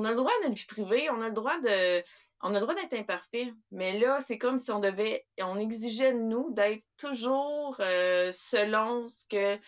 on 0.00 0.04
a 0.04 0.10
le 0.10 0.16
droit 0.16 0.32
à 0.40 0.48
notre 0.48 0.58
vie 0.58 0.66
privée, 0.66 1.10
on 1.10 1.20
a 1.20 1.28
le 1.28 1.34
droit 1.34 1.60
d'être 1.60 2.94
imparfait. 2.94 3.52
Mais 3.70 3.98
là, 3.98 4.18
c'est 4.20 4.38
comme 4.38 4.58
si 4.58 4.70
on 4.70 4.80
devait, 4.80 5.26
on 5.40 5.58
exigeait 5.58 6.14
de 6.14 6.18
nous 6.18 6.52
d'être 6.54 6.82
toujours 6.96 7.76
euh, 7.80 8.32
selon 8.32 9.08
ce 9.08 9.26
que 9.28 9.58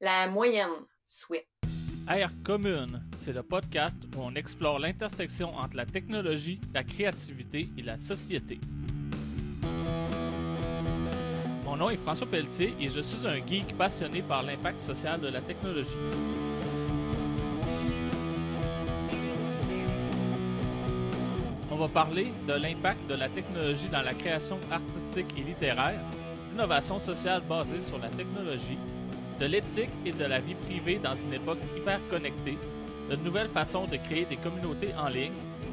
la 0.00 0.28
moyenne 0.28 0.70
souhaite. 1.08 1.48
Air 2.08 2.30
Commune, 2.44 3.02
c'est 3.16 3.32
le 3.32 3.42
podcast 3.42 3.96
où 4.14 4.20
on 4.20 4.34
explore 4.34 4.78
l'intersection 4.78 5.56
entre 5.56 5.76
la 5.76 5.86
technologie, 5.86 6.60
la 6.72 6.84
créativité 6.84 7.68
et 7.76 7.82
la 7.82 7.96
société. 7.96 8.60
Mon 11.64 11.76
nom 11.76 11.90
est 11.90 11.96
François 11.96 12.28
Pelletier 12.28 12.74
et 12.78 12.88
je 12.88 13.00
suis 13.00 13.26
un 13.26 13.44
geek 13.44 13.76
passionné 13.76 14.22
par 14.22 14.44
l'impact 14.44 14.80
social 14.80 15.20
de 15.20 15.28
la 15.28 15.40
technologie. 15.40 15.96
On 21.74 21.76
va 21.76 21.88
parler 21.88 22.32
de 22.46 22.52
l'impact 22.52 23.04
de 23.08 23.14
la 23.14 23.28
technologie 23.28 23.88
dans 23.88 24.02
la 24.02 24.14
création 24.14 24.60
artistique 24.70 25.26
et 25.36 25.42
littéraire, 25.42 25.98
d'innovation 26.46 27.00
sociale 27.00 27.42
basée 27.48 27.80
sur 27.80 27.98
la 27.98 28.10
technologie, 28.10 28.78
de 29.40 29.46
l'éthique 29.46 29.90
et 30.06 30.12
de 30.12 30.24
la 30.24 30.38
vie 30.38 30.54
privée 30.54 31.00
dans 31.00 31.16
une 31.16 31.32
époque 31.32 31.58
hyper 31.76 31.98
connectée, 32.06 32.58
de 33.10 33.16
nouvelles 33.16 33.48
façons 33.48 33.86
de 33.86 33.96
créer 33.96 34.24
des 34.24 34.36
communautés 34.36 34.94
en 34.94 35.08
ligne, 35.08 35.32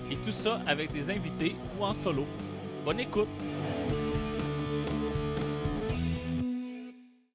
et 0.09 0.15
tout 0.15 0.31
ça 0.31 0.59
avec 0.65 0.91
des 0.91 1.11
invités 1.11 1.55
ou 1.79 1.83
en 1.83 1.93
solo. 1.93 2.25
Bonne 2.83 2.99
écoute! 2.99 3.29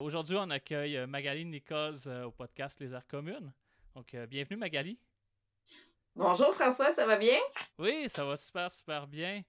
Aujourd'hui, 0.01 0.39
on 0.41 0.51
accueille 0.51 0.97
euh, 0.97 1.07
Magali 1.07 1.45
Nichols 1.45 2.09
euh, 2.09 2.25
au 2.25 2.33
podcast 2.33 2.81
Les 2.81 2.93
Arts 2.95 3.07
communes. 3.07 3.53
Donc, 3.95 4.13
euh, 4.15 4.27
bienvenue 4.27 4.57
Magali. 4.57 4.99
Bonjour 6.17 6.55
François, 6.55 6.93
ça 6.93 7.05
va 7.05 7.19
bien? 7.19 7.39
Oui, 7.79 8.09
ça 8.09 8.25
va 8.25 8.39
super, 8.39 8.71
super 8.71 9.07
bien. 9.07 9.43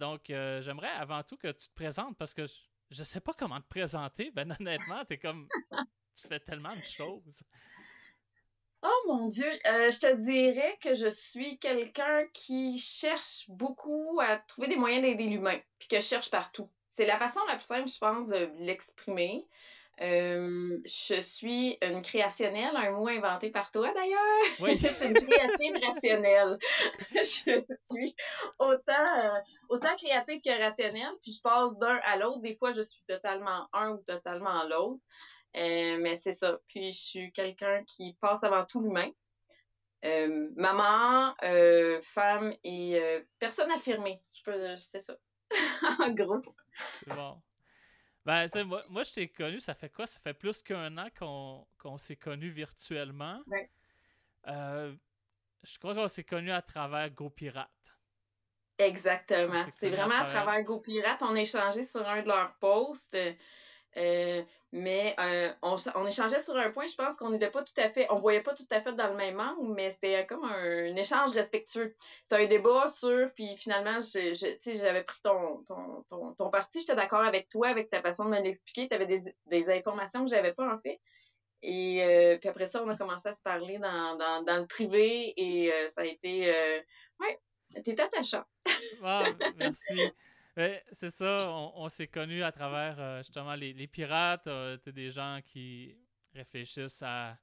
donc, 0.00 0.22
j'aimerais 0.26 0.90
avant 0.90 1.22
tout 1.22 1.36
que 1.36 1.52
tu 1.52 1.68
te 1.68 1.74
présentes 1.74 2.18
parce 2.18 2.34
que 2.34 2.46
je, 2.90 2.98
ne 2.98 3.04
sais 3.04 3.20
pas 3.20 3.32
comment 3.32 3.60
te 3.60 3.68
présenter. 3.68 4.32
Ben 4.32 4.50
honnêtement, 4.60 5.04
es 5.08 5.18
comme 5.18 5.46
tu 6.16 6.26
fais 6.26 6.40
tellement 6.40 6.74
de 6.74 6.84
choses. 6.84 7.44
Oh 8.82 9.02
mon 9.06 9.28
Dieu, 9.28 9.48
je 9.64 10.00
te 10.00 10.16
dirais 10.16 10.76
que 10.82 10.94
je 10.94 11.08
suis 11.08 11.60
quelqu'un 11.60 12.26
qui 12.34 12.80
cherche 12.80 13.44
beaucoup 13.48 14.18
à 14.20 14.38
trouver 14.38 14.66
des 14.66 14.76
moyens 14.76 15.02
d'aider 15.04 15.26
l'humain, 15.26 15.60
puis 15.78 15.86
que 15.86 16.00
je 16.00 16.04
cherche 16.04 16.32
partout. 16.32 16.68
C'est 16.94 17.06
la 17.06 17.18
façon 17.18 17.38
la 17.46 17.54
plus 17.54 17.66
simple, 17.66 17.88
je 17.88 17.98
pense, 17.98 18.26
de 18.26 18.50
l'exprimer. 18.58 19.46
Euh, 20.00 20.78
je 20.84 21.20
suis 21.20 21.76
une 21.82 22.02
créationnelle, 22.02 22.76
un 22.76 22.92
mot 22.92 23.08
inventé 23.08 23.50
par 23.50 23.70
toi 23.72 23.92
d'ailleurs. 23.92 24.20
Oui. 24.60 24.78
je 24.78 24.86
suis 24.86 25.06
une 25.06 25.14
créative 25.14 25.76
rationnelle. 25.84 26.58
je 27.14 27.22
suis 27.22 28.14
autant, 28.58 29.18
euh, 29.18 29.40
autant 29.68 29.96
créative 29.96 30.40
que 30.40 30.62
rationnelle, 30.62 31.14
puis 31.22 31.32
je 31.32 31.42
passe 31.42 31.78
d'un 31.78 31.98
à 32.04 32.16
l'autre. 32.16 32.40
Des 32.40 32.54
fois, 32.56 32.72
je 32.72 32.82
suis 32.82 33.02
totalement 33.08 33.66
un 33.72 33.92
ou 33.92 34.02
totalement 34.04 34.62
l'autre. 34.64 35.00
Euh, 35.56 35.98
mais 36.00 36.16
c'est 36.16 36.34
ça. 36.34 36.58
Puis 36.68 36.92
je 36.92 37.00
suis 37.00 37.32
quelqu'un 37.32 37.82
qui 37.84 38.16
passe 38.20 38.44
avant 38.44 38.64
tout 38.66 38.80
l'humain. 38.80 39.10
maman, 40.56 41.34
femme 42.02 42.54
et 42.62 43.00
personne 43.40 43.70
affirmée. 43.72 44.22
Je 44.32 44.42
peux, 44.44 44.76
c'est 44.76 45.00
ça. 45.00 45.16
en 45.98 46.10
gros. 46.10 46.42
C'est 47.00 47.14
bon. 47.14 47.40
Ben, 48.28 48.46
moi, 48.66 48.82
moi, 48.90 49.02
je 49.04 49.12
t'ai 49.14 49.28
connu, 49.28 49.58
ça 49.58 49.72
fait 49.72 49.88
quoi? 49.88 50.06
Ça 50.06 50.20
fait 50.20 50.34
plus 50.34 50.60
qu'un 50.60 50.98
an 50.98 51.08
qu'on 51.78 51.96
s'est 51.96 52.16
connu 52.16 52.50
virtuellement. 52.50 53.40
Euh, 54.46 54.94
je 55.62 55.78
crois 55.78 55.94
qu'on 55.94 56.08
s'est 56.08 56.24
connu 56.24 56.52
à 56.52 56.60
travers 56.60 57.08
GoPirate. 57.08 57.70
Exactement. 58.76 59.64
C'est 59.80 59.88
vraiment 59.88 60.18
à 60.18 60.26
travers 60.26 60.62
GoPirate. 60.62 61.22
On 61.22 61.36
a 61.36 61.40
échangé 61.40 61.84
sur 61.84 62.06
un 62.06 62.20
de 62.20 62.28
leurs 62.28 62.52
posts. 62.56 63.16
Euh, 63.96 64.42
mais 64.70 65.16
euh, 65.18 65.50
on, 65.62 65.76
on, 65.94 66.06
échangeait 66.06 66.40
sur 66.40 66.54
un 66.56 66.70
point, 66.70 66.86
je 66.86 66.94
pense 66.94 67.16
qu'on 67.16 67.30
n'était 67.30 67.50
pas 67.50 67.62
tout 67.62 67.72
à 67.78 67.88
fait, 67.88 68.06
on 68.10 68.18
voyait 68.18 68.42
pas 68.42 68.54
tout 68.54 68.66
à 68.70 68.82
fait 68.82 68.92
dans 68.92 69.08
le 69.08 69.16
même 69.16 69.40
angle, 69.40 69.72
mais 69.72 69.90
c'était 69.90 70.26
comme 70.26 70.44
un, 70.44 70.94
échange 70.94 71.32
respectueux. 71.32 71.96
C'était 72.22 72.44
un 72.44 72.46
débat 72.46 72.86
sur, 72.88 73.30
puis 73.34 73.56
finalement, 73.56 73.98
je, 74.00 74.34
j'avais 74.74 75.04
pris 75.04 75.18
ton, 75.22 75.64
ton, 75.64 76.04
ton, 76.10 76.34
ton 76.34 76.50
parti, 76.50 76.80
j'étais 76.80 76.94
d'accord 76.94 77.22
avec 77.22 77.48
toi, 77.48 77.68
avec 77.68 77.88
ta 77.88 78.02
façon 78.02 78.26
de 78.26 78.30
me 78.30 78.40
l'expliquer, 78.42 78.88
tu 78.88 78.94
avais 78.94 79.06
des, 79.06 79.34
des 79.46 79.70
informations 79.70 80.24
que 80.24 80.30
j'avais 80.30 80.52
pas 80.52 80.70
en 80.72 80.78
fait. 80.80 81.00
Et 81.62 82.04
euh, 82.04 82.36
puis 82.38 82.48
après 82.48 82.66
ça, 82.66 82.84
on 82.84 82.88
a 82.90 82.96
commencé 82.96 83.28
à 83.28 83.32
se 83.32 83.40
parler 83.40 83.78
dans, 83.78 84.16
dans, 84.16 84.42
dans 84.42 84.58
le 84.58 84.66
privé 84.66 85.32
et 85.36 85.72
ça 85.88 86.02
a 86.02 86.04
été, 86.04 86.52
ouais, 87.20 87.40
c'était 87.74 88.00
attachant. 88.02 88.44
merci 89.56 90.12
c'est 90.92 91.10
ça, 91.10 91.50
on, 91.50 91.88
s'est 91.88 92.08
connus 92.08 92.42
à 92.42 92.50
travers 92.50 92.96
euh, 92.98 93.18
justement 93.18 93.54
les, 93.54 93.86
pirates, 93.86 94.46
euh, 94.46 94.76
des 94.86 95.10
gens 95.10 95.40
qui 95.44 95.96
réfléchissent 96.34 97.02
à, 97.02 97.38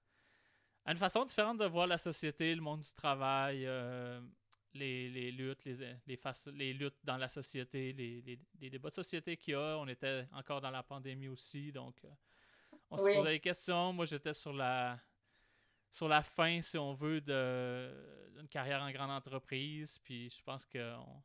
une 0.85 0.97
façon 0.97 1.23
différente 1.23 1.57
de 1.57 1.65
voir 1.65 1.87
la 1.87 1.97
société, 1.97 2.53
le 2.53 2.61
monde 2.61 2.81
du 2.81 2.93
travail, 2.93 3.65
euh, 3.65 4.19
les, 4.73 5.31
luttes, 5.31 5.63
les, 5.65 5.97
les, 6.53 6.73
luttes 6.73 6.97
dans 7.03 7.17
la 7.17 7.29
société, 7.29 7.93
les, 7.93 8.69
débats 8.69 8.89
de 8.89 8.95
société 8.95 9.37
qu'il 9.37 9.53
y 9.53 9.55
a. 9.55 9.77
On 9.77 9.87
était 9.87 10.27
encore 10.33 10.59
dans 10.59 10.71
la 10.71 10.83
pandémie 10.83 11.29
aussi, 11.29 11.71
donc 11.71 11.95
on 12.89 12.97
se 12.97 13.03
posait 13.05 13.31
des 13.31 13.39
questions. 13.39 13.93
Moi, 13.93 14.05
j'étais 14.05 14.33
sur 14.33 14.53
la 14.53 14.99
sur 15.89 16.09
la 16.09 16.21
fin, 16.21 16.61
si 16.61 16.77
on 16.77 16.93
veut, 16.93 17.21
d'une 17.21 18.49
carrière 18.49 18.81
en 18.81 18.91
grande 18.91 19.11
entreprise. 19.11 19.97
Puis 19.99 20.29
je 20.29 20.43
pense 20.43 20.65
qu'on 20.65 21.23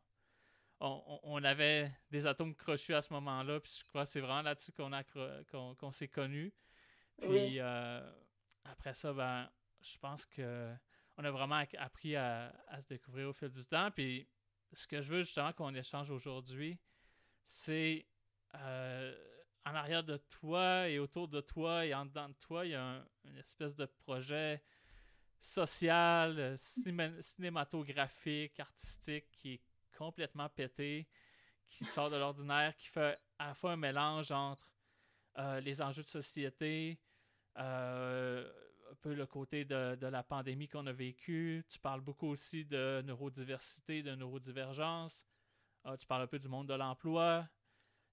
on, 0.81 1.45
avait 1.45 1.93
des 2.11 2.27
atomes 2.27 2.55
crochus 2.55 2.95
à 2.95 3.03
ce 3.03 3.13
moment-là. 3.13 3.61
Puis 3.61 3.81
je 3.81 3.85
crois 3.89 4.05
que 4.05 4.09
c'est 4.09 4.21
vraiment 4.21 4.41
là-dessus 4.43 4.73
qu'on 4.73 4.93
a 4.93 5.05
qu'on 5.05 5.93
s'est 5.93 6.09
connus. 6.09 6.53
Puis 7.21 7.61
euh, 7.61 8.01
après 8.65 8.95
ça, 8.95 9.13
ben, 9.13 9.49
je 9.83 9.99
pense 9.99 10.25
que 10.27 10.73
on 11.19 11.25
a 11.25 11.31
vraiment 11.31 11.63
appris 11.79 12.17
à, 12.17 12.53
se 12.81 12.87
découvrir 12.87 13.29
au 13.29 13.33
fil 13.33 13.51
du 13.51 13.65
temps. 13.67 13.91
Puis 13.91 14.27
ce 14.73 14.87
que 14.87 15.03
je 15.03 15.11
veux 15.11 15.23
justement 15.23 15.53
qu'on 15.53 15.75
échange 15.75 16.11
aujourd'hui, 16.11 16.79
c'est 17.45 18.07
euh, 18.55 19.15
en 19.67 19.75
arrière 19.75 20.03
de 20.03 20.17
toi 20.17 20.89
et 20.89 20.99
autour 20.99 21.29
de 21.29 21.43
toi 21.43 21.85
et 21.85 21.93
en 21.93 22.07
dedans 22.07 22.31
de 22.31 22.35
toi, 22.35 22.65
il 22.65 22.71
y 22.71 22.75
a 22.75 23.05
une 23.25 23.37
espèce 23.37 23.75
de 23.75 23.85
projet 23.85 24.63
social, 25.39 26.57
cinématographique, 26.57 28.59
artistique 28.61 29.31
qui 29.33 29.55
est 29.55 29.70
complètement 30.00 30.49
pété, 30.49 31.06
qui 31.69 31.84
sort 31.84 32.09
de 32.09 32.16
l'ordinaire, 32.16 32.75
qui 32.75 32.88
fait 32.88 33.19
à 33.38 33.49
la 33.49 33.55
fois 33.55 33.72
un 33.72 33.77
mélange 33.77 34.33
entre 34.33 34.72
euh, 35.37 35.61
les 35.61 35.83
enjeux 35.83 36.03
de 36.03 36.09
société, 36.09 36.99
euh, 37.59 38.50
un 38.91 38.94
peu 39.03 39.12
le 39.12 39.27
côté 39.27 39.66
de, 39.66 40.06
la 40.06 40.22
pandémie 40.22 40.69
qu'on 40.69 40.87
a 40.87 40.93
vécu. 40.93 41.62
Tu 41.69 41.78
parles 41.78 42.00
beaucoup 42.00 42.28
aussi 42.28 42.65
de 42.65 43.03
neurodiversité, 43.05 44.03
de 44.03 44.15
neurodivergence. 44.15 45.27
Euh, 45.84 45.99
tu 45.99 46.06
parles 46.06 46.22
un 46.22 46.27
peu 46.27 46.39
du 46.39 46.49
monde 46.49 46.69
de 46.69 46.75
l'emploi, 46.75 47.47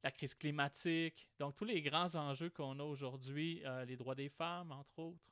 la 0.03 0.11
crise 0.11 0.35
climatique. 0.35 1.29
Donc, 1.39 1.55
tous 1.55 1.65
les 1.65 1.81
grands 1.81 2.15
enjeux 2.15 2.49
qu'on 2.49 2.77
a 2.79 2.83
aujourd'hui, 2.83 3.63
les 3.87 3.95
droits 3.95 4.15
des 4.15 4.29
femmes, 4.29 4.73
entre 4.73 4.99
autres. 4.99 5.31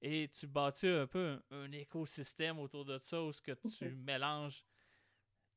Et 0.00 0.28
tu 0.28 0.46
bâtis 0.46 0.86
un 0.86 1.06
peu 1.08 1.40
un, 1.50 1.72
écosystème 1.72 2.60
autour 2.60 2.84
de 2.84 2.98
ça 2.98 3.22
où 3.22 3.32
ce 3.32 3.42
que 3.42 3.52
tu 3.52 3.90
mélanges 3.96 4.60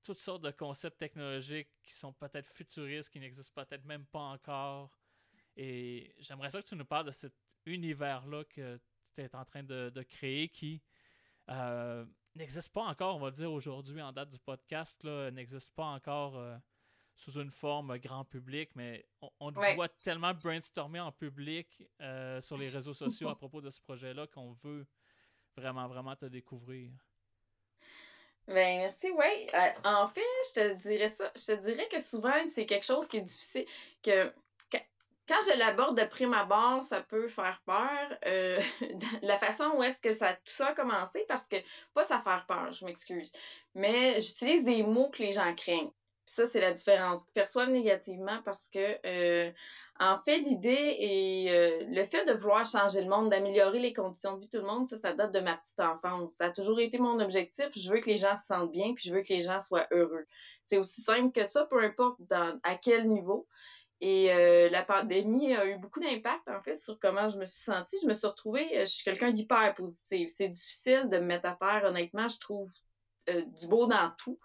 toutes 0.06 0.20
sortes 0.20 0.44
de 0.44 0.52
concepts 0.52 0.98
technologiques 0.98 1.68
qui 1.82 1.94
sont 1.94 2.14
peut-être 2.14 2.48
futuristes, 2.48 3.10
qui 3.10 3.20
n'existent 3.20 3.64
peut-être 3.64 3.84
même 3.86 4.06
pas 4.06 4.20
encore. 4.20 4.98
Et 5.58 6.14
j'aimerais 6.20 6.52
ça 6.52 6.62
que 6.62 6.68
tu 6.68 6.76
nous 6.76 6.86
parles 6.86 7.08
de 7.08 7.12
cet 7.12 7.34
univers-là 7.66 8.44
que 8.46 8.80
tu 9.16 9.22
es 9.22 9.36
en 9.36 9.44
train 9.44 9.64
de, 9.64 9.92
créer 10.04 10.50
qui 10.50 10.82
euh, 11.50 12.06
n'existe 12.36 12.72
pas 12.72 12.84
encore, 12.84 13.16
on 13.16 13.20
va 13.20 13.32
dire 13.32 13.52
aujourd'hui 13.52 14.02
en 14.02 14.12
date 14.12 14.30
du 14.30 14.40
podcast, 14.40 15.04
n'existe 15.06 15.74
pas 15.74 15.86
encore 15.86 16.38
euh, 16.38 16.56
sous 17.16 17.40
une 17.40 17.52
forme 17.52 17.98
grand 17.98 18.26
public, 18.26 18.70
mais 18.76 19.08
on, 19.40 19.52
te 19.52 19.76
voit 19.76 19.90
tellement 19.90 20.34
brainstormer 20.34 21.00
en 21.00 21.12
public 21.12 21.84
euh, 22.02 22.42
sur 22.42 22.58
les 22.58 22.70
réseaux 22.70 22.94
sociaux 22.94 23.30
à 23.30 23.36
propos 23.36 23.62
de 23.62 23.70
ce 23.70 23.80
projet-là 23.82 24.28
qu'on 24.28 24.52
veut 24.64 24.86
vraiment, 25.56 25.88
vraiment 25.88 26.16
te 26.16 26.26
découvrir. 26.26 26.92
Ben 28.48 28.78
merci, 28.80 29.12
oui. 29.12 29.48
Euh, 29.54 29.70
en 29.84 30.08
fait, 30.08 30.22
je 30.50 30.54
te 30.54 30.74
dirais 30.88 31.10
ça. 31.10 31.32
Je 31.36 31.46
te 31.46 31.66
dirais 31.66 31.88
que 31.88 32.02
souvent, 32.02 32.34
c'est 32.54 32.66
quelque 32.66 32.86
chose 32.86 33.08
qui 33.08 33.18
est 33.18 33.22
difficile. 33.22 33.66
Que, 34.04 34.32
quand 35.28 35.40
je 35.52 35.58
l'aborde 35.58 36.00
de 36.00 36.06
prime 36.06 36.34
abord, 36.34 36.84
ça 36.84 37.02
peut 37.02 37.28
faire 37.28 37.62
peur. 37.66 38.18
Euh, 38.26 38.62
la 39.24 39.40
façon 39.40 39.72
où 39.76 39.84
est-ce 39.84 40.00
que 40.00 40.12
ça 40.12 40.34
tout 40.34 40.54
ça 40.54 40.68
a 40.68 40.74
commencé, 40.74 41.26
parce 41.28 41.48
que 41.48 41.58
pas 41.94 42.06
ça 42.06 42.20
faire 42.22 42.46
peur, 42.48 42.72
je 42.74 42.86
m'excuse. 42.86 43.34
Mais 43.74 44.22
j'utilise 44.22 44.64
des 44.64 44.84
mots 44.84 45.10
que 45.10 45.24
les 45.24 45.34
gens 45.34 45.54
craignent. 45.56 45.92
ça, 46.28 46.46
c'est 46.46 46.62
la 46.62 46.74
différence. 46.74 47.22
Ils 47.30 47.34
perçoivent 47.34 47.70
négativement 47.72 48.42
parce 48.44 48.68
que, 48.70 49.00
euh, 49.06 49.52
en 50.00 50.20
fait, 50.20 50.40
l'idée 50.40 50.96
et 51.00 51.52
euh, 51.52 51.86
le 51.88 52.06
fait 52.06 52.26
de 52.26 52.34
vouloir 52.34 52.66
changer 52.66 53.02
le 53.02 53.10
monde, 53.10 53.30
d'améliorer 53.30 53.80
les 53.80 53.94
conditions 53.94 54.34
de 54.34 54.42
vie 54.42 54.48
de 54.48 54.58
tout 54.58 54.64
le 54.64 54.70
monde, 54.70 54.86
ça, 54.88 54.98
ça 54.98 55.14
date 55.14 55.32
de 55.32 55.40
ma 55.40 55.56
petite 55.56 55.80
enfance. 55.80 56.34
Ça 56.34 56.46
a 56.46 56.50
toujours 56.50 56.82
été 56.82 56.98
mon 56.98 57.20
objectif. 57.22 57.70
Je 57.76 57.90
veux 57.90 58.00
que 58.00 58.10
les 58.10 58.18
gens 58.18 58.36
se 58.36 58.46
sentent 58.46 58.72
bien, 58.72 58.94
puis 58.94 59.08
je 59.08 59.16
veux 59.16 59.22
que 59.22 59.32
les 59.32 59.42
gens 59.42 59.60
soient 59.60 59.88
heureux. 59.92 60.26
C'est 60.66 60.78
aussi 60.78 61.02
simple 61.02 61.32
que 61.32 61.46
ça, 61.46 61.66
peu 61.66 61.82
importe 61.82 62.18
dans, 62.30 62.60
à 62.64 62.76
quel 62.76 63.08
niveau. 63.08 63.48
Et 64.02 64.34
euh, 64.34 64.68
la 64.70 64.84
pandémie 64.84 65.56
a 65.56 65.66
eu 65.66 65.78
beaucoup 65.78 66.02
d'impact, 66.02 66.46
en 66.50 66.62
fait, 66.62 66.78
sur 66.78 67.00
comment 67.00 67.30
je 67.30 67.38
me 67.38 67.46
suis 67.46 67.62
sentie. 67.62 67.98
Je 68.02 68.08
me 68.08 68.14
suis 68.14 68.28
retrouvée, 68.28 68.68
je 68.80 68.86
suis 68.86 69.06
quelqu'un 69.06 69.32
d'hyper 69.32 69.74
positif. 69.76 70.30
C'est 70.36 70.50
difficile 70.50 71.08
de 71.10 71.20
me 71.20 71.26
mettre 71.26 71.46
à 71.46 71.56
terre, 71.56 71.86
honnêtement. 71.86 72.28
Je 72.28 72.40
trouve 72.40 72.68
du 73.28 73.68
beau 73.68 73.88
dans 73.88 74.12
tout. 74.18 74.40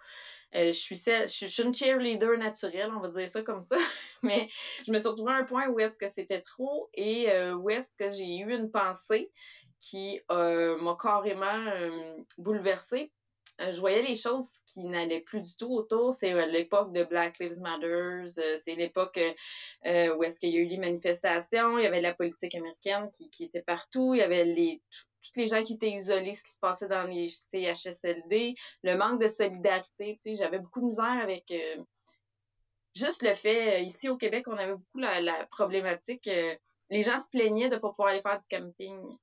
Euh, 0.56 0.72
je, 0.72 0.78
suis 0.78 0.96
je, 0.96 1.46
suis 1.46 1.62
une 1.62 1.72
cheerleader 1.72 2.36
naturelle, 2.36 2.90
on 2.94 3.00
va 3.00 3.08
dire 3.08 3.28
ça 3.28 3.42
comme 3.42 3.62
ça. 3.62 3.76
Mais 4.22 4.48
je 4.84 4.92
me 4.92 4.98
suis 4.98 5.08
retrouvée 5.08 5.32
à 5.32 5.36
un 5.36 5.44
point 5.44 5.68
où 5.68 5.78
est-ce 5.78 5.96
que 5.96 6.08
c'était 6.08 6.40
trop 6.40 6.90
et 6.94 7.30
euh, 7.30 7.54
où 7.54 7.70
est-ce 7.70 7.88
que 7.98 8.10
j'ai 8.10 8.38
eu 8.38 8.52
une 8.52 8.70
pensée 8.70 9.30
qui 9.80 10.20
euh, 10.30 10.76
m'a 10.78 10.96
carrément 11.00 11.64
bouleversée. 12.36 13.12
je 13.58 13.80
voyais 13.80 14.02
les 14.02 14.14
choses 14.14 14.46
qui 14.66 14.84
n'allaient 14.84 15.22
plus 15.22 15.40
du 15.40 15.56
tout 15.56 15.72
autour. 15.72 16.12
C'est 16.12 16.34
l'époque 16.48 16.92
de 16.92 17.02
Black 17.04 17.38
Lives 17.38 17.60
Matter, 17.60 18.24
c'est 18.26 18.74
l'époque 18.74 19.18
où 19.18 20.22
est-ce 20.22 20.38
qu'il 20.38 20.50
y 20.50 20.58
a 20.58 20.60
eu 20.60 20.66
les 20.66 20.76
manifestations, 20.76 21.78
il 21.78 21.84
y 21.84 21.86
avait 21.86 22.02
la 22.02 22.12
politique 22.12 22.54
américaine 22.54 23.08
qui 23.10 23.44
était 23.44 23.62
partout, 23.62 24.12
il 24.12 24.18
y 24.18 24.22
avait 24.22 24.44
les, 24.44 24.82
tous 25.22 25.38
les 25.38 25.48
gens 25.48 25.62
qui 25.62 25.74
étaient 25.74 25.90
isolés, 25.90 26.32
ce 26.32 26.42
qui 26.42 26.52
se 26.52 26.58
passait 26.58 26.88
dans 26.88 27.02
les 27.02 27.28
CHSLD, 27.28 28.54
le 28.82 28.96
manque 28.96 29.20
de 29.20 29.28
solidarité, 29.28 30.18
tu 30.22 30.30
sais, 30.30 30.34
j'avais 30.34 30.58
beaucoup 30.58 30.80
de 30.80 30.86
misère 30.86 31.18
avec 31.22 31.50
euh, 31.50 31.82
juste 32.94 33.22
le 33.22 33.34
fait, 33.34 33.76
euh, 33.76 33.78
ici 33.80 34.08
au 34.08 34.16
Québec, 34.16 34.46
on 34.48 34.56
avait 34.56 34.74
beaucoup 34.74 34.98
la, 34.98 35.46
problématique, 35.46 36.26
euh, 36.28 36.54
les 36.90 37.02
gens 37.02 37.18
se 37.18 37.28
plaignaient 37.28 37.68
de 37.68 37.76
ne 37.76 37.80
pas 37.80 37.90
pouvoir 37.90 38.08
aller 38.08 38.22
faire 38.22 38.38
du 38.38 38.48
camping. 38.48 39.16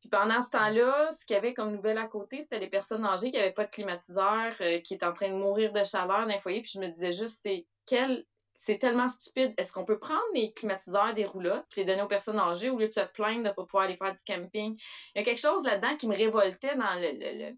Puis 0.00 0.10
pendant 0.10 0.42
ce 0.42 0.50
temps-là, 0.50 1.10
ce 1.12 1.24
qu'il 1.24 1.34
y 1.34 1.38
avait 1.38 1.54
comme 1.54 1.72
nouvelle 1.72 1.98
à 1.98 2.06
côté, 2.06 2.42
c'était 2.42 2.58
les 2.58 2.68
personnes 2.68 3.04
âgées 3.04 3.30
qui 3.30 3.38
n'avaient 3.38 3.52
pas 3.52 3.64
de 3.64 3.70
climatiseur, 3.70 4.56
qui 4.82 4.94
étaient 4.94 5.06
en 5.06 5.12
train 5.12 5.28
de 5.28 5.34
mourir 5.34 5.72
de 5.72 5.82
chaleur 5.84 6.26
dans 6.26 6.32
les 6.32 6.40
foyers. 6.40 6.60
Puis 6.60 6.72
je 6.74 6.80
me 6.80 6.88
disais 6.88 7.12
juste, 7.12 7.38
c'est 7.40 7.66
quel 7.86 8.24
c'est 8.58 8.78
tellement 8.78 9.08
stupide. 9.08 9.54
Est-ce 9.56 9.72
qu'on 9.72 9.84
peut 9.84 9.98
prendre 9.98 10.24
les 10.34 10.52
climatiseurs 10.52 11.14
des 11.14 11.24
roulottes 11.24 11.66
puis 11.70 11.82
les 11.82 11.86
donner 11.86 12.02
aux 12.02 12.08
personnes 12.08 12.38
âgées 12.38 12.70
au 12.70 12.78
lieu 12.78 12.88
de 12.88 12.92
se 12.92 13.00
plaindre 13.00 13.42
de 13.42 13.48
ne 13.48 13.52
pas 13.52 13.64
pouvoir 13.64 13.84
aller 13.84 13.96
faire 13.96 14.14
du 14.14 14.22
camping? 14.26 14.76
Il 15.14 15.18
y 15.18 15.20
a 15.20 15.24
quelque 15.24 15.40
chose 15.40 15.64
là-dedans 15.64 15.96
qui 15.96 16.08
me 16.08 16.16
révoltait 16.16 16.76
dans 16.76 16.94
le, 16.94 17.52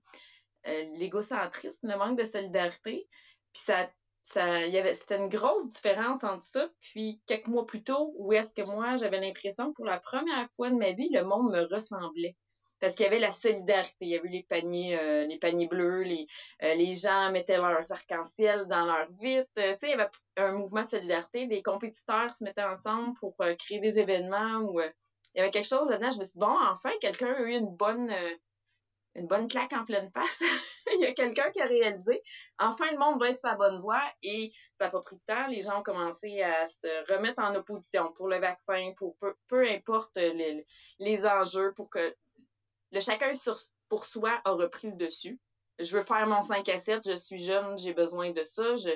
euh, 0.66 0.84
l'égocentrisme, 0.98 1.88
le, 1.88 1.96
manque 1.96 2.18
de 2.18 2.24
solidarité. 2.24 3.08
Puis 3.52 3.62
ça, 3.64 3.90
ça, 4.22 4.66
y 4.66 4.76
avait, 4.78 4.94
c'était 4.94 5.16
une 5.16 5.28
grosse 5.28 5.68
différence 5.68 6.24
entre 6.24 6.44
ça. 6.44 6.68
Puis 6.80 7.20
quelques 7.26 7.48
mois 7.48 7.66
plus 7.66 7.82
tôt, 7.82 8.12
où 8.16 8.32
est-ce 8.32 8.52
que 8.54 8.62
moi, 8.62 8.96
j'avais 8.96 9.20
l'impression 9.20 9.70
que 9.70 9.76
pour 9.76 9.86
la 9.86 10.00
première 10.00 10.48
fois 10.56 10.70
de 10.70 10.76
ma 10.76 10.92
vie, 10.92 11.08
le 11.10 11.24
monde 11.24 11.52
me 11.52 11.62
ressemblait 11.74 12.36
parce 12.80 12.94
qu'il 12.94 13.04
y 13.04 13.08
avait 13.08 13.18
la 13.18 13.30
solidarité. 13.30 13.96
Il 14.00 14.08
y 14.08 14.16
avait 14.16 14.28
les 14.28 14.42
paniers, 14.42 14.98
euh, 14.98 15.26
les 15.26 15.38
paniers 15.38 15.66
bleus, 15.66 16.02
les, 16.02 16.26
euh, 16.62 16.74
les 16.74 16.94
gens 16.94 17.30
mettaient 17.30 17.56
leurs 17.56 17.90
arc-en-ciel 17.90 18.66
dans 18.66 18.86
leur 18.86 19.10
vitre. 19.20 19.50
tu 19.56 19.62
sais, 19.62 19.78
il 19.82 19.90
y 19.90 19.92
avait 19.94 20.08
un 20.36 20.52
mouvement 20.52 20.84
de 20.84 20.88
solidarité. 20.88 21.46
Des 21.46 21.62
compétiteurs 21.62 22.32
se 22.32 22.44
mettaient 22.44 22.62
ensemble 22.62 23.14
pour 23.18 23.34
euh, 23.40 23.54
créer 23.56 23.80
des 23.80 23.98
événements 23.98 24.60
où 24.60 24.80
il 24.80 24.92
y 25.34 25.40
avait 25.40 25.50
quelque 25.50 25.68
chose 25.68 25.88
là-dedans. 25.88 26.10
Je 26.10 26.18
me 26.18 26.24
suis 26.24 26.34
dit, 26.34 26.38
bon, 26.38 26.56
enfin, 26.70 26.90
quelqu'un 27.00 27.32
a 27.34 27.40
eu 27.40 27.50
une 27.50 27.74
bonne, 27.76 28.12
une 29.16 29.26
bonne 29.26 29.48
claque 29.48 29.72
en 29.72 29.84
pleine 29.84 30.10
face. 30.12 30.42
il 30.94 31.00
y 31.00 31.06
a 31.06 31.14
quelqu'un 31.14 31.50
qui 31.50 31.60
a 31.60 31.66
réalisé. 31.66 32.22
Enfin, 32.60 32.90
le 32.92 32.98
monde 32.98 33.18
va 33.18 33.30
être 33.30 33.40
sa 33.40 33.54
bonne 33.54 33.80
voie 33.80 34.02
et 34.22 34.52
ça 34.78 34.86
n'a 34.86 34.90
pas 34.90 35.02
pris 35.02 35.16
de 35.16 35.22
temps. 35.26 35.48
Les 35.48 35.62
gens 35.62 35.80
ont 35.80 35.82
commencé 35.82 36.42
à 36.42 36.66
se 36.68 37.12
remettre 37.12 37.42
en 37.42 37.54
opposition 37.56 38.12
pour 38.12 38.28
le 38.28 38.38
vaccin, 38.38 38.92
pour 38.96 39.16
peu, 39.18 39.34
peu 39.48 39.68
importe 39.68 40.16
les, 40.16 40.64
les 41.00 41.26
enjeux, 41.26 41.72
pour 41.74 41.90
que 41.90 42.14
le 42.92 43.00
chacun 43.00 43.32
pour 43.88 44.06
soi 44.06 44.40
a 44.44 44.52
repris 44.52 44.88
le 44.88 44.96
dessus. 44.96 45.38
Je 45.78 45.96
veux 45.96 46.04
faire 46.04 46.26
mon 46.26 46.42
5 46.42 46.68
à 46.68 46.78
7, 46.78 47.08
je 47.08 47.16
suis 47.16 47.42
jeune, 47.44 47.78
j'ai 47.78 47.92
besoin 47.92 48.32
de 48.32 48.42
ça. 48.42 48.76
Je, 48.76 48.90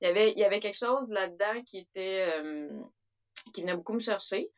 il, 0.00 0.06
y 0.06 0.06
avait, 0.06 0.32
il 0.32 0.38
y 0.38 0.44
avait 0.44 0.60
quelque 0.60 0.78
chose 0.78 1.08
là-dedans 1.08 1.62
qui 1.64 1.78
était 1.78 2.32
euh, 2.36 2.68
qui 3.52 3.62
venait 3.62 3.76
beaucoup 3.76 3.94
me 3.94 4.00
chercher. 4.00 4.50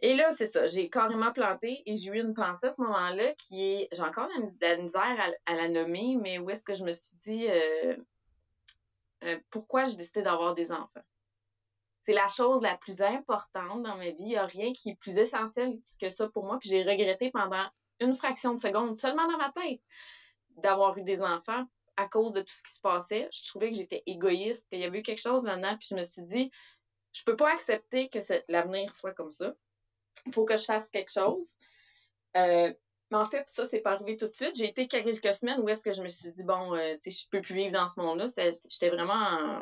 Et 0.00 0.14
là, 0.14 0.30
c'est 0.32 0.46
ça, 0.46 0.66
j'ai 0.66 0.90
carrément 0.90 1.32
planté 1.32 1.82
et 1.86 1.96
j'ai 1.96 2.10
eu 2.10 2.20
une 2.20 2.34
pensée 2.34 2.66
à 2.66 2.70
ce 2.70 2.82
moment-là 2.82 3.32
qui 3.34 3.62
est, 3.62 3.88
j'ai 3.92 4.02
encore 4.02 4.28
de 4.28 4.52
la 4.60 4.76
misère 4.76 5.34
à, 5.46 5.54
la 5.54 5.68
nommer, 5.68 6.18
mais 6.20 6.38
où 6.38 6.50
est-ce 6.50 6.62
que 6.62 6.74
je 6.74 6.84
me 6.84 6.92
suis 6.92 7.16
dit, 7.22 7.48
euh, 7.48 7.96
euh, 9.24 9.38
pourquoi 9.48 9.86
j'ai 9.86 9.96
décidé 9.96 10.22
d'avoir 10.22 10.54
des 10.54 10.70
enfants? 10.70 11.00
C'est 12.04 12.12
la 12.12 12.28
chose 12.28 12.62
la 12.62 12.76
plus 12.76 13.00
importante 13.00 13.82
dans 13.82 13.96
ma 13.96 14.10
vie. 14.10 14.16
Il 14.18 14.28
n'y 14.28 14.36
a 14.36 14.46
rien 14.46 14.72
qui 14.74 14.90
est 14.90 14.96
plus 14.96 15.16
essentiel 15.16 15.78
que 15.98 16.10
ça 16.10 16.28
pour 16.28 16.44
moi. 16.44 16.58
Puis 16.60 16.68
j'ai 16.68 16.82
regretté 16.84 17.30
pendant 17.32 17.66
une 18.00 18.14
fraction 18.14 18.54
de 18.54 18.60
seconde, 18.60 18.98
seulement 18.98 19.26
dans 19.30 19.38
ma 19.38 19.52
tête, 19.52 19.80
d'avoir 20.56 20.96
eu 20.98 21.02
des 21.02 21.20
enfants 21.20 21.64
à 21.96 22.06
cause 22.06 22.32
de 22.32 22.42
tout 22.42 22.52
ce 22.52 22.62
qui 22.62 22.72
se 22.72 22.80
passait. 22.80 23.28
Je 23.32 23.48
trouvais 23.48 23.70
que 23.70 23.76
j'étais 23.76 24.02
égoïste, 24.06 24.66
qu'il 24.68 24.80
y 24.80 24.84
avait 24.84 25.00
eu 25.00 25.02
quelque 25.02 25.20
chose 25.20 25.44
là-dedans, 25.44 25.76
puis 25.78 25.88
je 25.90 25.96
me 25.96 26.02
suis 26.02 26.22
dit, 26.22 26.50
je 27.12 27.24
peux 27.24 27.36
pas 27.36 27.52
accepter 27.52 28.08
que 28.08 28.18
l'avenir 28.48 28.92
soit 28.94 29.14
comme 29.14 29.30
ça. 29.30 29.54
Il 30.26 30.32
faut 30.32 30.44
que 30.44 30.56
je 30.56 30.64
fasse 30.64 30.88
quelque 30.88 31.12
chose. 31.12 31.56
Euh, 32.36 32.72
mais 33.10 33.16
en 33.16 33.24
fait, 33.24 33.48
ça, 33.48 33.64
c'est 33.64 33.80
pas 33.80 33.92
arrivé 33.92 34.16
tout 34.16 34.26
de 34.26 34.34
suite. 34.34 34.56
J'ai 34.56 34.68
été 34.68 34.88
quelques 34.88 35.32
semaines 35.32 35.60
où 35.60 35.68
est-ce 35.68 35.82
que 35.82 35.92
je 35.92 36.02
me 36.02 36.08
suis 36.08 36.32
dit, 36.32 36.44
bon, 36.44 36.74
euh, 36.74 36.96
tu 37.02 37.10
sais, 37.10 37.22
je 37.22 37.28
peux 37.30 37.40
plus 37.40 37.54
vivre 37.54 37.72
dans 37.72 37.88
ce 37.88 38.00
monde-là. 38.00 38.26
J'étais 38.68 38.90
vraiment 38.90 39.60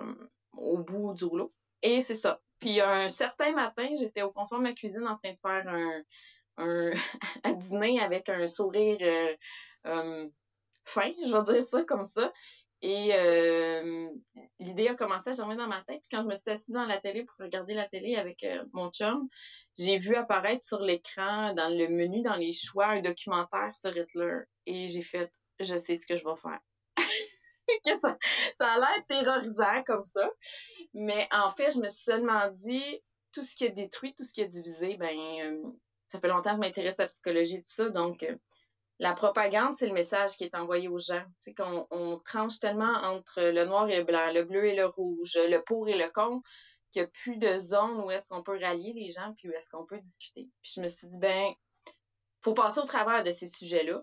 au 0.56 0.78
bout 0.78 1.14
du 1.14 1.24
rouleau. 1.24 1.52
Et 1.82 2.00
c'est 2.00 2.14
ça. 2.14 2.40
Puis 2.58 2.80
un 2.80 3.08
certain 3.08 3.52
matin, 3.52 3.88
j'étais 3.98 4.22
au 4.22 4.32
comptoir 4.32 4.60
de 4.60 4.66
ma 4.66 4.72
cuisine 4.72 5.06
en 5.06 5.18
train 5.18 5.32
de 5.32 5.38
faire 5.38 5.68
un, 5.68 6.02
un 6.56 6.92
à 7.44 7.52
dîner 7.52 8.00
avec 8.00 8.28
un 8.28 8.46
sourire 8.48 8.98
euh, 9.00 9.36
euh, 9.86 10.28
fin, 10.84 11.12
je 11.26 11.36
vais 11.36 11.52
dire 11.52 11.64
ça 11.64 11.82
comme 11.84 12.04
ça. 12.04 12.32
Et 12.82 13.14
euh, 13.14 14.08
l'idée 14.58 14.88
a 14.88 14.94
commencé 14.94 15.30
à 15.30 15.32
germer 15.32 15.56
dans 15.56 15.66
ma 15.66 15.82
tête. 15.84 16.02
Quand 16.10 16.22
je 16.22 16.28
me 16.28 16.34
suis 16.34 16.50
assise 16.50 16.74
dans 16.74 16.84
la 16.84 17.00
télé 17.00 17.24
pour 17.24 17.36
regarder 17.38 17.72
la 17.72 17.88
télé 17.88 18.16
avec 18.16 18.44
mon 18.74 18.90
chum, 18.90 19.26
j'ai 19.78 19.98
vu 19.98 20.14
apparaître 20.16 20.62
sur 20.62 20.80
l'écran, 20.80 21.54
dans 21.54 21.70
le 21.70 21.88
menu, 21.88 22.20
dans 22.20 22.34
les 22.34 22.52
choix, 22.52 22.88
un 22.88 23.00
documentaire 23.00 23.74
sur 23.74 23.96
Hitler. 23.96 24.40
Et 24.66 24.88
j'ai 24.88 25.00
fait, 25.00 25.32
je 25.60 25.78
sais 25.78 25.96
ce 25.96 26.06
que 26.06 26.18
je 26.18 26.24
vais 26.24 26.36
faire. 26.36 26.60
ça, 28.00 28.18
ça 28.52 28.72
a 28.72 28.78
l'air 28.78 29.06
terrorisant 29.08 29.82
comme 29.86 30.04
ça. 30.04 30.30
Mais 30.92 31.26
en 31.32 31.50
fait, 31.50 31.72
je 31.72 31.78
me 31.78 31.88
suis 31.88 32.04
seulement 32.04 32.50
dit, 32.50 33.00
tout 33.32 33.42
ce 33.42 33.56
qui 33.56 33.64
est 33.64 33.70
détruit, 33.70 34.14
tout 34.14 34.24
ce 34.24 34.34
qui 34.34 34.42
est 34.42 34.48
divisé, 34.48 34.96
ben, 34.96 35.74
ça 36.08 36.20
fait 36.20 36.28
longtemps 36.28 36.50
que 36.50 36.56
je 36.56 36.60
m'intéresse 36.60 36.98
à 36.98 37.04
la 37.04 37.08
psychologie 37.08 37.58
tout 37.58 37.70
ça. 37.70 37.88
Donc, 37.90 38.22
euh, 38.22 38.36
la 39.00 39.12
propagande, 39.12 39.74
c'est 39.78 39.86
le 39.86 39.92
message 39.92 40.36
qui 40.36 40.44
est 40.44 40.54
envoyé 40.54 40.88
aux 40.88 40.98
gens. 40.98 41.24
C'est 41.40 41.54
qu'on 41.54 41.86
on 41.90 42.18
tranche 42.18 42.58
tellement 42.60 42.94
entre 43.02 43.40
le 43.40 43.64
noir 43.64 43.88
et 43.88 43.98
le 43.98 44.04
blanc, 44.04 44.32
le 44.32 44.44
bleu 44.44 44.66
et 44.66 44.76
le 44.76 44.86
rouge, 44.86 45.34
le 45.34 45.58
pour 45.58 45.88
et 45.88 45.96
le 45.96 46.08
contre, 46.10 46.48
qu'il 46.92 47.02
n'y 47.02 47.08
a 47.08 47.10
plus 47.10 47.36
de 47.36 47.58
zone 47.58 48.00
où 48.02 48.10
est-ce 48.10 48.24
qu'on 48.28 48.42
peut 48.42 48.58
rallier 48.60 48.92
les 48.92 49.10
gens, 49.10 49.34
puis 49.36 49.48
où 49.48 49.52
est-ce 49.52 49.68
qu'on 49.68 49.84
peut 49.84 49.98
discuter. 49.98 50.48
Puis 50.62 50.72
je 50.76 50.80
me 50.80 50.88
suis 50.88 51.08
dit, 51.08 51.18
ben, 51.18 51.52
faut 52.42 52.54
passer 52.54 52.78
au 52.78 52.84
travers 52.84 53.24
de 53.24 53.32
ces 53.32 53.48
sujets-là 53.48 54.02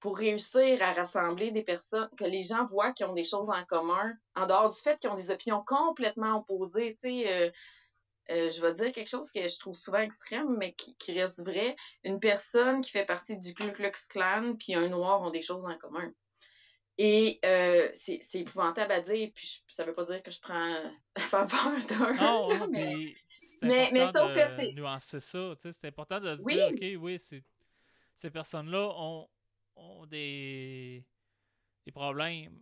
pour 0.00 0.18
réussir 0.18 0.82
à 0.82 0.92
rassembler 0.92 1.50
des 1.50 1.62
personnes, 1.62 2.08
que 2.18 2.24
les 2.24 2.42
gens 2.42 2.66
voient 2.66 2.92
qui 2.92 3.04
ont 3.04 3.14
des 3.14 3.24
choses 3.24 3.48
en 3.48 3.64
commun, 3.64 4.12
en 4.34 4.46
dehors 4.46 4.68
du 4.68 4.78
fait 4.78 4.98
qu'ils 4.98 5.10
ont 5.10 5.14
des 5.14 5.30
opinions 5.30 5.64
complètement 5.66 6.36
opposées. 6.36 6.98
Tu 7.02 7.08
sais, 7.08 7.32
euh, 7.32 7.50
euh, 8.30 8.50
je 8.50 8.60
vais 8.60 8.74
dire 8.74 8.92
quelque 8.92 9.08
chose 9.08 9.30
que 9.30 9.46
je 9.46 9.58
trouve 9.58 9.76
souvent 9.76 9.98
extrême, 9.98 10.56
mais 10.56 10.74
qui, 10.74 11.12
reste 11.12 11.44
vrai. 11.44 11.76
Une 12.04 12.18
personne 12.18 12.80
qui 12.80 12.90
fait 12.90 13.04
partie 13.04 13.38
du 13.38 13.54
Ku 13.54 13.72
Klux 13.72 13.92
Klan 14.08 14.56
puis 14.58 14.74
un 14.74 14.88
noir 14.88 15.22
ont 15.22 15.30
des 15.30 15.42
choses 15.42 15.64
en 15.64 15.76
commun. 15.78 16.12
Et 16.98 17.38
euh, 17.44 17.90
c'est 17.92 18.20
épouvantable 18.34 18.90
à 18.90 19.00
dire, 19.02 19.30
puis 19.34 19.62
ça 19.68 19.84
veut 19.84 19.94
pas 19.94 20.04
dire 20.04 20.22
que 20.22 20.30
je 20.30 20.40
prends 20.40 20.76
la 21.16 21.22
faveur 21.22 21.86
d'un. 21.86 22.14
Non, 22.14 22.68
mais, 22.70 23.14
mais, 23.62 23.90
mais 23.92 24.00
important 24.00 24.32
de 24.34 24.72
nuancer 24.72 25.20
ça. 25.20 25.54
C'est 25.58 25.84
important 25.86 26.20
de 26.20 26.36
dire, 26.36 26.68
OK, 26.68 27.02
oui, 27.02 27.18
ces 27.18 28.30
personnes-là 28.30 28.92
ont, 28.96 29.28
ont 29.76 30.06
des, 30.06 31.04
des 31.84 31.92
problèmes 31.92 32.58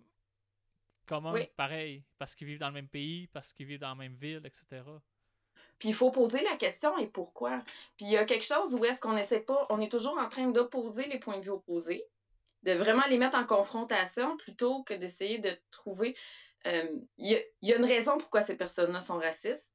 communs, 1.07 1.45
pareil, 1.57 2.05
parce 2.19 2.35
qu'ils 2.35 2.49
vivent 2.49 2.59
dans 2.59 2.69
le 2.69 2.75
même 2.75 2.89
pays, 2.89 3.29
parce 3.29 3.53
qu'ils 3.53 3.67
vivent 3.67 3.81
dans 3.81 3.91
la 3.91 3.95
même 3.95 4.17
ville, 4.17 4.43
etc. 4.45 4.83
Puis 5.79 5.91
il 5.91 5.95
faut 5.95 6.11
poser 6.11 6.43
la 6.43 6.57
question 6.57 6.97
et 6.99 7.07
pourquoi? 7.07 7.59
Puis 7.97 8.07
il 8.07 8.11
y 8.13 8.17
a 8.17 8.25
quelque 8.25 8.45
chose 8.45 8.75
où 8.75 8.85
est-ce 8.85 9.01
qu'on 9.01 9.17
essaie 9.17 9.41
pas, 9.41 9.67
on 9.71 9.81
est 9.81 9.91
toujours 9.91 10.19
en 10.19 10.29
train 10.29 10.49
d'opposer 10.49 11.05
les 11.07 11.19
points 11.19 11.39
de 11.39 11.45
vue 11.45 11.51
opposés, 11.51 12.05
de 12.63 12.73
vraiment 12.73 13.05
les 13.09 13.19
mettre 13.19 13.37
en 13.37 13.45
confrontation 13.45 14.37
plutôt 14.37 14.83
que 14.85 14.95
d'essayer 14.95 15.39
de 15.39 15.51
trouver. 15.71 16.17
Euh, 16.67 16.99
il 17.19 17.45
y, 17.61 17.73
a 17.73 17.77
une 17.77 17.85
raison 17.85 18.17
pourquoi 18.17 18.41
ces 18.41 18.57
personnes-là 18.57 19.01
sont 19.01 19.19
racistes. 19.19 19.71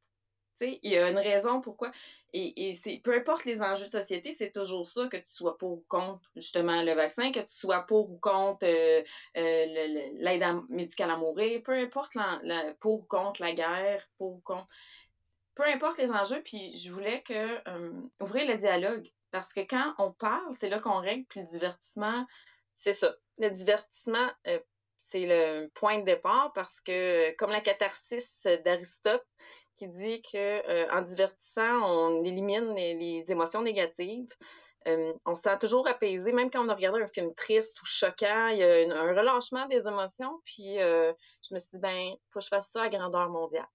il 0.61 0.79
y 0.83 0.97
a 0.97 1.09
une 1.09 1.19
raison 1.19 1.61
pourquoi. 1.61 1.91
Et, 2.33 2.69
et 2.69 2.73
c'est 2.73 3.01
peu 3.03 3.15
importe 3.15 3.45
les 3.45 3.61
enjeux 3.61 3.85
de 3.85 3.91
société, 3.91 4.31
c'est 4.31 4.51
toujours 4.51 4.87
ça, 4.87 5.07
que 5.07 5.17
tu 5.17 5.29
sois 5.29 5.57
pour 5.57 5.71
ou 5.71 5.85
contre 5.87 6.29
justement 6.35 6.83
le 6.83 6.93
vaccin, 6.93 7.31
que 7.31 7.39
tu 7.39 7.53
sois 7.53 7.81
pour 7.81 8.11
ou 8.11 8.17
contre 8.17 8.65
euh, 8.65 9.03
euh, 9.37 9.65
l'aide 10.13 10.43
médicale 10.69 11.09
à 11.09 11.17
mourir, 11.17 11.61
peu 11.63 11.73
importe 11.73 12.15
la, 12.15 12.73
pour 12.79 13.01
ou 13.01 13.03
contre 13.03 13.41
la 13.41 13.53
guerre, 13.53 14.07
pour 14.17 14.33
ou 14.33 14.41
contre. 14.43 14.67
Peu 15.55 15.63
importe 15.65 15.97
les 15.97 16.09
enjeux, 16.09 16.41
puis 16.43 16.73
je 16.75 16.91
voulais 16.91 17.21
que 17.23 17.69
euh, 17.69 17.91
ouvrir 18.21 18.47
le 18.47 18.55
dialogue. 18.55 19.11
Parce 19.31 19.53
que 19.53 19.61
quand 19.61 19.93
on 19.97 20.11
parle, 20.11 20.55
c'est 20.55 20.69
là 20.69 20.79
qu'on 20.79 20.99
règle, 20.99 21.25
puis 21.29 21.41
le 21.41 21.47
divertissement, 21.47 22.25
c'est 22.73 22.93
ça. 22.93 23.13
Le 23.37 23.49
divertissement, 23.49 24.29
c'est 24.95 25.25
le 25.25 25.67
point 25.75 25.99
de 25.99 26.05
départ 26.05 26.51
parce 26.53 26.81
que, 26.81 27.35
comme 27.35 27.51
la 27.51 27.61
catharsis 27.61 28.47
d'Aristote, 28.63 29.25
qui 29.79 29.87
dit 29.87 30.21
que 30.21 30.37
euh, 30.37 30.91
en 30.91 31.01
divertissant, 31.01 31.81
on 31.83 32.23
élimine 32.23 32.75
les, 32.75 33.23
émotions 33.31 33.61
négatives. 33.61 34.27
Euh, 34.87 35.13
on 35.25 35.35
se 35.35 35.43
sent 35.43 35.57
toujours 35.59 35.87
apaisé, 35.87 36.31
même 36.31 36.51
quand 36.51 36.65
on 36.65 36.69
a 36.69 36.75
regardé 36.75 37.01
un 37.01 37.07
film 37.07 37.33
triste 37.33 37.81
ou 37.81 37.85
choquant, 37.85 38.47
il 38.47 38.57
y 38.57 38.63
a 38.63 38.97
un 38.97 39.13
relâchement 39.13 39.67
des 39.67 39.87
émotions. 39.87 40.39
Puis 40.45 40.81
euh, 40.81 41.13
je 41.47 41.53
me 41.53 41.59
suis 41.59 41.69
dit, 41.71 41.79
ben, 41.79 42.11
faut 42.31 42.39
que 42.39 42.45
je 42.45 42.49
fasse 42.49 42.71
ça 42.71 42.83
à 42.83 42.89
grandeur 42.89 43.29
mondiale. 43.29 43.67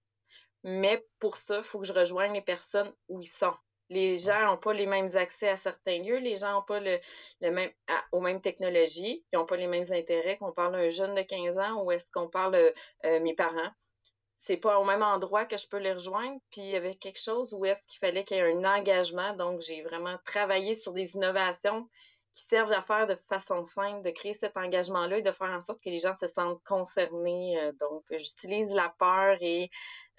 Mais 0.67 1.05
pour 1.19 1.37
ça, 1.37 1.57
il 1.57 1.63
faut 1.63 1.77
que 1.77 1.85
je 1.85 1.93
rejoigne 1.93 2.33
les 2.33 2.41
personnes 2.41 2.91
où 3.07 3.21
ils 3.21 3.27
sont. 3.27 3.53
Les 3.89 4.17
gens 4.17 4.47
n'ont 4.47 4.57
pas 4.57 4.73
les 4.73 4.87
mêmes 4.87 5.15
accès 5.15 5.47
à 5.47 5.57
certains 5.57 5.99
lieux, 5.99 6.17
les 6.17 6.37
gens 6.37 6.53
n'ont 6.53 6.63
pas 6.63 6.79
le, 6.79 6.99
même, 7.41 7.69
aux 8.11 8.19
mêmes 8.19 8.41
technologies, 8.41 9.23
ils 9.31 9.37
n'ont 9.37 9.45
pas 9.45 9.57
les 9.57 9.67
mêmes 9.67 9.85
intérêts 9.91 10.37
qu'on 10.37 10.51
parle 10.51 10.71
d'un 10.71 10.89
jeune 10.89 11.13
de 11.13 11.21
15 11.21 11.59
ans 11.59 11.83
ou 11.83 11.91
est-ce 11.91 12.11
qu'on 12.11 12.27
parle 12.29 12.55
euh, 12.55 13.19
mes 13.19 13.35
parents. 13.35 13.69
C'est 14.37 14.57
pas 14.57 14.79
au 14.79 14.85
même 14.85 15.03
endroit 15.03 15.45
que 15.45 15.55
je 15.55 15.67
peux 15.67 15.77
les 15.77 15.93
rejoindre. 15.93 16.39
Puis 16.49 16.61
il 16.61 16.69
y 16.69 16.75
avait 16.75 16.95
quelque 16.95 17.21
chose 17.21 17.53
où 17.53 17.63
est-ce 17.63 17.85
qu'il 17.85 17.99
fallait 17.99 18.23
qu'il 18.23 18.37
y 18.37 18.39
ait 18.39 18.51
un 18.51 18.65
engagement. 18.65 19.35
Donc, 19.35 19.61
j'ai 19.61 19.83
vraiment 19.83 20.17
travaillé 20.25 20.73
sur 20.73 20.93
des 20.93 21.13
innovations 21.13 21.87
qui 22.35 22.45
servent 22.49 22.71
à 22.71 22.81
faire 22.81 23.07
de 23.07 23.15
façon 23.29 23.63
simple, 23.63 24.03
de 24.03 24.11
créer 24.11 24.33
cet 24.33 24.57
engagement-là 24.57 25.19
et 25.19 25.21
de 25.21 25.31
faire 25.31 25.51
en 25.51 25.61
sorte 25.61 25.81
que 25.81 25.89
les 25.89 25.99
gens 25.99 26.13
se 26.13 26.27
sentent 26.27 26.61
concernés. 26.63 27.59
Euh, 27.59 27.71
donc, 27.79 28.03
j'utilise 28.11 28.71
la 28.73 28.93
peur 28.99 29.37
et 29.41 29.69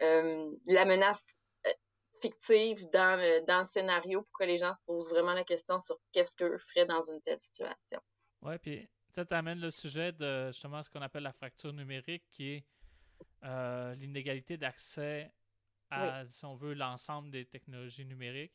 euh, 0.03 0.51
la 0.67 0.85
menace 0.85 1.25
fictive 2.21 2.89
dans 2.93 3.17
le, 3.17 3.45
dans 3.47 3.61
le 3.61 3.67
scénario 3.67 4.23
pour 4.23 4.39
que 4.39 4.45
les 4.45 4.59
gens 4.59 4.73
se 4.73 4.81
posent 4.87 5.11
vraiment 5.11 5.35
la 5.35 5.45
question 5.45 5.79
sur 5.79 5.99
qu'est-ce 6.13 6.35
qu'eux 6.37 6.59
feraient 6.59 6.87
dans 6.87 7.03
une 7.03 7.21
telle 7.23 7.41
situation. 7.41 8.01
Oui, 8.43 8.59
puis 8.59 8.89
ça 9.11 9.25
t'amène 9.25 9.61
le 9.61 9.71
sujet 9.71 10.13
de 10.13 10.49
justement 10.49 10.83
ce 10.83 10.91
qu'on 10.91 11.03
appelle 11.03 11.23
la 11.23 11.33
fracture 11.33 11.73
numérique, 11.73 12.25
qui 12.31 12.53
est 12.53 12.65
euh, 13.45 13.95
l'inégalité 13.95 14.57
d'accès 14.57 15.33
à, 15.91 16.27
si 16.27 16.45
on 16.45 16.57
veut, 16.57 16.75
l'ensemble 16.75 17.31
des 17.31 17.47
technologies 17.47 18.05
numériques. 18.05 18.53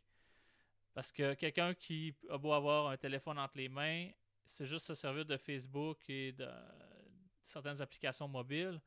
Parce 0.94 1.12
que 1.12 1.34
quelqu'un 1.36 1.74
qui 1.74 2.14
a 2.30 2.38
beau 2.38 2.54
avoir 2.54 2.88
un 2.88 2.98
téléphone 2.98 3.40
entre 3.40 3.58
les 3.58 3.70
mains, 3.70 4.10
c'est 4.46 4.66
juste 4.66 4.86
se 4.86 4.96
servir 4.96 5.26
de 5.26 5.38
Facebook 5.38 5.98
et 6.10 6.34
de 6.34 6.50
certaines 7.44 7.82
applications 7.82 8.28
mobiles. 8.28 8.82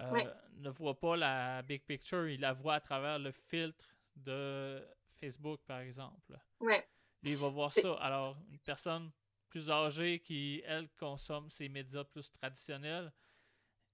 Euh, 0.00 0.24
ne 0.56 0.70
voit 0.70 0.98
pas 0.98 1.16
la 1.16 1.62
big 1.62 1.84
picture, 1.84 2.28
il 2.28 2.40
la 2.40 2.52
voit 2.52 2.74
à 2.74 2.80
travers 2.80 3.18
le 3.18 3.30
filtre 3.30 3.96
de 4.16 4.84
Facebook, 5.12 5.60
par 5.66 5.80
exemple. 5.80 6.36
Ouais. 6.60 6.84
il 7.22 7.36
va 7.36 7.48
voir 7.48 7.72
ça. 7.72 7.94
Alors, 7.94 8.36
une 8.50 8.58
personne 8.58 9.10
plus 9.48 9.70
âgée 9.70 10.18
qui, 10.18 10.62
elle, 10.66 10.88
consomme 10.98 11.48
ses 11.48 11.68
médias 11.68 12.02
plus 12.02 12.30
traditionnels, 12.32 13.12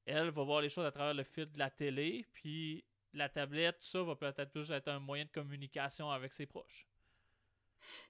elle 0.07 0.31
va 0.31 0.43
voir 0.43 0.63
les 0.63 0.71
choses 0.71 0.87
à 0.87 0.91
travers 0.91 1.13
le 1.13 1.23
filtre 1.23 1.53
de 1.53 1.59
la 1.59 1.71
télé, 1.71 2.27
puis 2.33 2.83
la 3.13 3.29
tablette, 3.29 3.79
tout 3.81 3.87
ça 3.87 4.03
va 4.03 4.17
peut-être 4.17 4.51
plus 4.51 4.71
être 4.71 4.89
un 4.89 4.99
moyen 4.99 5.25
de 5.25 5.31
communication 5.31 6.11
avec 6.11 6.33
ses 6.33 6.47
proches. 6.47 6.90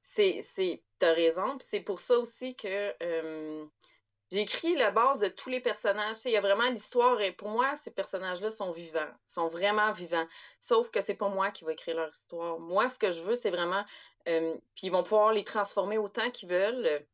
C'est, 0.03 0.43
c'est, 0.43 0.83
t'as 0.99 1.13
raison, 1.13 1.59
c'est 1.61 1.81
pour 1.81 2.01
ça 2.01 2.19
aussi 2.19 2.57
que 2.57 2.95
euh, 3.03 3.65
j'ai 4.31 4.41
écrit 4.41 4.77
la 4.77 4.91
base 4.91 5.19
de 5.19 5.29
tous 5.29 5.51
les 5.51 5.61
personnages. 5.61 6.17
Il 6.25 6.31
y 6.33 6.37
a 6.37 6.41
vraiment 6.41 6.69
l'histoire 6.69 7.21
et 7.21 7.33
pour 7.33 7.49
moi, 7.49 7.75
ces 7.77 7.91
personnages-là 7.91 8.51
sont 8.51 8.71
vivants, 8.71 9.11
sont 9.27 9.49
vraiment 9.49 9.93
vivants. 9.93 10.27
Sauf 10.61 10.91
que 10.91 11.01
c'est 11.01 11.15
pas 11.15 11.29
moi 11.29 11.51
qui 11.51 11.65
vais 11.65 11.73
écrire 11.73 11.97
leur 11.97 12.11
histoire. 12.11 12.59
Moi, 12.59 12.89
ce 12.89 12.99
que 12.99 13.11
je 13.11 13.23
veux, 13.23 13.35
c'est 13.35 13.51
vraiment. 13.51 13.85
Euh, 14.29 14.55
puis 14.75 14.87
ils 14.87 14.93
vont 14.93 15.03
pouvoir 15.03 15.33
les 15.33 15.45
transformer 15.45 15.99
autant 15.99 16.31
qu'ils 16.31 16.49
veulent. 16.49 17.05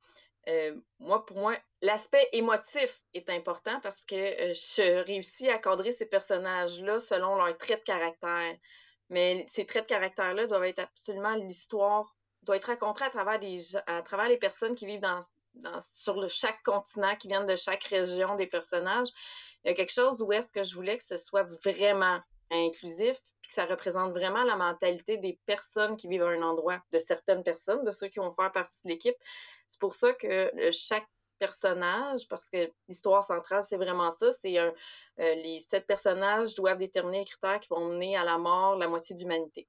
Euh, 0.48 0.76
moi, 0.98 1.24
pour 1.24 1.38
moi, 1.38 1.56
l'aspect 1.82 2.28
émotif 2.32 3.02
est 3.14 3.30
important 3.30 3.80
parce 3.80 4.04
que 4.04 4.14
je 4.14 5.02
réussis 5.04 5.48
à 5.48 5.58
cadrer 5.58 5.92
ces 5.92 6.06
personnages-là 6.06 7.00
selon 7.00 7.34
leurs 7.36 7.56
traits 7.58 7.80
de 7.80 7.84
caractère. 7.84 8.56
Mais 9.08 9.46
ces 9.48 9.66
traits 9.66 9.84
de 9.84 9.88
caractère-là 9.88 10.46
doivent 10.46 10.64
être 10.64 10.80
absolument 10.80 11.34
l'histoire, 11.34 12.15
doit 12.46 12.56
être 12.56 12.66
racontée 12.66 13.04
à 13.04 13.10
travers, 13.10 13.40
à 13.86 14.02
travers 14.02 14.28
les 14.28 14.38
personnes 14.38 14.74
qui 14.74 14.86
vivent 14.86 15.00
dans, 15.00 15.20
sur 15.80 16.20
le, 16.20 16.28
chaque 16.28 16.62
continent, 16.62 17.14
qui 17.16 17.28
viennent 17.28 17.46
de 17.46 17.56
chaque 17.56 17.84
région 17.84 18.36
des 18.36 18.46
personnages. 18.46 19.08
Il 19.64 19.68
y 19.68 19.70
a 19.72 19.74
quelque 19.74 19.92
chose 19.92 20.22
où 20.22 20.32
est-ce 20.32 20.50
que 20.50 20.62
je 20.62 20.74
voulais 20.74 20.96
que 20.96 21.04
ce 21.04 21.16
soit 21.16 21.42
vraiment 21.64 22.20
inclusif, 22.50 23.18
puis 23.42 23.48
que 23.48 23.54
ça 23.54 23.64
représente 23.64 24.12
vraiment 24.12 24.44
la 24.44 24.56
mentalité 24.56 25.16
des 25.16 25.38
personnes 25.44 25.96
qui 25.96 26.08
vivent 26.08 26.22
à 26.22 26.28
un 26.28 26.42
endroit, 26.42 26.80
de 26.92 26.98
certaines 26.98 27.42
personnes, 27.42 27.84
de 27.84 27.90
ceux 27.90 28.08
qui 28.08 28.20
vont 28.20 28.32
faire 28.34 28.52
partie 28.52 28.82
de 28.84 28.90
l'équipe. 28.90 29.16
C'est 29.68 29.80
pour 29.80 29.94
ça 29.94 30.12
que 30.12 30.52
chaque 30.70 31.08
personnage, 31.38 32.28
parce 32.28 32.48
que 32.48 32.70
l'histoire 32.88 33.24
centrale, 33.24 33.64
c'est 33.64 33.76
vraiment 33.76 34.10
ça, 34.10 34.30
c'est 34.32 34.58
euh, 34.58 34.70
les 35.18 35.60
sept 35.68 35.86
personnages 35.86 36.54
doivent 36.54 36.78
déterminer 36.78 37.20
les 37.20 37.24
critères 37.26 37.60
qui 37.60 37.68
vont 37.68 37.84
mener 37.88 38.16
à 38.16 38.24
la 38.24 38.38
mort 38.38 38.76
la 38.76 38.88
moitié 38.88 39.14
de 39.16 39.20
l'humanité. 39.20 39.68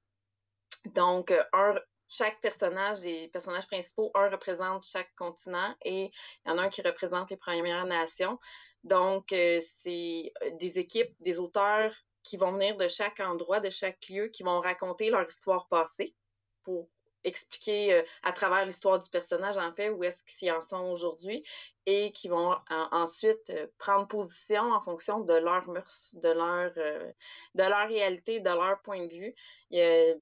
Donc, 0.94 1.32
un, 1.52 1.74
chaque 2.08 2.40
personnage, 2.40 3.00
les 3.00 3.28
personnages 3.28 3.66
principaux, 3.66 4.10
un 4.14 4.30
représente 4.30 4.84
chaque 4.84 5.14
continent 5.14 5.74
et 5.84 6.10
il 6.44 6.48
y 6.48 6.50
en 6.50 6.58
a 6.58 6.62
un 6.62 6.68
qui 6.68 6.82
représente 6.82 7.30
les 7.30 7.36
Premières 7.36 7.86
Nations. 7.86 8.38
Donc, 8.84 9.32
euh, 9.32 9.60
c'est 9.80 10.32
euh, 10.42 10.50
des 10.58 10.78
équipes, 10.78 11.14
des 11.20 11.38
auteurs 11.38 11.92
qui 12.22 12.36
vont 12.36 12.52
venir 12.52 12.76
de 12.76 12.88
chaque 12.88 13.20
endroit, 13.20 13.60
de 13.60 13.70
chaque 13.70 14.08
lieu, 14.08 14.28
qui 14.28 14.42
vont 14.42 14.60
raconter 14.60 15.10
leur 15.10 15.26
histoire 15.26 15.68
passée 15.68 16.14
pour 16.62 16.88
expliquer 17.24 17.94
euh, 17.94 18.02
à 18.22 18.32
travers 18.32 18.64
l'histoire 18.64 18.98
du 18.98 19.08
personnage, 19.10 19.56
en 19.56 19.72
fait, 19.72 19.90
où 19.90 20.02
est-ce 20.04 20.24
qu'ils 20.24 20.52
en 20.52 20.62
sont 20.62 20.84
aujourd'hui, 20.90 21.44
et 21.86 22.12
qui 22.12 22.28
vont 22.28 22.54
ensuite 22.68 23.50
euh, 23.50 23.66
prendre 23.78 24.06
position 24.06 24.72
en 24.72 24.80
fonction 24.82 25.20
de 25.20 25.32
leur 25.32 25.68
mœurs, 25.68 26.14
de 26.14 26.28
leur, 26.28 26.72
euh, 26.76 27.10
de 27.54 27.62
leur 27.62 27.88
réalité, 27.88 28.40
de 28.40 28.50
leur 28.50 28.80
point 28.82 29.06
de 29.06 29.12
vue. 29.12 29.34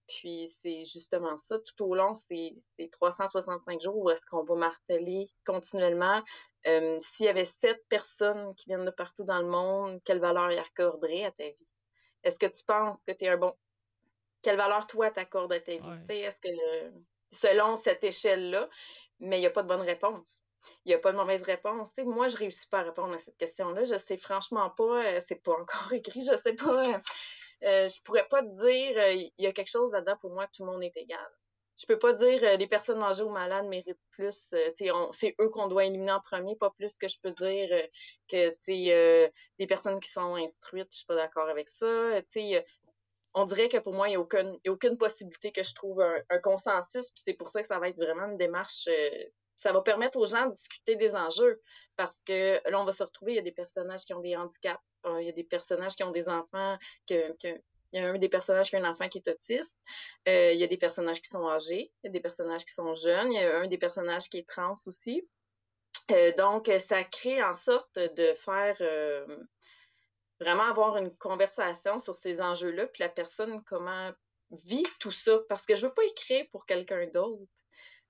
puis 0.06 0.48
c'est 0.62 0.84
justement 0.84 1.36
ça, 1.36 1.58
tout 1.58 1.84
au 1.84 1.94
long, 1.94 2.14
c'est 2.14 2.54
365 2.92 3.80
jours 3.80 3.96
où 3.96 4.10
est-ce 4.10 4.24
qu'on 4.26 4.44
va 4.44 4.54
marteler 4.54 5.28
continuellement. 5.44 6.22
S'il 6.64 7.26
y 7.26 7.28
avait 7.28 7.44
sept 7.44 7.84
personnes 7.88 8.54
qui 8.56 8.66
viennent 8.66 8.84
de 8.84 8.90
partout 8.90 9.24
dans 9.24 9.40
le 9.40 9.46
monde, 9.46 10.00
quelle 10.04 10.20
valeur 10.20 10.50
y 10.52 10.58
accorderait 10.58 11.24
à 11.24 11.30
ta 11.30 11.44
vie? 11.44 11.68
Est-ce 12.22 12.38
que 12.38 12.46
tu 12.46 12.64
penses 12.64 12.98
que 13.06 13.12
tu 13.12 13.24
es 13.24 13.28
un 13.28 13.36
bon 13.36 13.54
quelle 14.46 14.56
valeur 14.56 14.86
toi 14.86 15.10
t'accordes 15.10 15.52
à 15.52 15.58
ta 15.58 15.72
vie. 15.72 15.80
Est-ce 16.08 16.38
que 16.38 16.48
selon 17.32 17.74
cette 17.74 18.04
échelle-là, 18.04 18.68
mais 19.18 19.38
il 19.38 19.40
n'y 19.40 19.46
a 19.46 19.50
pas 19.50 19.64
de 19.64 19.68
bonne 19.68 19.80
réponse. 19.80 20.44
Il 20.84 20.90
n'y 20.90 20.94
a 20.94 20.98
pas 21.00 21.10
de 21.10 21.16
mauvaise 21.16 21.42
réponse. 21.42 21.88
moi, 22.04 22.28
je 22.28 22.36
réussis 22.36 22.68
pas 22.68 22.78
à 22.78 22.82
répondre 22.84 23.12
à 23.12 23.18
cette 23.18 23.36
question-là. 23.38 23.82
Je 23.82 23.96
sais 23.96 24.16
franchement 24.16 24.70
pas, 24.70 25.04
euh, 25.04 25.20
c'est 25.26 25.42
pas 25.42 25.52
encore 25.52 25.92
écrit, 25.92 26.24
je 26.24 26.36
sais 26.36 26.54
pas. 26.54 26.94
Euh, 26.94 26.98
euh, 27.64 27.88
je 27.88 28.00
pourrais 28.04 28.28
pas 28.28 28.42
te 28.44 28.64
dire 28.64 29.08
il 29.08 29.44
y 29.44 29.48
a 29.48 29.52
quelque 29.52 29.70
chose 29.70 29.90
là-dedans 29.90 30.16
pour 30.20 30.32
moi, 30.32 30.46
tout 30.52 30.64
le 30.64 30.70
monde 30.70 30.84
est 30.84 30.96
égal. 30.96 31.28
Je 31.76 31.86
peux 31.86 31.98
pas 31.98 32.12
dire 32.12 32.56
les 32.56 32.66
personnes 32.68 33.02
âgées 33.02 33.24
ou 33.24 33.30
malades 33.30 33.66
méritent 33.66 33.98
plus. 34.12 34.54
c'est 34.72 35.34
eux 35.40 35.48
qu'on 35.50 35.66
doit 35.66 35.86
éliminer 35.86 36.12
en 36.12 36.20
premier, 36.20 36.54
pas 36.54 36.70
plus 36.70 36.96
que 36.96 37.08
je 37.08 37.18
peux 37.20 37.32
dire 37.32 37.68
que 38.30 38.48
c'est 38.50 39.32
des 39.58 39.66
personnes 39.66 39.98
qui 40.00 40.10
sont 40.10 40.36
instruites. 40.36 40.88
Je 40.92 40.98
suis 40.98 41.06
pas 41.06 41.16
d'accord 41.16 41.48
avec 41.48 41.68
ça 41.68 42.22
on 43.36 43.44
dirait 43.44 43.68
que 43.68 43.76
pour 43.76 43.92
moi, 43.92 44.08
il 44.08 44.12
n'y 44.12 44.16
a, 44.16 44.20
aucune, 44.20 44.58
aucune 44.66 44.96
possibilité 44.96 45.52
que 45.52 45.62
je 45.62 45.74
trouve 45.74 46.00
un, 46.00 46.38
consensus. 46.38 47.10
Puis 47.12 47.22
c'est 47.22 47.34
pour 47.34 47.50
ça 47.50 47.60
que 47.60 47.66
ça 47.66 47.78
va 47.78 47.90
être 47.90 47.96
vraiment 47.96 48.24
une 48.24 48.38
démarche. 48.38 48.88
Euh, 48.88 49.24
ça 49.56 49.72
va 49.72 49.82
permettre 49.82 50.18
aux 50.18 50.24
gens 50.24 50.46
de 50.46 50.54
discuter 50.54 50.96
des 50.96 51.14
enjeux. 51.14 51.60
Parce 51.96 52.16
que 52.24 52.60
là, 52.68 52.80
on 52.80 52.86
va 52.86 52.92
se 52.92 53.02
retrouver, 53.02 53.32
il 53.32 53.36
y 53.36 53.38
a 53.38 53.42
des 53.42 53.52
personnages 53.52 54.06
qui 54.06 54.14
ont 54.14 54.20
des 54.20 54.36
handicaps, 54.36 54.82
euh, 55.04 55.20
il 55.20 55.26
y 55.26 55.28
a 55.28 55.32
des 55.32 55.44
personnages 55.44 55.94
qui 55.94 56.02
ont 56.02 56.12
des 56.12 56.28
enfants, 56.28 56.78
que, 57.06 57.36
il 57.92 58.00
y 58.00 58.04
a 58.04 58.08
un 58.08 58.18
des 58.18 58.28
personnages 58.28 58.70
qui 58.70 58.76
a 58.76 58.80
un 58.80 58.90
enfant 58.90 59.08
qui 59.08 59.18
est 59.18 59.28
autiste, 59.28 59.78
euh, 60.28 60.52
il 60.52 60.58
y 60.58 60.64
a 60.64 60.66
des 60.66 60.76
personnages 60.76 61.20
qui 61.20 61.28
sont 61.28 61.46
âgés, 61.46 61.92
il 62.02 62.06
y 62.06 62.08
a 62.08 62.12
des 62.12 62.20
personnages 62.20 62.64
qui 62.64 62.72
sont 62.72 62.92
jeunes, 62.94 63.32
il 63.32 63.40
y 63.40 63.44
a 63.44 63.60
un 63.60 63.66
des 63.68 63.78
personnages 63.78 64.28
qui 64.28 64.38
est 64.38 64.48
trans 64.48 64.74
aussi. 64.86 65.26
donc, 66.36 66.70
ça 66.86 67.04
crée 67.04 67.42
en 67.42 67.52
sorte 67.52 67.98
de 67.98 68.34
faire 68.34 68.76
vraiment 70.40 70.64
avoir 70.64 70.96
une 70.96 71.14
conversation 71.16 71.98
sur 71.98 72.16
ces 72.16 72.40
enjeux-là, 72.40 72.86
puis 72.86 73.02
la 73.02 73.08
personne, 73.08 73.62
comment 73.64 74.12
vit 74.50 74.86
tout 75.00 75.12
ça? 75.12 75.38
Parce 75.48 75.64
que 75.64 75.74
je 75.74 75.86
veux 75.86 75.94
pas 75.94 76.04
écrire 76.04 76.44
pour 76.50 76.66
quelqu'un 76.66 77.06
d'autre 77.06 77.42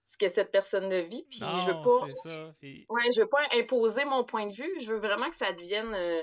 ce 0.08 0.16
que 0.16 0.28
cette 0.28 0.52
personne 0.52 0.92
vit, 1.08 1.26
puis 1.28 1.40
je 1.40 1.66
veux 1.66 1.82
pas... 1.82 2.06
Ça, 2.22 2.54
Ouais, 2.88 3.12
je 3.14 3.20
veux 3.20 3.28
pas 3.28 3.42
imposer 3.52 4.04
mon 4.04 4.24
point 4.24 4.46
de 4.46 4.54
vue, 4.54 4.80
je 4.80 4.92
veux 4.92 4.98
vraiment 4.98 5.28
que 5.30 5.36
ça 5.36 5.52
devienne 5.52 5.92
euh, 5.94 6.22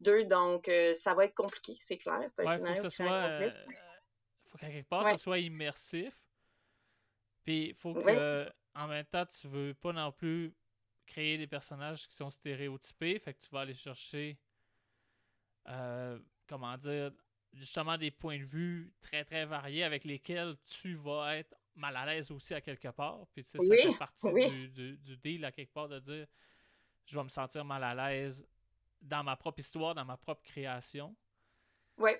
deux, 0.00 0.24
donc 0.24 0.68
euh, 0.68 0.94
ça 0.94 1.14
va 1.14 1.26
être 1.26 1.34
compliqué, 1.34 1.76
c'est 1.80 1.96
clair. 1.96 2.20
C'est 2.26 2.46
un 2.46 2.56
scénario 2.56 2.76
faut 2.76 2.82
que, 2.82 2.90
ce 2.90 2.96
soit, 2.96 3.14
euh, 3.14 3.50
faut 4.46 4.58
qu'à 4.58 4.70
quelque 4.70 4.88
part, 4.88 5.06
ce 5.10 5.16
soit 5.16 5.38
immersif. 5.38 6.12
Puis 7.44 7.68
il 7.68 7.74
faut 7.74 7.94
que, 7.94 8.50
en 8.74 8.88
même 8.88 9.06
temps, 9.06 9.26
tu 9.26 9.48
veux 9.48 9.74
pas 9.74 9.92
non 9.92 10.12
plus 10.12 10.54
créer 11.06 11.38
des 11.38 11.46
personnages 11.46 12.06
qui 12.08 12.14
sont 12.14 12.30
stéréotypés. 12.30 13.18
Fait 13.18 13.34
que 13.34 13.40
tu 13.40 13.48
vas 13.50 13.60
aller 13.60 13.74
chercher, 13.74 14.38
euh, 15.68 16.18
comment 16.48 16.76
dire, 16.76 17.10
justement 17.52 17.96
des 17.96 18.10
points 18.10 18.38
de 18.38 18.44
vue 18.44 18.92
très 19.00 19.24
très 19.24 19.44
variés 19.44 19.84
avec 19.84 20.04
lesquels 20.04 20.56
tu 20.66 20.94
vas 20.94 21.36
être 21.36 21.56
mal 21.74 21.96
à 21.96 22.06
l'aise 22.06 22.30
aussi 22.30 22.54
à 22.54 22.60
quelque 22.60 22.88
part. 22.88 23.26
Puis 23.32 23.44
tu 23.44 23.58
sais, 23.58 23.58
ça 23.58 23.74
fait 23.74 23.98
partie 23.98 24.68
du, 24.68 24.96
du, 24.98 25.16
deal 25.16 25.44
à 25.44 25.52
quelque 25.52 25.72
part 25.72 25.88
de 25.88 25.98
dire 25.98 26.26
je 27.06 27.16
vais 27.16 27.24
me 27.24 27.28
sentir 27.28 27.64
mal 27.64 27.82
à 27.82 27.94
l'aise 27.94 28.46
dans 29.00 29.24
ma 29.24 29.36
propre 29.36 29.60
histoire, 29.60 29.94
dans 29.94 30.04
ma 30.04 30.16
propre 30.16 30.42
création. 30.42 31.16
Oui. 31.96 32.10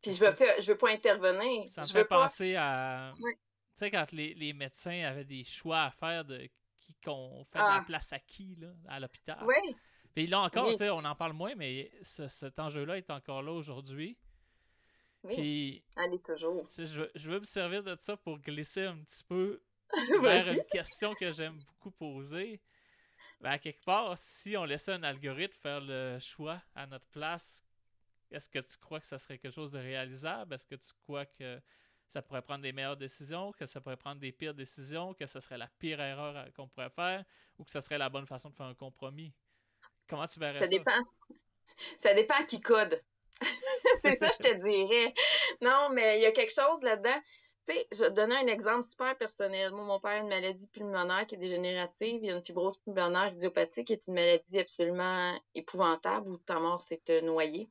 Puis 0.00 0.14
je 0.14 0.24
veux, 0.24 0.32
pas, 0.32 0.60
je 0.60 0.72
veux 0.72 0.78
pas 0.78 0.90
intervenir. 0.90 1.68
Ça 1.68 1.82
me 1.82 1.86
je 1.86 1.92
fait 1.92 2.04
penser 2.04 2.56
à. 2.56 3.12
Tu 3.14 3.26
sais, 3.74 3.90
quand 3.90 4.10
les, 4.12 4.34
les, 4.34 4.52
médecins 4.52 5.02
avaient 5.04 5.24
des 5.24 5.44
choix 5.44 5.82
à 5.84 5.90
faire 5.90 6.24
de 6.24 6.48
qui 6.80 6.94
qu'on 7.04 7.44
fait 7.44 7.58
de 7.58 7.64
la 7.64 7.76
ah. 7.76 7.84
place 7.86 8.12
à 8.12 8.18
qui 8.18 8.56
là, 8.56 8.68
à 8.88 8.98
l'hôpital. 8.98 9.38
Oui. 9.44 9.76
Puis 10.14 10.26
là 10.26 10.40
encore, 10.40 10.70
tu 10.70 10.76
sais, 10.76 10.90
on 10.90 11.04
en 11.04 11.14
parle 11.14 11.32
moins, 11.32 11.54
mais 11.54 11.90
cet 12.02 12.58
enjeu-là 12.58 12.98
est 12.98 13.10
encore 13.10 13.42
là 13.42 13.52
aujourd'hui. 13.52 14.16
Oui. 15.22 15.34
Puis, 15.34 15.84
est 16.12 16.24
toujours. 16.24 16.66
Je, 16.76 17.04
je, 17.14 17.30
veux 17.30 17.40
me 17.40 17.44
servir 17.44 17.82
de 17.82 17.94
ça 18.00 18.16
pour 18.16 18.38
glisser 18.38 18.84
un 18.84 18.96
petit 18.98 19.22
peu 19.24 19.60
vers 20.22 20.48
une 20.48 20.64
question 20.64 21.14
que 21.14 21.30
j'aime 21.30 21.58
beaucoup 21.58 21.90
poser. 21.90 22.60
Ben, 23.40 23.52
à 23.52 23.58
quelque 23.58 23.84
part, 23.84 24.16
si 24.18 24.56
on 24.56 24.64
laissait 24.64 24.92
un 24.92 25.02
algorithme 25.02 25.56
faire 25.62 25.80
le 25.80 26.18
choix 26.20 26.60
à 26.74 26.86
notre 26.86 27.06
place, 27.06 27.64
est-ce 28.30 28.48
que 28.48 28.58
tu 28.58 28.76
crois 28.78 29.00
que 29.00 29.06
ça 29.06 29.18
serait 29.18 29.38
quelque 29.38 29.54
chose 29.54 29.72
de 29.72 29.78
réalisable? 29.78 30.54
Est-ce 30.54 30.66
que 30.66 30.74
tu 30.74 30.92
crois 31.02 31.26
que 31.26 31.60
ça 32.06 32.22
pourrait 32.22 32.42
prendre 32.42 32.62
des 32.62 32.72
meilleures 32.72 32.96
décisions, 32.96 33.52
que 33.52 33.66
ça 33.66 33.80
pourrait 33.80 33.96
prendre 33.96 34.20
des 34.20 34.32
pires 34.32 34.54
décisions, 34.54 35.14
que 35.14 35.26
ce 35.26 35.40
serait 35.40 35.58
la 35.58 35.68
pire 35.78 36.00
erreur 36.00 36.52
qu'on 36.54 36.68
pourrait 36.68 36.90
faire 36.90 37.24
ou 37.58 37.64
que 37.64 37.70
ce 37.70 37.80
serait 37.80 37.98
la 37.98 38.08
bonne 38.08 38.26
façon 38.26 38.50
de 38.50 38.54
faire 38.54 38.66
un 38.66 38.74
compromis? 38.74 39.32
Comment 40.10 40.26
tu 40.26 40.40
verrais 40.40 40.58
ça? 40.58 40.60
Ça? 40.60 40.66
dépend. 40.66 41.02
Ça 42.02 42.14
dépend 42.14 42.34
à 42.34 42.44
qui 42.44 42.60
code. 42.60 43.00
c'est 44.02 44.16
ça, 44.16 44.30
je 44.32 44.42
te 44.42 44.54
dirais. 44.62 45.14
Non, 45.62 45.88
mais 45.92 46.18
il 46.18 46.22
y 46.22 46.26
a 46.26 46.32
quelque 46.32 46.52
chose 46.52 46.82
là-dedans. 46.82 47.18
Tu 47.66 47.74
sais, 47.74 47.86
je 47.92 47.98
vais 48.00 48.10
te 48.10 48.14
donner 48.14 48.36
un 48.36 48.46
exemple 48.48 48.82
super 48.82 49.16
personnel. 49.16 49.70
Moi, 49.70 49.84
mon 49.84 50.00
père 50.00 50.12
a 50.12 50.16
une 50.18 50.28
maladie 50.28 50.68
pulmonaire 50.68 51.26
qui 51.26 51.36
est 51.36 51.38
dégénérative. 51.38 52.20
Il 52.22 52.30
a 52.30 52.34
une 52.34 52.44
fibrose 52.44 52.76
pulmonaire 52.78 53.32
idiopathique 53.32 53.86
qui 53.86 53.92
est 53.94 54.06
une 54.08 54.14
maladie 54.14 54.58
absolument 54.58 55.40
épouvantable 55.54 56.28
où 56.28 56.36
ta 56.38 56.58
mort, 56.58 56.80
c'est 56.80 57.02
te 57.04 57.20
noyer. 57.20 57.70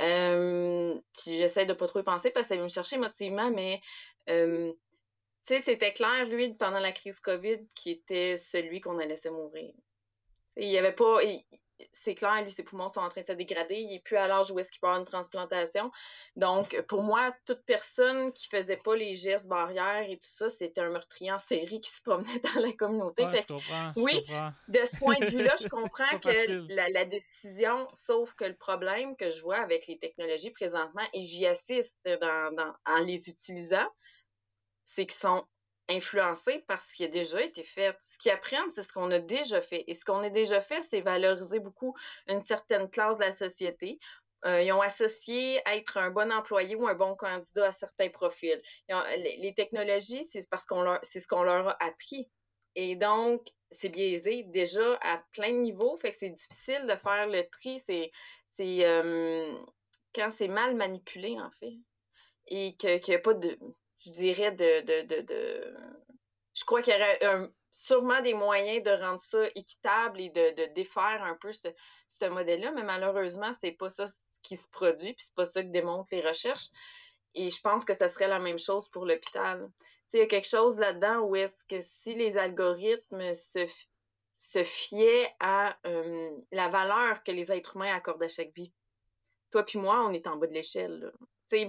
Euh, 0.00 0.98
J'essaie 1.26 1.66
de 1.66 1.74
pas 1.74 1.86
trop 1.86 2.00
y 2.00 2.02
penser 2.02 2.30
parce 2.30 2.48
que 2.48 2.54
ça 2.54 2.60
me 2.60 2.68
chercher 2.68 2.96
émotivement, 2.96 3.50
mais 3.50 3.80
euh, 4.30 4.72
tu 5.46 5.54
sais, 5.54 5.58
c'était 5.58 5.92
clair, 5.92 6.26
lui, 6.26 6.54
pendant 6.54 6.78
la 6.78 6.92
crise 6.92 7.20
COVID, 7.20 7.58
qui 7.74 7.90
était 7.90 8.36
celui 8.36 8.80
qu'on 8.80 8.98
a 8.98 9.04
laissé 9.04 9.28
mourir. 9.28 9.74
Il 10.56 10.68
y 10.68 10.78
avait 10.78 10.92
pas 10.92 11.20
c'est 11.90 12.14
clair, 12.14 12.42
lui, 12.42 12.50
ses 12.50 12.62
poumons 12.62 12.88
sont 12.88 13.00
en 13.00 13.08
train 13.08 13.22
de 13.22 13.26
se 13.26 13.32
dégrader. 13.32 13.76
Il 13.76 13.88
n'est 13.88 14.00
plus 14.00 14.16
à 14.16 14.26
l'âge 14.26 14.50
où 14.50 14.58
est-ce 14.58 14.70
qu'il 14.70 14.80
peut 14.80 14.86
avoir 14.86 15.00
une 15.00 15.06
transplantation. 15.06 15.90
Donc, 16.36 16.80
pour 16.82 17.02
moi, 17.02 17.34
toute 17.46 17.62
personne 17.64 18.32
qui 18.32 18.48
faisait 18.48 18.76
pas 18.76 18.96
les 18.96 19.14
gestes 19.14 19.48
barrières 19.48 20.08
et 20.08 20.16
tout 20.16 20.28
ça, 20.28 20.48
c'était 20.48 20.80
un 20.80 20.90
meurtrier 20.90 21.32
en 21.32 21.38
série 21.38 21.80
qui 21.80 21.90
se 21.90 22.02
promenait 22.02 22.40
dans 22.54 22.60
la 22.60 22.72
communauté. 22.72 23.24
oui, 23.96 24.24
de 24.68 24.84
ce 24.84 24.96
point 24.96 25.18
de 25.18 25.26
vue-là, 25.26 25.56
je 25.60 25.68
comprends 25.68 26.18
que 26.18 26.92
la, 26.92 27.04
décision, 27.04 27.88
sauf 27.94 28.32
que 28.34 28.44
le 28.44 28.56
problème 28.56 29.16
que 29.16 29.30
je 29.30 29.40
vois 29.42 29.58
avec 29.58 29.86
les 29.86 29.98
technologies 29.98 30.50
présentement, 30.50 31.02
et 31.12 31.22
j'y 31.24 31.46
assiste 31.46 31.96
en 32.06 32.98
les 33.04 33.28
utilisant, 33.28 33.88
c'est 34.84 35.06
qu'ils 35.06 35.20
sont 35.20 35.44
influencé 35.92 36.60
par 36.66 36.82
ce 36.82 36.94
qui 36.94 37.04
a 37.04 37.08
déjà 37.08 37.42
été 37.42 37.62
fait. 37.62 37.96
Ce 38.04 38.18
qu'ils 38.18 38.32
apprennent, 38.32 38.70
c'est 38.72 38.82
ce 38.82 38.92
qu'on 38.92 39.10
a 39.10 39.18
déjà 39.18 39.60
fait. 39.60 39.84
Et 39.86 39.94
ce 39.94 40.04
qu'on 40.04 40.22
a 40.22 40.30
déjà 40.30 40.60
fait, 40.60 40.82
c'est 40.82 41.00
valoriser 41.00 41.60
beaucoup 41.60 41.94
une 42.26 42.42
certaine 42.42 42.88
classe 42.90 43.18
de 43.18 43.24
la 43.24 43.32
société. 43.32 43.98
Euh, 44.44 44.60
ils 44.62 44.72
ont 44.72 44.80
associé 44.80 45.60
être 45.66 45.98
un 45.98 46.10
bon 46.10 46.32
employé 46.32 46.74
ou 46.74 46.88
un 46.88 46.94
bon 46.94 47.14
candidat 47.14 47.66
à 47.66 47.72
certains 47.72 48.08
profils. 48.08 48.60
les, 48.88 49.54
technologies, 49.56 50.24
c'est 50.24 50.48
parce 50.50 50.66
qu'on 50.66 50.82
leur, 50.82 50.98
c'est 51.02 51.20
ce 51.20 51.28
qu'on 51.28 51.44
leur 51.44 51.68
a 51.68 51.84
appris. 51.84 52.28
Et 52.74 52.96
donc, 52.96 53.46
c'est 53.70 53.88
biaisé 53.88 54.44
déjà 54.44 54.98
à 55.02 55.22
plein 55.32 55.52
de 55.52 55.58
niveaux, 55.58 55.96
fait 55.96 56.12
que 56.12 56.18
c'est 56.18 56.30
difficile 56.30 56.86
de 56.86 56.96
faire 56.96 57.28
le 57.28 57.48
tri. 57.50 57.78
C'est, 57.80 58.10
euh, 58.60 59.54
quand 60.14 60.30
c'est 60.30 60.48
mal 60.48 60.74
manipulé, 60.74 61.38
en 61.38 61.50
fait. 61.50 61.74
Et 62.48 62.74
qu'il 62.76 63.00
n'y 63.08 63.14
a 63.14 63.20
pas 63.20 63.34
de 63.34 63.56
je 64.04 64.10
dirais, 64.10 64.52
de, 64.52 64.80
de, 64.82 65.20
de, 65.22 65.76
je 66.54 66.64
crois 66.64 66.82
qu'il 66.82 66.94
y 66.94 66.96
aurait 66.96 67.50
sûrement 67.72 68.20
des 68.20 68.34
moyens 68.34 68.82
de 68.84 68.90
rendre 68.90 69.20
ça 69.20 69.44
équitable 69.54 70.20
et 70.20 70.28
de, 70.28 70.54
de 70.54 70.74
défaire 70.74 71.22
un 71.22 71.36
peu 71.40 71.52
ce, 71.52 71.68
ce 72.08 72.26
modèle-là, 72.26 72.72
mais 72.72 72.82
malheureusement, 72.82 73.52
c'est 73.52 73.72
pas 73.72 73.88
ça 73.88 74.06
qui 74.42 74.56
se 74.56 74.68
produit, 74.68 75.14
puis 75.14 75.24
c'est 75.24 75.34
pas 75.34 75.46
ça 75.46 75.62
que 75.62 75.68
démontrent 75.68 76.08
les 76.12 76.20
recherches. 76.20 76.68
Et 77.34 77.48
je 77.48 77.60
pense 77.62 77.84
que 77.84 77.94
ça 77.94 78.08
serait 78.08 78.28
la 78.28 78.38
même 78.38 78.58
chose 78.58 78.88
pour 78.88 79.06
l'hôpital. 79.06 79.70
Il 80.12 80.18
y 80.18 80.22
a 80.22 80.26
quelque 80.26 80.48
chose 80.48 80.78
là-dedans 80.78 81.20
où 81.20 81.36
est-ce 81.36 81.64
que 81.66 81.80
si 81.80 82.14
les 82.14 82.36
algorithmes 82.36 83.32
se, 83.32 83.66
se 84.36 84.62
fiaient 84.62 85.32
à 85.40 85.78
euh, 85.86 86.30
la 86.50 86.68
valeur 86.68 87.22
que 87.24 87.32
les 87.32 87.50
êtres 87.50 87.76
humains 87.76 87.94
accordent 87.94 88.22
à 88.22 88.28
chaque 88.28 88.54
vie. 88.54 88.74
Toi 89.50 89.62
puis 89.62 89.78
moi, 89.78 90.04
on 90.06 90.12
est 90.12 90.26
en 90.26 90.36
bas 90.36 90.46
de 90.46 90.52
l'échelle 90.52 91.10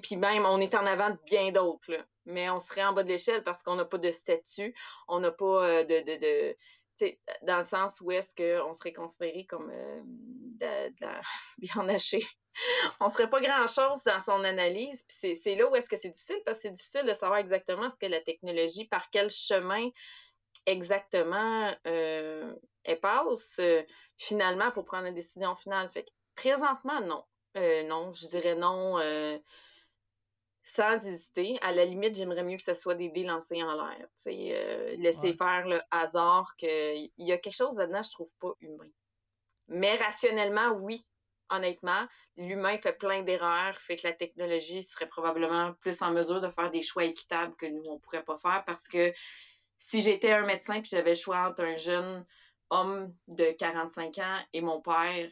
puis 0.02 0.16
même, 0.16 0.46
on 0.46 0.60
est 0.60 0.76
en 0.76 0.86
avant 0.86 1.10
de 1.10 1.20
bien 1.26 1.52
d'autres, 1.52 1.92
Mais 2.26 2.50
on 2.50 2.60
serait 2.60 2.84
en 2.84 2.94
bas 2.94 3.04
de 3.04 3.10
l'échelle 3.10 3.44
parce 3.44 3.62
qu'on 3.64 3.76
n'a 3.76 3.86
pas 3.86 3.98
de 3.98 4.12
statut, 4.12 4.74
on 5.08 5.20
n'a 5.20 5.32
pas 5.32 5.66
euh, 5.66 5.84
de, 5.84 6.00
de, 6.00 6.20
de 6.20 6.58
dans 7.42 7.58
le 7.58 7.64
sens 7.64 8.00
où 8.02 8.12
est-ce 8.12 8.34
qu'on 8.36 8.74
serait 8.74 8.94
considéré 8.94 9.46
comme 9.46 9.70
euh, 9.70 10.00
de, 10.02 11.02
la 11.02 11.20
viande 11.58 11.90
hachée. 11.90 12.26
on 13.02 13.10
serait 13.10 13.30
pas 13.30 13.42
grand-chose 13.42 14.04
dans 14.04 14.20
son 14.20 14.44
analyse. 14.44 15.04
Puis 15.04 15.36
c'est 15.36 15.56
là 15.56 15.70
où 15.70 15.76
est-ce 15.76 15.90
que 15.90 15.98
c'est 15.98 16.12
difficile, 16.12 16.42
parce 16.46 16.60
que 16.60 16.62
c'est 16.64 16.74
difficile 16.74 17.06
de 17.06 17.14
savoir 17.14 17.40
exactement 17.40 17.90
ce 17.90 17.98
que 17.98 18.06
la 18.06 18.22
technologie, 18.22 18.88
par 18.88 19.10
quel 19.12 19.30
chemin 19.30 19.90
exactement 20.66 21.76
euh, 21.88 22.54
elle 22.86 23.00
passe 23.02 23.60
finalement 24.18 24.72
pour 24.72 24.86
prendre 24.86 25.08
une 25.08 25.16
décision 25.16 25.56
finale. 25.56 25.90
Fait 25.92 26.04
que 26.04 26.12
présentement, 26.36 27.02
non. 27.02 27.26
non, 27.56 28.14
je 28.14 28.28
dirais 28.28 28.56
non 28.56 28.98
sans 30.64 31.06
hésiter. 31.06 31.58
À 31.62 31.72
la 31.72 31.86
limite, 31.86 32.16
j'aimerais 32.16 32.44
mieux 32.44 32.58
que 32.58 32.64
ce 32.64 32.74
soit 32.74 32.96
des 32.96 33.10
dés 33.10 33.24
lancés 33.24 33.62
en 33.64 33.74
l'air. 33.74 34.08
Euh, 34.28 34.96
laisser 34.98 35.34
faire 35.34 35.68
le 35.68 35.82
hasard. 35.92 36.56
Que... 36.58 36.96
Il 36.96 37.28
y 37.28 37.32
a 37.32 37.38
quelque 37.38 37.56
chose 37.56 37.78
là-dedans, 37.78 38.02
je 38.04 38.12
trouve 38.12 38.32
pas 38.40 38.54
humain. 38.62 38.90
Mais 39.68 39.96
rationnellement, 39.96 40.72
oui. 40.72 41.06
Honnêtement, 41.50 42.08
l'humain 42.38 42.78
fait 42.80 42.94
plein 42.94 43.22
d'erreurs, 43.22 43.78
fait 43.78 43.98
que 43.98 44.08
la 44.08 44.14
technologie 44.14 44.82
serait 44.82 45.08
probablement 45.08 45.74
plus 45.82 46.02
en 46.02 46.10
mesure 46.12 46.42
de 46.42 46.50
faire 46.50 46.72
des 46.72 46.82
choix 46.82 47.04
équitables 47.04 47.56
que 47.58 47.68
nous, 47.68 47.84
on 47.86 48.00
pourrait 48.00 48.24
pas 48.24 48.40
faire 48.40 48.64
parce 48.66 48.88
que 48.88 49.14
si 49.78 50.02
j'étais 50.02 50.32
un 50.32 50.46
médecin 50.46 50.82
puis 50.82 50.90
j'avais 50.90 51.12
le 51.12 51.16
choix 51.16 51.50
entre 51.50 51.64
un 51.64 51.76
jeune 51.76 52.26
homme 52.72 53.14
de 53.28 53.52
45 53.52 54.18
ans 54.18 54.40
et 54.54 54.62
mon 54.62 54.82
père, 54.82 55.30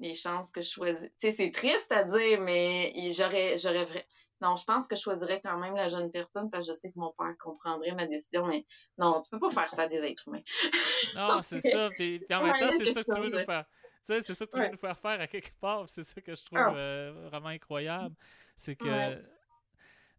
les 0.00 0.14
chances 0.14 0.50
que 0.50 0.62
je 0.62 0.70
choisis. 0.70 1.10
Tu 1.20 1.30
sais, 1.30 1.32
c'est 1.32 1.50
triste 1.50 1.90
à 1.92 2.04
dire, 2.04 2.40
mais 2.40 3.12
j'aurais, 3.12 3.58
j'aurais 3.58 4.06
non, 4.40 4.54
je 4.56 4.64
pense 4.64 4.86
que 4.86 4.94
je 4.94 5.00
choisirais 5.00 5.40
quand 5.40 5.58
même 5.58 5.74
la 5.74 5.88
jeune 5.88 6.10
personne 6.10 6.50
parce 6.50 6.66
que 6.66 6.72
je 6.72 6.78
sais 6.78 6.90
que 6.90 6.98
mon 6.98 7.12
père 7.12 7.34
comprendrait 7.38 7.92
ma 7.92 8.06
décision, 8.06 8.46
mais 8.46 8.64
non, 8.96 9.20
tu 9.20 9.30
peux 9.30 9.40
pas 9.40 9.50
faire 9.50 9.70
ça 9.70 9.82
à 9.82 9.88
des 9.88 10.04
êtres 10.04 10.28
humains. 10.28 10.42
non, 11.16 11.42
c'est 11.42 11.60
ça. 11.60 11.90
Puis, 11.90 12.24
en 12.30 12.44
même 12.44 12.58
temps, 12.58 12.74
c'est 12.78 12.92
ça 12.92 13.02
que 13.02 13.14
tu 13.14 13.20
veux 13.20 13.30
nous 13.30 13.44
faire. 13.44 13.64
Tu 13.64 14.14
sais, 14.14 14.22
c'est 14.22 14.34
ça 14.34 14.46
que 14.46 14.52
tu 14.52 14.60
veux 14.60 14.70
nous 14.70 14.78
faire 14.78 14.98
faire 14.98 15.20
à 15.20 15.26
quelque 15.26 15.52
part. 15.60 15.88
C'est 15.88 16.04
ça 16.04 16.20
que 16.20 16.34
je 16.34 16.44
trouve 16.44 16.58
ah. 16.58 16.74
euh, 16.74 17.28
vraiment 17.30 17.48
incroyable. 17.48 18.14
C'est 18.54 18.76
que, 18.76 19.14
tu 19.16 19.22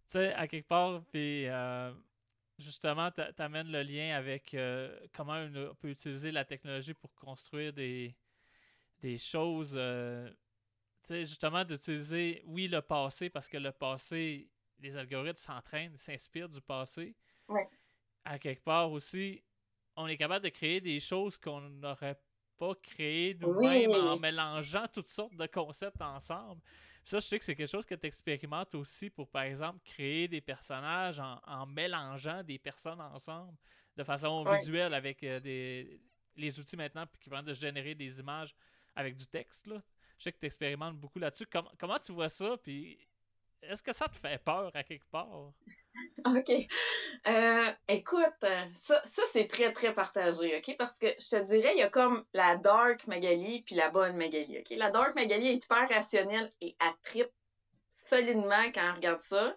sais, 0.07 0.33
à 0.33 0.47
quelque 0.47 0.67
part, 0.67 1.01
puis 1.11 1.47
euh, 1.47 1.91
justement, 2.57 3.09
tu 3.11 3.21
amènes 3.41 3.71
le 3.71 3.83
lien 3.83 4.17
avec 4.17 4.53
euh, 4.53 4.97
comment 5.15 5.35
on 5.35 5.75
peut 5.75 5.89
utiliser 5.89 6.31
la 6.31 6.43
technologie 6.43 6.93
pour 6.93 7.13
construire 7.15 7.71
des, 7.71 8.15
des 8.99 9.17
choses 9.17 9.79
sais, 11.13 11.25
justement, 11.25 11.63
d'utiliser, 11.63 12.41
oui, 12.45 12.67
le 12.67 12.81
passé, 12.81 13.29
parce 13.29 13.47
que 13.47 13.57
le 13.57 13.71
passé, 13.71 14.49
les 14.79 14.97
algorithmes 14.97 15.37
s'entraînent, 15.37 15.97
s'inspirent 15.97 16.49
du 16.49 16.61
passé. 16.61 17.15
Ouais. 17.47 17.67
À 18.23 18.39
quelque 18.39 18.63
part 18.63 18.91
aussi, 18.91 19.43
on 19.95 20.07
est 20.07 20.17
capable 20.17 20.45
de 20.45 20.49
créer 20.49 20.81
des 20.81 20.99
choses 20.99 21.37
qu'on 21.37 21.61
n'aurait 21.61 22.19
pas 22.57 22.75
créées 22.75 23.35
nous-mêmes 23.39 23.91
en 23.91 24.17
mélangeant 24.17 24.85
toutes 24.87 25.09
sortes 25.09 25.35
de 25.35 25.47
concepts 25.47 26.01
ensemble. 26.01 26.61
ça, 27.05 27.19
je 27.19 27.25
sais 27.25 27.39
que 27.39 27.45
c'est 27.45 27.55
quelque 27.55 27.71
chose 27.71 27.85
que 27.85 27.95
tu 27.95 28.07
expérimentes 28.07 28.75
aussi 28.75 29.09
pour, 29.09 29.29
par 29.29 29.43
exemple, 29.43 29.79
créer 29.83 30.27
des 30.27 30.41
personnages 30.41 31.19
en, 31.19 31.65
mélangeant 31.65 32.43
des 32.43 32.59
personnes 32.59 33.01
ensemble 33.01 33.57
de 33.95 34.03
façon 34.03 34.43
visuelle 34.53 34.93
avec 34.93 35.23
euh, 35.23 35.39
des, 35.39 35.99
les 36.35 36.59
outils 36.59 36.77
maintenant 36.77 37.05
qui 37.19 37.29
permettent 37.29 37.47
de 37.47 37.53
générer 37.53 37.95
des 37.95 38.19
images 38.19 38.55
avec 38.95 39.15
du 39.15 39.27
texte. 39.27 39.67
Là. 39.67 39.79
Je 40.19 40.25
sais 40.25 40.31
que 40.33 40.39
tu 40.39 40.45
expérimentes 40.45 40.97
beaucoup 40.97 41.19
là-dessus. 41.19 41.47
comment 41.79 41.97
tu 41.97 42.11
vois 42.11 42.29
ça? 42.29 42.57
Puis 42.61 42.99
est-ce 43.61 43.81
que 43.81 43.93
ça 43.93 44.07
te 44.07 44.17
fait 44.17 44.37
peur 44.43 44.71
à 44.73 44.83
quelque 44.83 45.09
part? 45.09 45.53
OK. 46.25 46.51
Euh, 47.27 47.71
écoute, 47.87 48.45
ça, 48.75 49.01
ça 49.05 49.21
c'est 49.31 49.47
très, 49.47 49.71
très 49.73 49.93
partagé, 49.93 50.57
OK? 50.57 50.75
Parce 50.77 50.97
que 50.97 51.07
je 51.19 51.29
te 51.29 51.45
dirais, 51.45 51.73
il 51.75 51.79
y 51.79 51.83
a 51.83 51.89
comme 51.89 52.25
la 52.33 52.57
dark 52.57 53.07
Magali 53.07 53.63
puis 53.63 53.75
la 53.75 53.89
bonne 53.89 54.15
Magali, 54.15 54.59
OK? 54.59 54.69
La 54.77 54.91
dark 54.91 55.15
Magali 55.15 55.47
est 55.47 55.63
hyper 55.65 55.89
rationnelle 55.89 56.49
et 56.61 56.75
tripe 57.03 57.31
solidement 57.93 58.71
quand 58.73 58.81
elle 58.81 58.95
regarde 58.95 59.21
ça. 59.21 59.55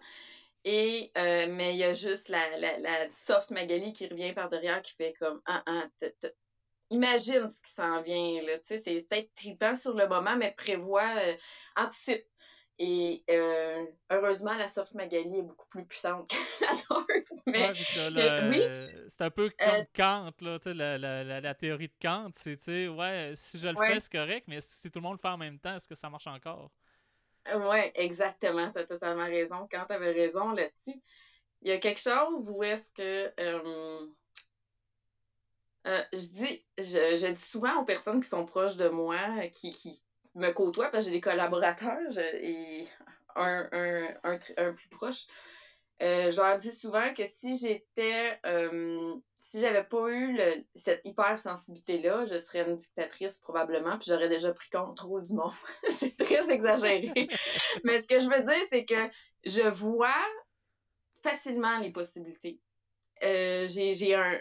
Et, 0.65 1.11
euh, 1.17 1.47
mais 1.49 1.73
il 1.73 1.77
y 1.77 1.83
a 1.83 1.93
juste 1.93 2.29
la, 2.29 2.57
la, 2.57 2.77
la, 2.79 3.11
soft 3.11 3.51
Magali 3.51 3.91
qui 3.91 4.07
revient 4.07 4.31
par 4.31 4.49
derrière 4.49 4.81
qui 4.81 4.93
fait 4.95 5.13
comme, 5.19 5.41
ah, 5.45 5.61
ah, 5.65 5.85
imagine 6.89 7.47
ce 7.47 7.59
qui 7.61 7.71
s'en 7.71 8.01
vient, 8.01 8.41
là. 8.43 8.59
Tu 8.59 8.65
sais, 8.67 8.77
c'est 8.77 9.01
peut-être 9.01 9.33
tripant 9.35 9.75
sur 9.75 9.93
le 9.93 10.07
moment, 10.07 10.35
mais 10.35 10.51
prévoit, 10.51 11.15
euh, 11.17 11.35
anticipe. 11.75 12.25
Et 12.79 13.23
euh, 13.29 13.85
heureusement, 14.09 14.53
la 14.55 14.67
soft 14.67 14.95
Magali 14.95 15.37
est 15.37 15.43
beaucoup 15.43 15.67
plus 15.69 15.85
puissante 15.85 16.27
que 16.29 16.65
la 16.65 16.73
dark. 16.89 17.07
Mais, 17.45 17.71
oui. 18.49 18.95
C'est 19.09 19.23
un 19.23 19.29
peu 19.29 19.49
comme 19.59 19.81
Kant, 19.95 20.31
là, 20.41 20.57
tu 20.57 20.63
sais, 20.63 20.73
la, 20.73 20.97
la, 20.97 21.39
la, 21.39 21.53
théorie 21.53 21.87
de 21.87 21.93
Kant. 22.01 22.29
C'est, 22.33 22.57
tu 22.57 22.63
sais, 22.63 22.87
ouais, 22.87 23.33
si 23.35 23.59
je 23.59 23.67
le 23.67 23.75
fais, 23.75 23.99
c'est 23.99 24.11
correct, 24.11 24.45
mais 24.47 24.59
si 24.61 24.89
tout 24.89 24.99
le 24.99 25.03
monde 25.03 25.13
le 25.13 25.19
fait 25.19 25.33
en 25.33 25.37
même 25.37 25.59
temps, 25.59 25.75
est-ce 25.75 25.87
que 25.87 25.95
ça 25.95 26.09
marche 26.09 26.27
encore? 26.27 26.71
Oui, 27.53 27.91
exactement. 27.95 28.71
Tu 28.71 28.79
as 28.79 28.85
totalement 28.85 29.25
raison. 29.25 29.67
Quand 29.69 29.85
tu 29.85 29.93
avais 29.93 30.11
raison 30.11 30.51
là-dessus, 30.51 30.99
il 31.61 31.69
y 31.69 31.71
a 31.71 31.77
quelque 31.77 32.01
chose 32.01 32.49
où 32.49 32.63
est-ce 32.63 32.89
que. 32.91 33.33
Euh, 35.85 35.99
euh, 35.99 36.03
je 36.13 36.17
dis, 36.17 36.65
je, 36.77 37.31
dis 37.31 37.41
souvent 37.41 37.81
aux 37.81 37.85
personnes 37.85 38.21
qui 38.21 38.29
sont 38.29 38.45
proches 38.45 38.77
de 38.77 38.87
moi, 38.89 39.47
qui, 39.51 39.71
qui 39.71 40.03
me 40.35 40.51
côtoient, 40.51 40.89
parce 40.89 41.05
que 41.05 41.11
j'ai 41.11 41.17
des 41.17 41.21
collaborateurs 41.21 42.17
et 42.17 42.87
un, 43.35 43.67
un, 43.71 44.07
un, 44.23 44.39
un 44.57 44.73
plus 44.73 44.89
proche, 44.89 45.25
euh, 46.01 46.31
je 46.31 46.37
leur 46.37 46.57
dis 46.57 46.71
souvent 46.71 47.13
que 47.13 47.23
si 47.25 47.57
j'étais 47.57 48.39
si 49.43 49.59
j'avais 49.59 49.83
pas 49.83 50.09
eu 50.09 50.39
cette 50.75 51.01
hypersensibilité-là, 51.03 52.25
je 52.25 52.37
serais 52.37 52.61
une 52.67 52.77
dictatrice 52.77 53.37
probablement, 53.37 53.99
puis 53.99 54.07
j'aurais 54.07 54.29
déjà 54.29 54.53
pris 54.53 54.69
contrôle 54.69 55.21
du 55.21 55.33
monde. 55.33 55.51
c'est 55.91 56.17
très 56.17 56.49
exagéré. 56.49 57.11
Mais 57.83 58.01
ce 58.01 58.07
que 58.07 58.19
je 58.21 58.29
veux 58.29 58.41
dire, 58.41 58.65
c'est 58.69 58.85
que 58.85 59.09
je 59.45 59.67
vois 59.67 60.15
facilement 61.21 61.77
les 61.79 61.91
possibilités. 61.91 62.61
Euh, 63.21 63.67
j'ai 63.67 64.15
un, 64.15 64.39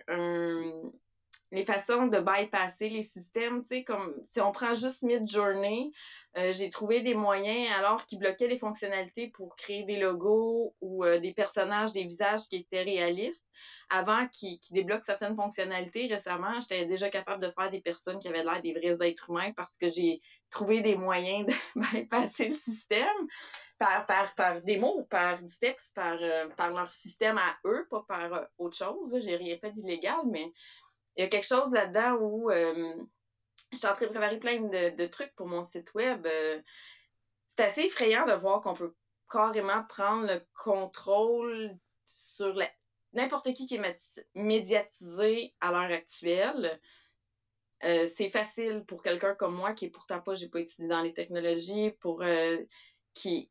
les 1.53 1.67
façons 1.67 2.07
de 2.07 2.19
bypasser 2.19 2.89
les 2.89 3.03
systèmes, 3.03 3.61
tu 3.63 3.69
sais, 3.69 3.85
comme 3.85 4.15
si 4.25 4.41
on 4.41 4.53
prend 4.53 4.75
juste 4.75 5.03
mid-journée, 5.03 5.93
euh, 6.39 6.51
j'ai 6.55 6.71
trouvé 6.71 7.03
des 7.03 7.15
moyens 7.15 7.71
alors 7.77 8.07
qui 8.07 8.17
bloquaient 8.17 8.49
les 8.49 8.59
fonctionnalités 8.59 9.29
pour 9.29 9.55
créer 9.55 9.85
des 9.85 9.99
logos 9.99 10.75
ou 10.81 11.05
euh, 11.05 11.21
des 11.21 11.35
personnages, 11.35 11.93
des 11.93 12.05
visages 12.05 12.49
qui 12.49 12.57
étaient 12.57 12.83
réalistes. 12.83 13.47
Avant 13.91 14.27
qu'ils 14.29 14.59
débloquent 14.71 15.05
certaines 15.05 15.37
fonctionnalités, 15.37 16.07
récemment, 16.07 16.59
j'étais 16.61 16.87
déjà 16.87 17.11
capable 17.11 17.43
de 17.43 17.51
faire 17.51 17.71
des 17.71 17.83
personnes 17.83 18.19
qui 18.19 18.29
avaient 18.29 18.45
l'air 18.45 18.63
des 18.63 18.73
vrais 18.73 19.11
êtres 19.11 19.29
humains 19.29 19.53
parce 19.55 19.77
que 19.77 19.91
j'ai 19.91 20.23
trouvé 20.49 20.81
des 20.81 20.97
moyens 20.97 21.47
de 21.47 21.53
bypasser 21.93 22.47
le 22.47 22.55
système 22.55 23.29
par, 23.79 24.07
par, 24.07 24.35
par 24.35 24.63
des 24.63 24.79
mots, 24.79 25.07
par 25.11 25.43
du 25.43 25.59
texte, 25.59 25.95
par, 25.95 26.17
euh, 26.19 26.49
par 26.57 26.71
leur 26.71 26.89
système 26.89 27.37
à 27.37 27.59
eux, 27.67 27.87
pas 27.91 28.05
par 28.09 28.47
autre 28.57 28.77
chose. 28.77 29.19
J'ai 29.21 29.37
rien 29.37 29.59
fait 29.59 29.73
d'illégal, 29.73 30.21
mais 30.31 30.51
il 31.17 31.23
y 31.23 31.27
a 31.27 31.29
quelque 31.29 31.47
chose 31.47 31.71
là-dedans 31.73 32.17
où 32.21 32.51
euh, 32.51 32.95
je 33.73 33.79
suis 33.79 33.87
en 33.87 33.95
train 33.95 34.07
de 34.07 34.11
préparer 34.11 34.39
plein 34.39 34.61
de, 34.61 35.07
trucs 35.07 35.35
pour 35.35 35.47
mon 35.47 35.67
site 35.67 35.93
web. 35.95 36.27
Euh, 36.27 36.61
c'est 37.49 37.65
assez 37.65 37.83
effrayant 37.83 38.27
de 38.27 38.33
voir 38.33 38.63
qu'on 38.63 38.75
peut 38.75 38.95
carrément 39.31 39.85
prendre 39.85 40.27
le 40.27 40.43
contrôle 40.55 41.77
sur 42.05 42.59
n'importe 43.13 43.53
qui 43.53 43.67
qui 43.67 43.77
est 43.77 43.99
médiatisé 44.35 45.55
à 45.61 45.71
l'heure 45.71 45.97
actuelle. 45.97 46.81
Euh, 47.85 48.07
c'est 48.07 48.31
facile 48.31 48.85
pour 48.87 49.03
quelqu'un 49.03 49.35
comme 49.35 49.55
moi 49.55 49.73
qui 49.73 49.87
est 49.87 49.91
pourtant 49.91 50.21
pas, 50.21 50.35
j'ai 50.35 50.49
pas 50.49 50.61
étudié 50.61 50.89
dans 50.89 51.03
les 51.03 51.15
technologies, 51.15 51.91
pour 52.01 52.23
qui 53.13 53.51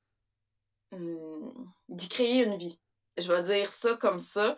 hum, 0.91 1.71
d'y 1.89 2.09
créer 2.09 2.43
une 2.43 2.57
vie. 2.57 2.79
Je 3.17 3.31
vais 3.31 3.43
dire 3.43 3.71
ça 3.71 3.95
comme 3.95 4.19
ça. 4.19 4.55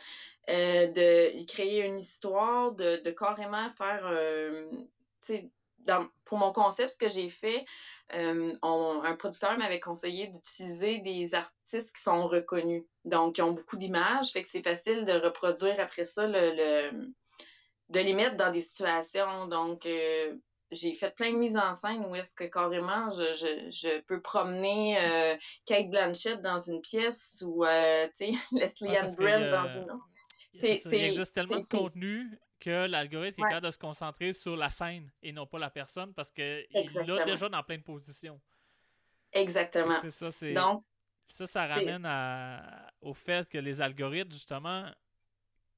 Euh, 0.49 0.87
de 0.87 1.45
créer 1.45 1.85
une 1.85 1.97
histoire, 1.97 2.73
de, 2.73 3.01
de 3.01 3.11
carrément 3.11 3.69
faire, 3.77 4.05
euh, 4.05 4.69
dans, 5.79 6.07
pour 6.25 6.37
mon 6.37 6.51
concept, 6.51 6.91
ce 6.91 6.97
que 6.97 7.07
j'ai 7.07 7.29
fait, 7.29 7.63
euh, 8.13 8.53
un 8.61 9.15
producteur 9.15 9.57
m'avait 9.57 9.79
conseillé 9.79 10.27
d'utiliser 10.27 10.99
des 10.99 11.33
artistes 11.33 11.95
qui 11.95 12.01
sont 12.01 12.27
reconnus, 12.27 12.83
donc 13.05 13.35
qui 13.35 13.41
ont 13.41 13.53
beaucoup 13.53 13.77
d'images, 13.77 14.31
fait 14.31 14.43
que 14.43 14.49
c'est 14.49 14.63
facile 14.63 15.05
de 15.05 15.13
reproduire 15.13 15.79
après 15.79 16.03
ça, 16.03 16.27
le, 16.27 16.51
le, 16.91 17.13
de 17.89 17.99
les 18.01 18.13
mettre 18.13 18.35
dans 18.35 18.51
des 18.51 18.61
situations. 18.61 19.47
Donc, 19.47 19.85
euh, 19.85 20.35
j'ai 20.71 20.93
fait 20.93 21.15
plein 21.15 21.31
de 21.31 21.37
mises 21.37 21.57
en 21.57 21.73
scène 21.73 22.05
où 22.05 22.15
est-ce 22.15 22.33
que 22.33 22.45
carrément 22.45 23.09
je, 23.11 23.31
je, 23.33 23.69
je 23.71 24.01
peux 24.01 24.21
promener 24.21 24.97
euh, 24.99 25.37
Kate 25.65 25.89
Blanchett 25.89 26.41
dans 26.41 26.59
une 26.59 26.81
pièce 26.81 27.43
ou 27.45 27.63
euh, 27.63 28.07
Leslie 28.51 28.97
Ann 28.97 29.15
Brand 29.15 29.49
dans 29.49 29.67
une 29.67 29.91
autre. 29.91 30.09
Il 30.53 30.93
existe 30.93 31.33
tellement 31.33 31.59
de 31.59 31.65
contenu 31.65 32.39
que 32.59 32.85
l'algorithme 32.85 33.41
est 33.41 33.45
capable 33.45 33.65
de 33.65 33.71
se 33.71 33.77
concentrer 33.77 34.33
sur 34.33 34.55
la 34.55 34.69
scène 34.69 35.11
et 35.21 35.31
non 35.31 35.45
pas 35.45 35.59
la 35.59 35.69
personne 35.69 36.13
parce 36.13 36.31
qu'il 36.31 36.65
l'a 37.05 37.25
déjà 37.25 37.49
dans 37.49 37.63
plein 37.63 37.77
de 37.77 37.83
positions. 37.83 38.39
Exactement. 39.31 39.99
C'est 39.99 40.11
ça, 40.11 40.31
c'est. 40.31 40.53
Donc, 40.53 40.83
ça, 41.27 41.47
ça 41.47 41.65
ramène 41.65 42.07
au 43.01 43.13
fait 43.13 43.49
que 43.49 43.57
les 43.57 43.81
algorithmes, 43.81 44.31
justement, 44.31 44.89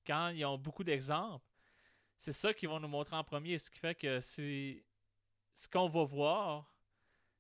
quand 0.06 0.30
ils 0.30 0.46
ont 0.46 0.58
beaucoup 0.58 0.84
d'exemples, 0.84 1.46
c'est 2.18 2.34
ça 2.34 2.54
qu'ils 2.54 2.70
vont 2.70 2.80
nous 2.80 2.88
montrer 2.88 3.16
en 3.16 3.24
premier. 3.24 3.58
Ce 3.58 3.70
qui 3.70 3.80
fait 3.80 3.96
que 3.96 4.20
c'est 4.20 4.84
ce 5.54 5.68
qu'on 5.68 5.88
va 5.88 6.04
voir, 6.04 6.76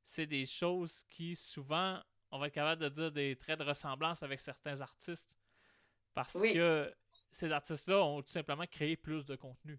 c'est 0.03 0.25
des 0.25 0.45
choses 0.45 1.03
qui 1.09 1.35
souvent 1.35 2.01
on 2.31 2.39
va 2.39 2.47
être 2.47 2.53
capable 2.53 2.81
de 2.81 2.89
dire 2.89 3.11
des 3.11 3.35
traits 3.35 3.59
de 3.59 3.63
ressemblance 3.63 4.23
avec 4.23 4.39
certains 4.41 4.81
artistes. 4.81 5.37
Parce 6.13 6.41
que 6.41 6.93
ces 7.35 7.51
artistes-là 7.51 8.01
ont 8.01 8.21
tout 8.21 8.29
simplement 8.29 8.65
créé 8.65 8.95
plus 8.95 9.25
de 9.25 9.35
contenu. 9.35 9.77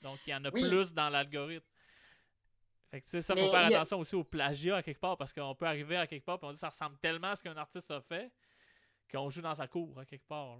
Donc, 0.00 0.20
il 0.26 0.30
y 0.30 0.34
en 0.34 0.44
a 0.44 0.52
plus 0.52 0.94
dans 0.94 1.08
l'algorithme. 1.08 1.66
Fait 2.88 3.00
que, 3.00 3.20
ça, 3.20 3.34
faut 3.34 3.50
faire 3.50 3.66
attention 3.66 3.98
aussi 3.98 4.14
au 4.14 4.22
plagiat 4.22 4.76
à 4.76 4.82
quelque 4.82 5.00
part, 5.00 5.16
parce 5.16 5.32
qu'on 5.32 5.56
peut 5.56 5.66
arriver 5.66 5.96
à 5.96 6.06
quelque 6.06 6.24
part 6.24 6.38
et 6.40 6.44
on 6.44 6.50
dit 6.50 6.54
que 6.54 6.60
ça 6.60 6.68
ressemble 6.68 6.96
tellement 6.98 7.30
à 7.30 7.36
ce 7.36 7.42
qu'un 7.42 7.56
artiste 7.56 7.90
a 7.90 8.00
fait 8.00 8.30
qu'on 9.10 9.28
joue 9.28 9.42
dans 9.42 9.56
sa 9.56 9.66
cour 9.66 9.98
à 9.98 10.04
quelque 10.04 10.26
part. 10.28 10.56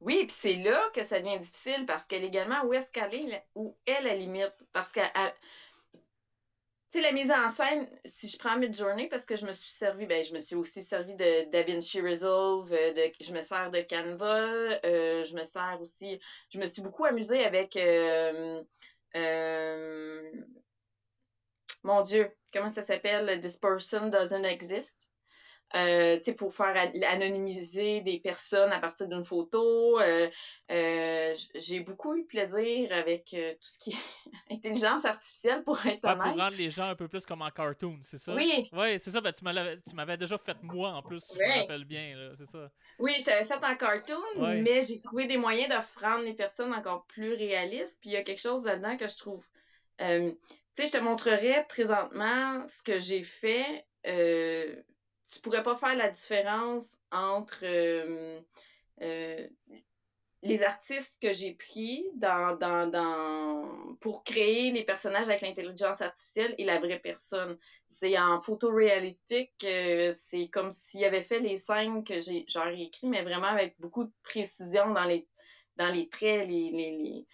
Oui, 0.00 0.24
puis 0.26 0.36
c'est 0.38 0.56
là 0.56 0.82
que 0.94 1.02
ça 1.02 1.20
devient 1.20 1.38
difficile 1.38 1.84
parce 1.86 2.06
qu'elle 2.06 2.24
également, 2.24 2.64
où 2.64 2.72
est-ce 2.72 2.90
qu'elle 2.90 3.14
est, 3.14 3.44
où 3.54 3.76
elle, 3.84 4.04
la 4.04 4.16
limite? 4.16 4.54
Parce 4.72 4.90
qu'elle 4.90 5.12
tu 6.90 6.98
sais, 6.98 7.02
la 7.02 7.12
mise 7.12 7.30
en 7.30 7.48
scène, 7.48 7.88
si 8.04 8.28
je 8.28 8.36
prends 8.36 8.58
Midjourney, 8.58 9.08
parce 9.08 9.24
que 9.24 9.36
je 9.36 9.46
me 9.46 9.52
suis 9.52 9.70
servi, 9.70 10.06
ben, 10.06 10.24
je 10.24 10.34
me 10.34 10.40
suis 10.40 10.56
aussi 10.56 10.82
servi 10.82 11.14
de 11.14 11.48
DaVinci 11.50 12.00
Resolve, 12.00 12.72
euh, 12.72 12.92
de, 12.92 13.12
je 13.20 13.32
me 13.32 13.42
sers 13.42 13.70
de 13.70 13.80
Canva, 13.80 14.80
euh, 14.84 15.24
je 15.24 15.34
me 15.34 15.44
sers 15.44 15.78
aussi, 15.80 16.18
je 16.52 16.58
me 16.58 16.66
suis 16.66 16.82
beaucoup 16.82 17.04
amusée 17.04 17.44
avec, 17.44 17.76
euh, 17.76 18.62
mon 21.84 22.02
Dieu, 22.02 22.30
comment 22.52 22.68
ça 22.68 22.82
s'appelle? 22.82 23.40
This 23.40 23.58
person 23.58 24.10
doesn't 24.10 24.44
exist 24.44 25.09
euh, 25.74 26.18
pour 26.36 26.52
faire 26.52 26.74
anonymiser 27.06 28.00
des 28.00 28.18
personnes 28.18 28.72
à 28.72 28.80
partir 28.80 29.08
d'une 29.08 29.24
photo. 29.24 30.00
Euh, 30.00 30.28
euh, 30.70 31.36
j'ai 31.54 31.80
beaucoup 31.80 32.16
eu 32.16 32.24
plaisir 32.24 32.92
avec 32.92 33.26
tout 33.30 33.68
ce 33.68 33.78
qui 33.78 33.90
est 33.90 33.94
intelligence 34.54 35.04
artificielle 35.04 35.62
pour 35.62 35.78
être 35.86 36.04
honnête. 36.04 36.32
Pour 36.32 36.42
rendre 36.42 36.56
les 36.56 36.70
gens 36.70 36.90
un 36.90 36.94
peu 36.94 37.06
plus 37.06 37.24
comme 37.24 37.42
en 37.42 37.50
cartoon, 37.50 37.98
c'est 38.02 38.18
ça? 38.18 38.34
Oui. 38.34 38.68
Oui, 38.72 38.98
c'est 38.98 39.10
ça. 39.10 39.20
Ben, 39.20 39.32
tu 39.32 39.94
m'avais 39.94 40.16
déjà 40.16 40.38
fait 40.38 40.56
moi 40.62 40.90
en 40.90 41.02
plus, 41.02 41.20
si 41.20 41.36
je 41.36 41.40
me 41.40 41.60
rappelle 41.60 41.84
bien, 41.84 42.32
c'est 42.36 42.48
ça. 42.48 42.70
Oui, 42.98 43.14
je 43.20 43.24
t'avais 43.24 43.44
fait 43.44 43.64
en 43.64 43.76
cartoon, 43.76 44.60
mais 44.62 44.82
j'ai 44.82 44.98
trouvé 44.98 45.26
des 45.26 45.36
moyens 45.36 45.68
de 45.68 46.04
rendre 46.04 46.24
les 46.24 46.34
personnes 46.34 46.74
encore 46.74 47.06
plus 47.06 47.34
réalistes. 47.34 47.96
Puis 48.00 48.10
il 48.10 48.12
y 48.14 48.16
a 48.16 48.22
quelque 48.22 48.40
chose 48.40 48.64
là-dedans 48.64 48.96
que 48.96 49.06
je 49.06 49.16
trouve. 49.16 49.44
tu 49.98 50.04
sais, 50.76 50.86
je 50.86 50.92
te 50.92 50.98
montrerai 50.98 51.64
présentement 51.68 52.66
ce 52.66 52.82
que 52.82 52.98
j'ai 52.98 53.22
fait. 53.22 53.84
Euh, 54.06 54.74
tu 55.30 55.40
pourrais 55.40 55.62
pas 55.62 55.76
faire 55.76 55.96
la 55.96 56.10
différence 56.10 56.96
entre 57.10 57.60
euh, 57.62 58.40
euh, 59.02 59.48
les 60.42 60.62
artistes 60.62 61.14
que 61.20 61.32
j'ai 61.32 61.54
pris 61.54 62.04
dans, 62.14 62.56
dans, 62.56 62.90
dans, 62.90 63.96
pour 64.00 64.24
créer 64.24 64.70
les 64.70 64.84
personnages 64.84 65.28
avec 65.28 65.42
l'intelligence 65.42 66.00
artificielle 66.00 66.54
et 66.58 66.64
la 66.64 66.78
vraie 66.78 66.98
personne. 66.98 67.58
C'est 67.88 68.18
en 68.18 68.40
photo 68.40 68.72
réalistique, 68.72 69.52
euh, 69.64 70.12
c'est 70.12 70.48
comme 70.48 70.70
s'il 70.70 71.04
avait 71.04 71.24
fait 71.24 71.40
les 71.40 71.56
scènes 71.56 72.04
que 72.04 72.20
j'ai 72.20 72.44
genre 72.48 72.68
écrit, 72.68 73.08
mais 73.08 73.22
vraiment 73.22 73.48
avec 73.48 73.78
beaucoup 73.80 74.04
de 74.04 74.12
précision 74.22 74.92
dans 74.92 75.04
les 75.04 75.28
dans 75.76 75.88
les 75.88 76.08
traits, 76.10 76.46
les, 76.46 76.70
les, 76.70 77.26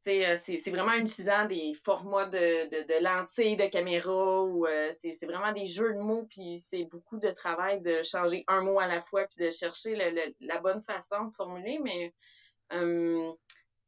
C'est 0.00 0.70
vraiment 0.70 0.92
en 0.92 1.00
utilisant 1.00 1.44
des 1.46 1.74
formats 1.84 2.26
de, 2.26 2.68
de, 2.68 3.02
lentilles 3.02 3.56
de 3.56 3.66
caméra 3.66 4.42
ou 4.42 4.66
c'est 5.00 5.26
vraiment 5.26 5.52
des 5.52 5.66
jeux 5.66 5.92
de 5.92 5.98
mots, 5.98 6.26
puis 6.30 6.64
c'est 6.68 6.84
beaucoup 6.84 7.18
de 7.18 7.30
travail 7.30 7.80
de 7.80 8.02
changer 8.02 8.44
un 8.48 8.62
mot 8.62 8.78
à 8.80 8.86
la 8.86 9.02
fois, 9.02 9.26
puis 9.26 9.44
de 9.44 9.50
chercher 9.50 9.96
la 10.40 10.58
bonne 10.60 10.82
façon 10.82 11.26
de 11.26 11.34
formuler, 11.34 11.78
mais, 11.82 12.14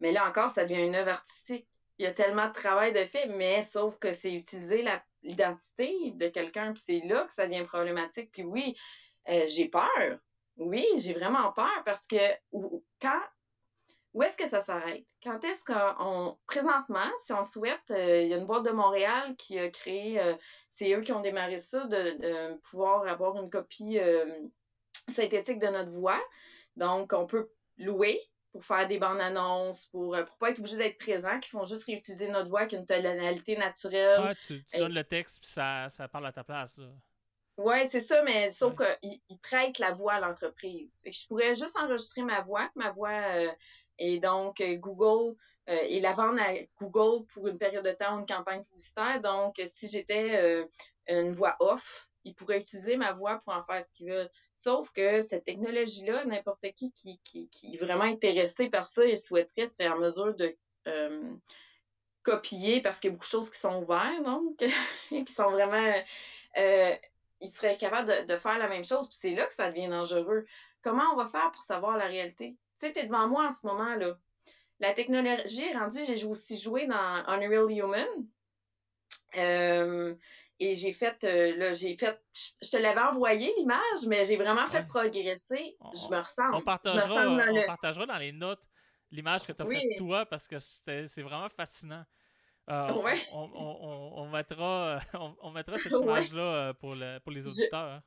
mais 0.01 0.12
là 0.12 0.29
encore, 0.29 0.51
ça 0.51 0.64
devient 0.64 0.83
une 0.83 0.94
œuvre 0.96 1.11
artistique. 1.11 1.66
Il 1.99 2.05
y 2.05 2.07
a 2.07 2.12
tellement 2.12 2.49
de 2.49 2.55
travail 2.55 2.92
de 2.92 3.05
fait, 3.05 3.27
mais 3.27 3.62
sauf 3.62 3.99
que 3.99 4.12
c'est 4.12 4.33
utiliser 4.33 4.85
l'identité 5.23 6.12
de 6.12 6.29
quelqu'un, 6.29 6.73
puis 6.73 6.83
c'est 6.85 7.07
là 7.07 7.25
que 7.25 7.33
ça 7.33 7.46
devient 7.46 7.64
problématique. 7.64 8.31
Puis 8.33 8.42
oui, 8.42 8.77
j'ai 9.27 9.68
peur. 9.68 10.18
Oui, 10.57 10.87
j'ai 10.99 11.14
vraiment 11.14 11.53
peur 11.53 11.83
parce 11.85 12.07
que 12.07 12.16
quand 13.01 13.23
où 14.12 14.23
est-ce 14.23 14.37
que 14.37 14.49
ça 14.49 14.61
s'arrête? 14.61 15.05
Quand 15.23 15.42
est-ce 15.44 15.62
qu'on, 15.64 16.37
présentement, 16.46 17.09
si 17.25 17.33
on 17.33 17.44
souhaite, 17.44 17.90
euh, 17.90 18.23
il 18.23 18.29
y 18.29 18.35
a 18.35 18.38
une 18.38 18.46
boîte 18.46 18.64
de 18.64 18.70
Montréal 18.70 19.37
qui 19.37 19.59
a 19.59 19.68
créé, 19.70 20.20
euh, 20.20 20.35
c'est 20.75 20.92
eux 20.92 21.01
qui 21.01 21.12
ont 21.12 21.20
démarré 21.20 21.61
ça, 21.61 21.87
de, 21.87 22.57
pouvoir 22.70 23.07
avoir 23.07 23.37
une 23.40 23.51
copie 23.51 23.99
euh, 23.99 24.27
synthétique 25.09 25.61
de 25.61 25.68
notre 25.68 25.90
voix. 25.90 26.20
Donc, 26.77 27.12
on 27.12 27.27
peut 27.27 27.51
louer 27.79 28.20
pour 28.53 28.64
faire 28.64 28.88
des 28.88 28.99
bandes 28.99 29.20
annonces, 29.20 29.87
pour 29.87 30.16
ne 30.16 30.23
pas 30.40 30.51
être 30.51 30.59
obligé 30.59 30.77
d'être 30.77 30.99
présent, 30.99 31.38
qui 31.38 31.51
font 31.51 31.64
juste 31.64 31.85
réutiliser 31.85 32.29
notre 32.29 32.49
voix 32.49 32.62
avec 32.62 32.73
une 32.73 32.85
tonalité 32.85 33.57
naturelle. 33.57 34.20
Ouais, 34.23 34.35
tu, 34.44 34.64
donnes 34.77 34.92
le 34.92 35.05
texte 35.05 35.38
puis 35.40 35.51
ça, 35.51 35.88
ça 35.88 36.09
parle 36.09 36.27
à 36.27 36.33
ta 36.33 36.42
place. 36.42 36.77
Oui, 37.59 37.88
c'est 37.88 38.01
ça, 38.01 38.23
mais 38.23 38.51
sauf 38.51 38.75
qu'ils 38.75 39.38
prêtent 39.38 39.79
la 39.79 39.92
voix 39.92 40.14
à 40.14 40.20
l'entreprise. 40.20 41.01
Je 41.05 41.27
pourrais 41.29 41.55
juste 41.55 41.77
enregistrer 41.77 42.23
ma 42.23 42.40
voix, 42.40 42.70
ma 42.75 42.90
voix 42.90 43.23
et 44.01 44.19
donc, 44.19 44.61
euh, 44.63 44.77
Google 44.77 45.37
euh, 45.69 45.79
et 45.83 46.01
la 46.01 46.15
vendre 46.15 46.41
à 46.41 46.55
Google 46.81 47.27
pour 47.27 47.47
une 47.47 47.59
période 47.59 47.85
de 47.85 47.93
temps, 47.93 48.19
une 48.19 48.27
campagne 48.27 48.65
publicitaire. 48.65 49.21
Donc, 49.21 49.61
si 49.77 49.89
j'étais 49.89 50.37
euh, 50.43 50.65
une 51.07 51.33
voix 51.33 51.55
off, 51.61 52.09
ils 52.25 52.35
pourraient 52.35 52.61
utiliser 52.61 52.97
ma 52.97 53.13
voix 53.13 53.41
pour 53.45 53.53
en 53.53 53.63
faire 53.63 53.85
ce 53.85 53.93
qu'ils 53.93 54.11
veulent. 54.11 54.31
Sauf 54.57 54.91
que 54.91 55.21
cette 55.21 55.45
technologie-là, 55.45 56.25
n'importe 56.25 56.67
qui, 56.75 56.93
qui 56.93 57.21
qui, 57.21 57.49
est 57.75 57.79
vraiment 57.79 58.05
intéressé 58.05 58.71
par 58.71 58.89
ça 58.89 59.05
et 59.05 59.17
souhaiterait 59.17 59.69
serait 59.69 59.89
en 59.89 59.99
mesure 59.99 60.35
de 60.35 60.57
copier 62.23 62.81
parce 62.81 63.01
qu'il 63.01 63.09
y 63.09 63.13
a 63.13 63.15
beaucoup 63.15 63.27
de 63.27 63.31
choses 63.31 63.51
qui 63.51 63.61
sont 63.61 63.83
ouvertes, 63.83 64.23
donc, 64.25 64.57
qui 65.09 65.33
sont 65.33 65.51
vraiment. 65.51 65.95
Euh, 66.57 66.97
ils 67.43 67.51
seraient 67.51 67.77
capables 67.77 68.09
de, 68.09 68.33
de, 68.33 68.37
faire 68.37 68.59
la 68.59 68.69
même 68.69 68.85
chose, 68.85 69.09
puis 69.09 69.17
c'est 69.19 69.35
là 69.35 69.47
que 69.47 69.55
ça 69.55 69.71
devient 69.71 69.89
dangereux. 69.89 70.47
Comment 70.83 71.05
on 71.13 71.17
va 71.17 71.27
faire 71.27 71.51
pour 71.53 71.63
savoir 71.63 71.97
la 71.97 72.07
réalité? 72.07 72.57
Tu 72.81 72.87
sais, 72.87 72.93
t'es 72.93 73.07
devant 73.07 73.29
moi 73.29 73.47
en 73.47 73.51
ce 73.51 73.66
moment, 73.66 73.95
là. 73.95 74.16
La 74.81 74.95
technologie 74.95 75.64
est 75.64 75.77
rendue, 75.77 76.01
j'ai 76.09 76.25
aussi 76.25 76.59
joué 76.59 76.87
dans 76.87 76.97
Unreal 76.97 77.71
Human. 77.71 78.09
Euh, 79.37 80.14
et 80.59 80.75
j'ai 80.75 80.93
fait, 80.93 81.23
euh, 81.25 81.57
là, 81.57 81.73
j'ai 81.73 81.97
fait, 81.97 82.19
je 82.62 82.71
te 82.71 82.77
l'avais 82.79 83.01
envoyé 83.01 83.53
l'image, 83.59 84.07
mais 84.07 84.25
j'ai 84.25 84.37
vraiment 84.37 84.66
fait 84.66 84.87
progresser. 84.87 85.77
je 85.95 86.11
me 86.11 86.19
ressemble. 86.19 86.55
On 86.55 86.62
partagera, 86.62 87.31
on 87.31 87.66
partagera 87.66 88.07
dans 88.07 88.19
les 88.19 88.33
notes 88.33 88.62
l'image 89.11 89.47
que 89.47 89.53
tu 89.53 89.62
as 89.62 89.66
faite 89.66 89.97
toi 89.99 90.27
parce 90.27 90.49
que 90.49 90.59
c'est 90.59 91.23
vraiment 91.23 91.49
fascinant. 91.51 92.05
Euh, 92.69 92.93
ouais. 93.03 93.21
on, 93.33 93.51
on, 93.53 94.23
on, 94.23 94.29
mettra, 94.29 95.01
on, 95.43 95.51
mettra 95.51 95.77
cette 95.79 95.93
image-là 96.03 96.75
pour, 96.75 96.95
le, 96.95 97.19
pour 97.19 97.33
les 97.33 97.47
auditeurs. 97.47 98.01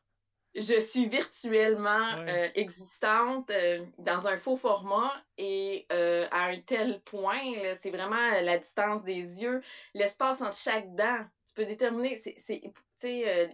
Je 0.55 0.79
suis 0.79 1.07
virtuellement 1.07 2.15
euh, 2.27 2.47
existante 2.53 3.49
euh, 3.49 3.83
dans 3.97 4.27
un 4.27 4.37
faux 4.37 4.55
format 4.55 5.11
et 5.37 5.87
euh, 5.91 6.27
à 6.29 6.45
un 6.45 6.59
tel 6.61 7.01
point, 7.01 7.41
c'est 7.81 7.89
vraiment 7.89 8.29
la 8.39 8.59
distance 8.59 9.03
des 9.03 9.41
yeux, 9.41 9.63
l'espace 9.95 10.41
entre 10.41 10.55
chaque 10.55 10.93
dent. 10.93 11.25
Tu 11.47 11.53
peux 11.55 11.65
déterminer, 11.65 12.21
c'est 12.45 12.71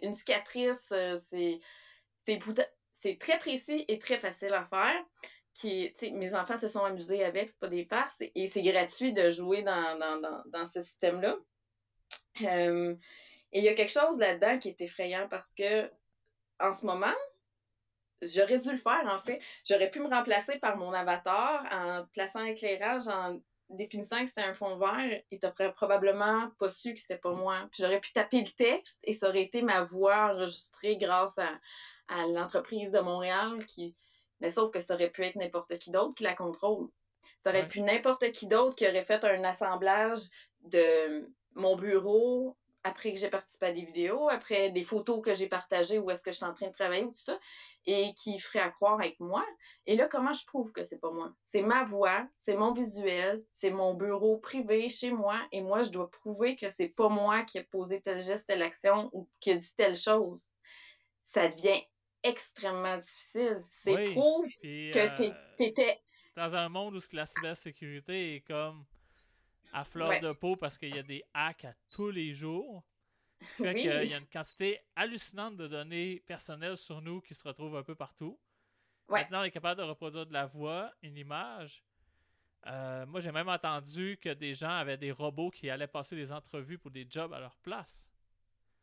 une 0.01 0.13
cicatrice, 0.13 0.93
c'est 1.31 1.59
c'est 3.01 3.17
très 3.17 3.39
précis 3.39 3.85
et 3.87 3.97
très 3.97 4.17
facile 4.17 4.53
à 4.53 4.65
faire. 4.65 5.03
Qui, 5.53 5.93
mes 6.13 6.33
enfants 6.35 6.57
se 6.57 6.67
sont 6.67 6.83
amusés 6.83 7.23
avec, 7.23 7.49
c'est 7.49 7.59
pas 7.59 7.67
des 7.67 7.83
farces, 7.83 8.15
et 8.19 8.47
c'est 8.47 8.61
gratuit 8.61 9.13
de 9.13 9.29
jouer 9.29 9.61
dans, 9.61 9.97
dans, 9.97 10.43
dans 10.45 10.65
ce 10.65 10.79
système-là. 10.79 11.37
et 12.41 12.97
il 13.53 13.63
y 13.63 13.69
a 13.69 13.73
quelque 13.73 13.91
chose 13.91 14.19
là-dedans 14.19 14.59
qui 14.59 14.69
est 14.69 14.81
effrayant 14.81 15.27
parce 15.29 15.49
que 15.57 15.89
en 16.59 16.73
ce 16.73 16.85
moment, 16.85 17.15
j'aurais 18.21 18.59
dû 18.59 18.71
le 18.71 18.77
faire, 18.77 19.05
en 19.05 19.19
fait. 19.19 19.39
J'aurais 19.65 19.89
pu 19.89 19.99
me 19.99 20.09
remplacer 20.09 20.59
par 20.59 20.77
mon 20.77 20.93
avatar 20.93 21.65
en 21.71 22.05
plaçant 22.13 22.41
l'éclairage, 22.41 23.07
en 23.07 23.39
définissant 23.69 24.21
que 24.21 24.27
c'était 24.27 24.41
un 24.41 24.53
fond 24.53 24.77
vert, 24.77 25.21
et 25.31 25.39
t'aurais 25.39 25.71
probablement 25.73 26.49
pas 26.59 26.69
su 26.69 26.93
que 26.93 26.99
c'était 26.99 27.17
pas 27.17 27.33
moi. 27.33 27.67
Puis 27.71 27.83
j'aurais 27.83 27.99
pu 27.99 28.11
taper 28.11 28.41
le 28.41 28.51
texte 28.51 28.99
et 29.03 29.13
ça 29.13 29.29
aurait 29.29 29.43
été 29.43 29.61
ma 29.61 29.83
voix 29.83 30.33
enregistrée 30.33 30.97
grâce 30.97 31.37
à, 31.37 31.59
l'entreprise 32.29 32.91
de 32.91 32.99
Montréal 32.99 33.63
qui. 33.67 33.95
Mais 34.39 34.49
sauf 34.49 34.71
que 34.71 34.79
ça 34.79 34.95
aurait 34.95 35.11
pu 35.11 35.23
être 35.23 35.35
n'importe 35.35 35.77
qui 35.77 35.91
d'autre 35.91 36.15
qui 36.15 36.23
la 36.23 36.33
contrôle. 36.33 36.89
Ça 37.43 37.51
aurait 37.51 37.67
pu 37.67 37.81
n'importe 37.81 38.31
qui 38.31 38.47
d'autre 38.47 38.75
qui 38.75 38.87
aurait 38.87 39.03
fait 39.03 39.23
un 39.23 39.43
assemblage 39.43 40.21
de 40.61 41.29
mon 41.53 41.75
bureau 41.75 42.57
après 42.83 43.11
que 43.11 43.19
j'ai 43.19 43.29
participé 43.29 43.67
à 43.67 43.73
des 43.73 43.83
vidéos, 43.83 44.29
après 44.29 44.71
des 44.71 44.83
photos 44.83 45.21
que 45.21 45.33
j'ai 45.33 45.47
partagées 45.47 45.99
où 45.99 46.09
est-ce 46.09 46.23
que 46.23 46.31
je 46.31 46.37
suis 46.37 46.45
en 46.45 46.53
train 46.53 46.67
de 46.67 46.73
travailler 46.73 47.03
ou 47.03 47.09
tout 47.09 47.15
ça, 47.15 47.39
et 47.85 48.13
qui 48.13 48.39
ferait 48.39 48.59
à 48.59 48.69
croire 48.69 48.93
avec 48.93 49.19
moi. 49.19 49.45
Et 49.85 49.95
là, 49.95 50.07
comment 50.07 50.33
je 50.33 50.45
prouve 50.45 50.71
que 50.71 50.83
c'est 50.83 50.99
pas 50.99 51.11
moi? 51.11 51.33
C'est 51.43 51.61
ma 51.61 51.83
voix, 51.83 52.27
c'est 52.35 52.55
mon 52.55 52.73
visuel, 52.73 53.43
c'est 53.51 53.71
mon 53.71 53.93
bureau 53.95 54.37
privé 54.37 54.89
chez 54.89 55.11
moi, 55.11 55.41
et 55.51 55.61
moi, 55.61 55.83
je 55.83 55.89
dois 55.89 56.09
prouver 56.09 56.55
que 56.55 56.69
c'est 56.69 56.89
pas 56.89 57.09
moi 57.09 57.43
qui 57.43 57.57
ai 57.57 57.63
posé 57.63 58.01
tel 58.01 58.21
geste, 58.21 58.47
telle 58.47 58.61
action 58.61 59.09
ou 59.13 59.29
qui 59.39 59.51
a 59.51 59.57
dit 59.57 59.73
telle 59.75 59.97
chose. 59.97 60.49
Ça 61.27 61.49
devient 61.49 61.81
extrêmement 62.23 62.97
difficile. 62.97 63.59
C'est 63.67 63.95
oui, 63.95 64.15
que 64.91 64.99
euh, 64.99 65.33
t'étais... 65.57 66.01
Dans 66.35 66.55
un 66.55 66.69
monde 66.69 66.95
où 66.95 66.99
la 67.11 67.25
cybersécurité 67.25 68.35
est 68.35 68.41
comme 68.41 68.85
à 69.71 69.83
fleur 69.83 70.19
de 70.19 70.31
peau 70.31 70.55
parce 70.55 70.77
qu'il 70.77 70.95
y 70.95 70.99
a 70.99 71.03
des 71.03 71.23
hacks 71.33 71.65
à 71.65 71.73
tous 71.89 72.11
les 72.11 72.33
jours. 72.33 72.83
Ce 73.41 73.53
qui 73.53 73.63
fait 73.63 73.75
qu'il 73.75 73.85
y 73.85 74.13
a 74.13 74.17
une 74.17 74.27
quantité 74.27 74.79
hallucinante 74.95 75.55
de 75.55 75.67
données 75.67 76.21
personnelles 76.25 76.77
sur 76.77 77.01
nous 77.01 77.21
qui 77.21 77.33
se 77.33 77.47
retrouvent 77.47 77.77
un 77.77 77.83
peu 77.83 77.95
partout. 77.95 78.37
Maintenant, 79.07 79.41
on 79.41 79.43
est 79.43 79.51
capable 79.51 79.81
de 79.81 79.85
reproduire 79.85 80.25
de 80.25 80.33
la 80.33 80.45
voix, 80.45 80.93
une 81.01 81.17
image. 81.17 81.83
Euh, 82.67 83.05
moi, 83.05 83.21
j'ai 83.21 83.31
même 83.31 83.47
entendu 83.47 84.19
que 84.21 84.29
des 84.33 84.53
gens 84.53 84.69
avaient 84.69 84.97
des 84.97 85.11
robots 85.11 85.49
qui 85.49 85.69
allaient 85.69 85.87
passer 85.87 86.15
des 86.15 86.31
entrevues 86.31 86.77
pour 86.77 86.91
des 86.91 87.07
jobs 87.09 87.33
à 87.33 87.39
leur 87.39 87.57
place. 87.57 88.09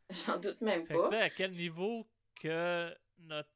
J'en 0.09 0.37
doute 0.37 0.59
même 0.61 0.85
pas. 0.87 1.15
à 1.15 1.29
quel 1.29 1.51
niveau 1.51 2.07
que 2.39 2.95
notre 3.19 3.49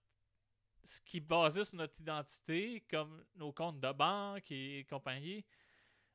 ce 0.84 1.00
qui 1.02 1.17
est 1.17 1.22
basé 1.22 1.63
sur 1.63 1.78
notre 1.78 2.00
identité, 2.00 2.84
comme 2.89 3.24
nos 3.36 3.52
comptes 3.52 3.80
de 3.80 3.91
banque 3.91 4.52
et 4.52 4.86
compagnie, 4.89 5.46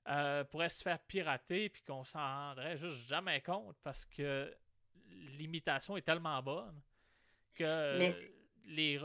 euh, 0.09 0.45
pourrait 0.45 0.69
se 0.69 0.83
faire 0.83 0.99
pirater 1.01 1.69
puis 1.69 1.83
qu'on 1.83 2.05
s'en 2.05 2.21
rendrait 2.21 2.77
juste 2.77 3.09
jamais 3.09 3.41
compte 3.41 3.77
parce 3.83 4.05
que 4.05 4.55
l'imitation 5.39 5.97
est 5.97 6.03
tellement 6.03 6.43
bonne 6.43 6.81
que 7.55 7.99
les, 8.67 8.99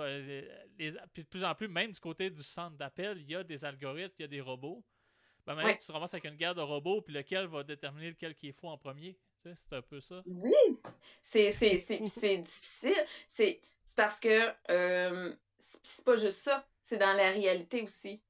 les, 0.77 0.91
puis 1.13 1.23
de 1.23 1.27
plus 1.27 1.43
en 1.43 1.55
plus, 1.55 1.67
même 1.67 1.91
du 1.91 1.99
côté 1.99 2.29
du 2.29 2.43
centre 2.43 2.75
d'appel, 2.77 3.19
il 3.19 3.29
y 3.29 3.35
a 3.35 3.43
des 3.43 3.63
algorithmes, 3.63 4.13
il 4.19 4.21
y 4.21 4.25
a 4.25 4.27
des 4.27 4.41
robots. 4.41 4.83
Ben 5.45 5.55
maintenant, 5.55 5.73
tu 5.73 5.85
te 5.85 5.91
ramasses 5.91 6.13
avec 6.13 6.25
une 6.25 6.35
guerre 6.35 6.55
de 6.55 6.61
robots, 6.61 7.01
puis 7.01 7.13
lequel 7.13 7.47
va 7.47 7.63
déterminer 7.63 8.09
lequel 8.09 8.35
qui 8.35 8.49
est 8.49 8.51
faux 8.51 8.69
en 8.69 8.77
premier? 8.77 9.17
c'est 9.55 9.73
un 9.73 9.81
peu 9.81 9.99
ça. 9.99 10.21
Oui, 10.27 10.79
c'est 11.23 11.49
difficile. 11.49 13.05
C'est 13.27 13.59
parce 13.95 14.19
que 14.19 14.53
euh, 14.69 15.35
c'est 15.81 16.05
pas 16.05 16.15
juste 16.15 16.39
ça, 16.43 16.65
c'est 16.85 16.97
dans 16.97 17.13
la 17.13 17.31
réalité 17.31 17.81
aussi 17.81 18.21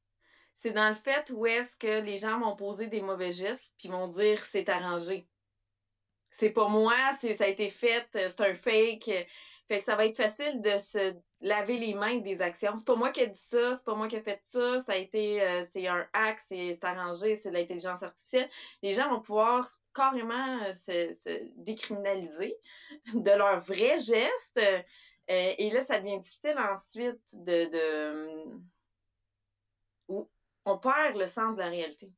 c'est 0.61 0.71
dans 0.71 0.89
le 0.89 0.95
fait 0.95 1.29
où 1.31 1.45
est-ce 1.45 1.75
que 1.75 2.01
les 2.01 2.17
gens 2.17 2.39
vont 2.39 2.55
poser 2.55 2.87
des 2.87 3.01
mauvais 3.01 3.31
gestes 3.31 3.73
puis 3.79 3.89
vont 3.89 4.07
dire 4.07 4.43
c'est 4.43 4.69
arrangé. 4.69 5.27
C'est 6.29 6.51
pas 6.51 6.67
moi, 6.67 6.95
c'est 7.19 7.33
ça 7.33 7.45
a 7.45 7.47
été 7.47 7.69
fait, 7.69 8.07
euh, 8.15 8.29
c'est 8.29 8.41
un 8.41 8.53
fake. 8.53 9.27
Fait 9.67 9.79
que 9.79 9.83
ça 9.83 9.95
va 9.95 10.05
être 10.05 10.15
facile 10.15 10.61
de 10.61 10.77
se 10.77 11.15
laver 11.39 11.77
les 11.77 11.93
mains 11.93 12.17
des 12.17 12.41
actions. 12.41 12.77
C'est 12.77 12.85
pas 12.85 12.95
moi 12.95 13.11
qui 13.11 13.21
ai 13.21 13.27
dit 13.27 13.39
ça, 13.39 13.73
c'est 13.73 13.83
pas 13.83 13.95
moi 13.95 14.07
qui 14.07 14.17
ai 14.17 14.21
fait 14.21 14.41
ça, 14.49 14.79
ça 14.79 14.93
a 14.93 14.97
été 14.97 15.41
euh, 15.41 15.65
c'est 15.71 15.87
un 15.87 16.07
hack, 16.13 16.39
c'est 16.47 16.83
arrangé, 16.83 17.35
c'est 17.35 17.49
de 17.49 17.55
l'intelligence 17.55 18.03
artificielle. 18.03 18.49
Les 18.83 18.93
gens 18.93 19.09
vont 19.09 19.21
pouvoir 19.21 19.67
carrément 19.95 20.61
euh, 20.63 20.73
se, 20.73 21.57
décriminaliser 21.57 22.55
de 23.13 23.31
leurs 23.31 23.61
vrais 23.61 23.99
gestes. 23.99 24.61
et 25.27 25.71
là, 25.71 25.81
ça 25.81 25.99
devient 25.99 26.19
difficile 26.19 26.57
ensuite 26.59 27.21
de, 27.33 27.65
de 27.65 28.45
on 30.65 30.77
perd 30.77 31.17
le 31.17 31.27
sens 31.27 31.55
de 31.55 31.61
la 31.61 31.69
réalité. 31.69 32.11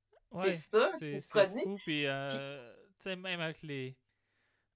c'est 0.44 0.52
ça 0.54 0.92
qui 0.98 1.22
se 1.22 1.30
produit. 1.30 1.64
Fou, 1.64 1.78
puis, 1.84 2.06
euh, 2.06 2.72
même 3.06 3.42
avec 3.42 3.62
les, 3.62 3.98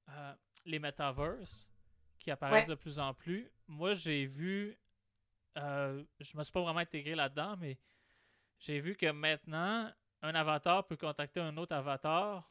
euh, 0.09 0.33
les 0.65 0.79
metaverses 0.79 1.69
qui 2.19 2.31
apparaissent 2.31 2.67
de 2.67 2.75
plus 2.75 2.99
en 2.99 3.13
plus, 3.13 3.51
moi, 3.67 3.93
j'ai 3.93 4.25
vu, 4.25 4.77
euh, 5.57 6.03
je 6.19 6.37
me 6.37 6.43
suis 6.43 6.51
pas 6.51 6.61
vraiment 6.61 6.79
intégré 6.79 7.15
là-dedans, 7.15 7.55
mais 7.57 7.77
j'ai 8.59 8.79
vu 8.79 8.95
que 8.95 9.11
maintenant, 9.11 9.91
un 10.21 10.35
avatar 10.35 10.85
peut 10.87 10.97
contacter 10.97 11.39
un 11.39 11.55
autre 11.57 11.75
avatar 11.75 12.49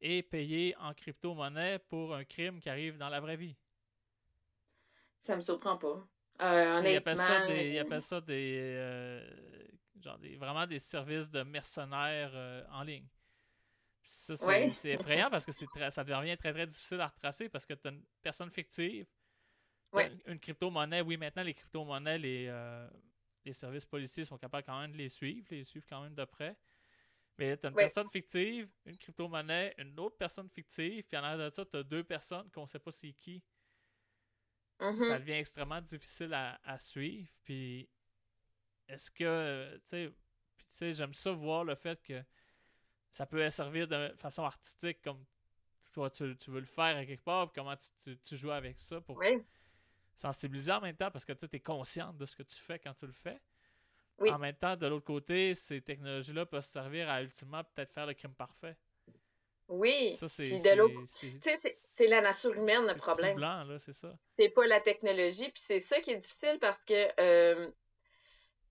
et 0.00 0.22
payer 0.22 0.76
en 0.76 0.94
crypto-monnaie 0.94 1.78
pour 1.78 2.14
un 2.14 2.24
crime 2.24 2.60
qui 2.60 2.68
arrive 2.68 2.98
dans 2.98 3.08
la 3.08 3.20
vraie 3.20 3.36
vie. 3.36 3.56
Ça 5.18 5.36
me 5.36 5.42
surprend 5.42 5.76
pas. 5.76 6.06
Euh, 6.42 6.96
appellent 6.96 7.16
ça 7.16 7.46
des, 7.46 7.78
appellent 7.78 8.02
ça 8.02 8.20
des, 8.20 8.74
euh, 8.76 9.30
genre 10.02 10.18
des, 10.18 10.36
vraiment 10.36 10.66
des 10.66 10.78
services 10.78 11.30
de 11.30 11.42
mercenaires 11.42 12.32
euh, 12.34 12.64
en 12.70 12.82
ligne. 12.82 13.06
Ça, 14.06 14.36
c'est 14.36 14.90
effrayant 14.90 15.30
parce 15.30 15.46
que 15.46 15.52
ça 15.52 16.04
devient 16.04 16.36
très 16.36 16.52
très 16.52 16.66
difficile 16.66 17.00
à 17.00 17.08
retracer 17.08 17.48
parce 17.48 17.64
que 17.64 17.72
tu 17.72 17.88
as 17.88 17.90
une 17.90 18.04
personne 18.22 18.50
fictive, 18.50 19.06
une 20.26 20.38
crypto-monnaie. 20.38 21.00
Oui, 21.00 21.16
maintenant 21.16 21.42
les 21.42 21.54
crypto-monnaies, 21.54 22.18
les, 22.18 22.88
les 23.46 23.52
services 23.54 23.86
policiers 23.86 24.26
sont 24.26 24.36
capables 24.36 24.64
quand 24.64 24.78
même 24.78 24.92
de 24.92 24.98
les 24.98 25.08
suivre, 25.08 25.46
les 25.50 25.64
suivre 25.64 25.86
quand 25.88 26.02
même 26.02 26.14
de 26.14 26.24
près. 26.26 26.54
Mais 27.38 27.56
tu 27.56 27.66
as 27.66 27.70
une 27.70 27.74
personne 27.74 28.08
fictive, 28.08 28.68
une 28.86 28.96
crypto-monnaie, 28.96 29.74
une 29.78 29.98
autre 29.98 30.16
personne 30.16 30.48
fictive, 30.48 31.04
puis 31.04 31.16
en 31.16 31.24
arrière 31.24 31.50
de 31.50 31.54
ça, 31.54 31.64
tu 31.64 31.76
as 31.76 31.82
deux 31.82 32.04
personnes 32.04 32.48
qu'on 32.50 32.62
ne 32.62 32.66
sait 32.66 32.78
pas 32.78 32.92
c'est 32.92 33.12
qui. 33.12 33.42
Mm-hmm. 34.78 35.08
Ça 35.08 35.18
devient 35.18 35.32
extrêmement 35.32 35.80
difficile 35.80 36.32
à, 36.32 36.78
suivre. 36.78 37.28
Puis 37.42 37.88
est-ce 38.88 39.10
que, 39.10 39.76
tu 39.88 40.12
sais, 40.70 40.92
j'aime 40.92 41.14
ça 41.14 41.32
voir 41.32 41.64
le 41.64 41.74
fait 41.74 42.02
que 42.02 42.22
ça 43.10 43.26
peut 43.26 43.48
servir 43.50 43.86
de 43.88 44.12
façon 44.16 44.44
artistique 44.44 45.00
comme 45.02 45.24
toi, 45.92 46.10
tu, 46.10 46.24
veux 46.48 46.60
le 46.60 46.66
faire 46.66 46.96
à 46.96 47.06
quelque 47.06 47.22
part, 47.22 47.50
puis 47.50 47.62
comment 47.62 47.76
tu, 47.76 48.36
joues 48.36 48.50
avec 48.50 48.80
ça 48.80 49.00
pour 49.00 49.22
sensibiliser 50.16 50.72
en 50.72 50.80
même 50.80 50.96
temps 50.96 51.10
parce 51.10 51.24
que 51.24 51.32
tu 51.32 51.46
es 51.52 51.60
consciente 51.60 52.16
de 52.16 52.26
ce 52.26 52.34
que 52.34 52.42
tu 52.42 52.56
fais 52.56 52.78
quand 52.78 52.94
tu 52.94 53.06
le 53.06 53.12
fais. 53.12 53.40
En 54.20 54.38
même 54.38 54.54
temps, 54.54 54.76
de 54.76 54.86
l'autre 54.86 55.04
côté, 55.04 55.54
ces 55.54 55.80
technologies-là 55.80 56.46
peuvent 56.46 56.64
servir 56.64 57.08
à 57.08 57.22
ultimement 57.22 57.62
peut-être 57.64 57.92
faire 57.92 58.06
le 58.06 58.14
crime 58.14 58.34
parfait. 58.34 58.76
Oui. 59.68 60.12
Ça, 60.12 60.28
c'est. 60.28 60.46
c'est 60.58 62.06
la 62.06 62.20
nature 62.20 62.54
humaine 62.54 62.86
le 62.86 62.94
problème. 62.94 63.36
blanc, 63.36 63.64
là, 63.64 63.78
c'est 63.78 63.94
ça. 63.94 64.14
C'est 64.38 64.50
pas 64.50 64.66
la 64.66 64.80
technologie. 64.80 65.48
Puis 65.50 65.62
c'est 65.64 65.80
ça 65.80 66.00
qui 66.00 66.10
est 66.10 66.18
difficile 66.18 66.58
parce 66.60 66.82
que. 66.82 67.08
Euh, 67.20 67.70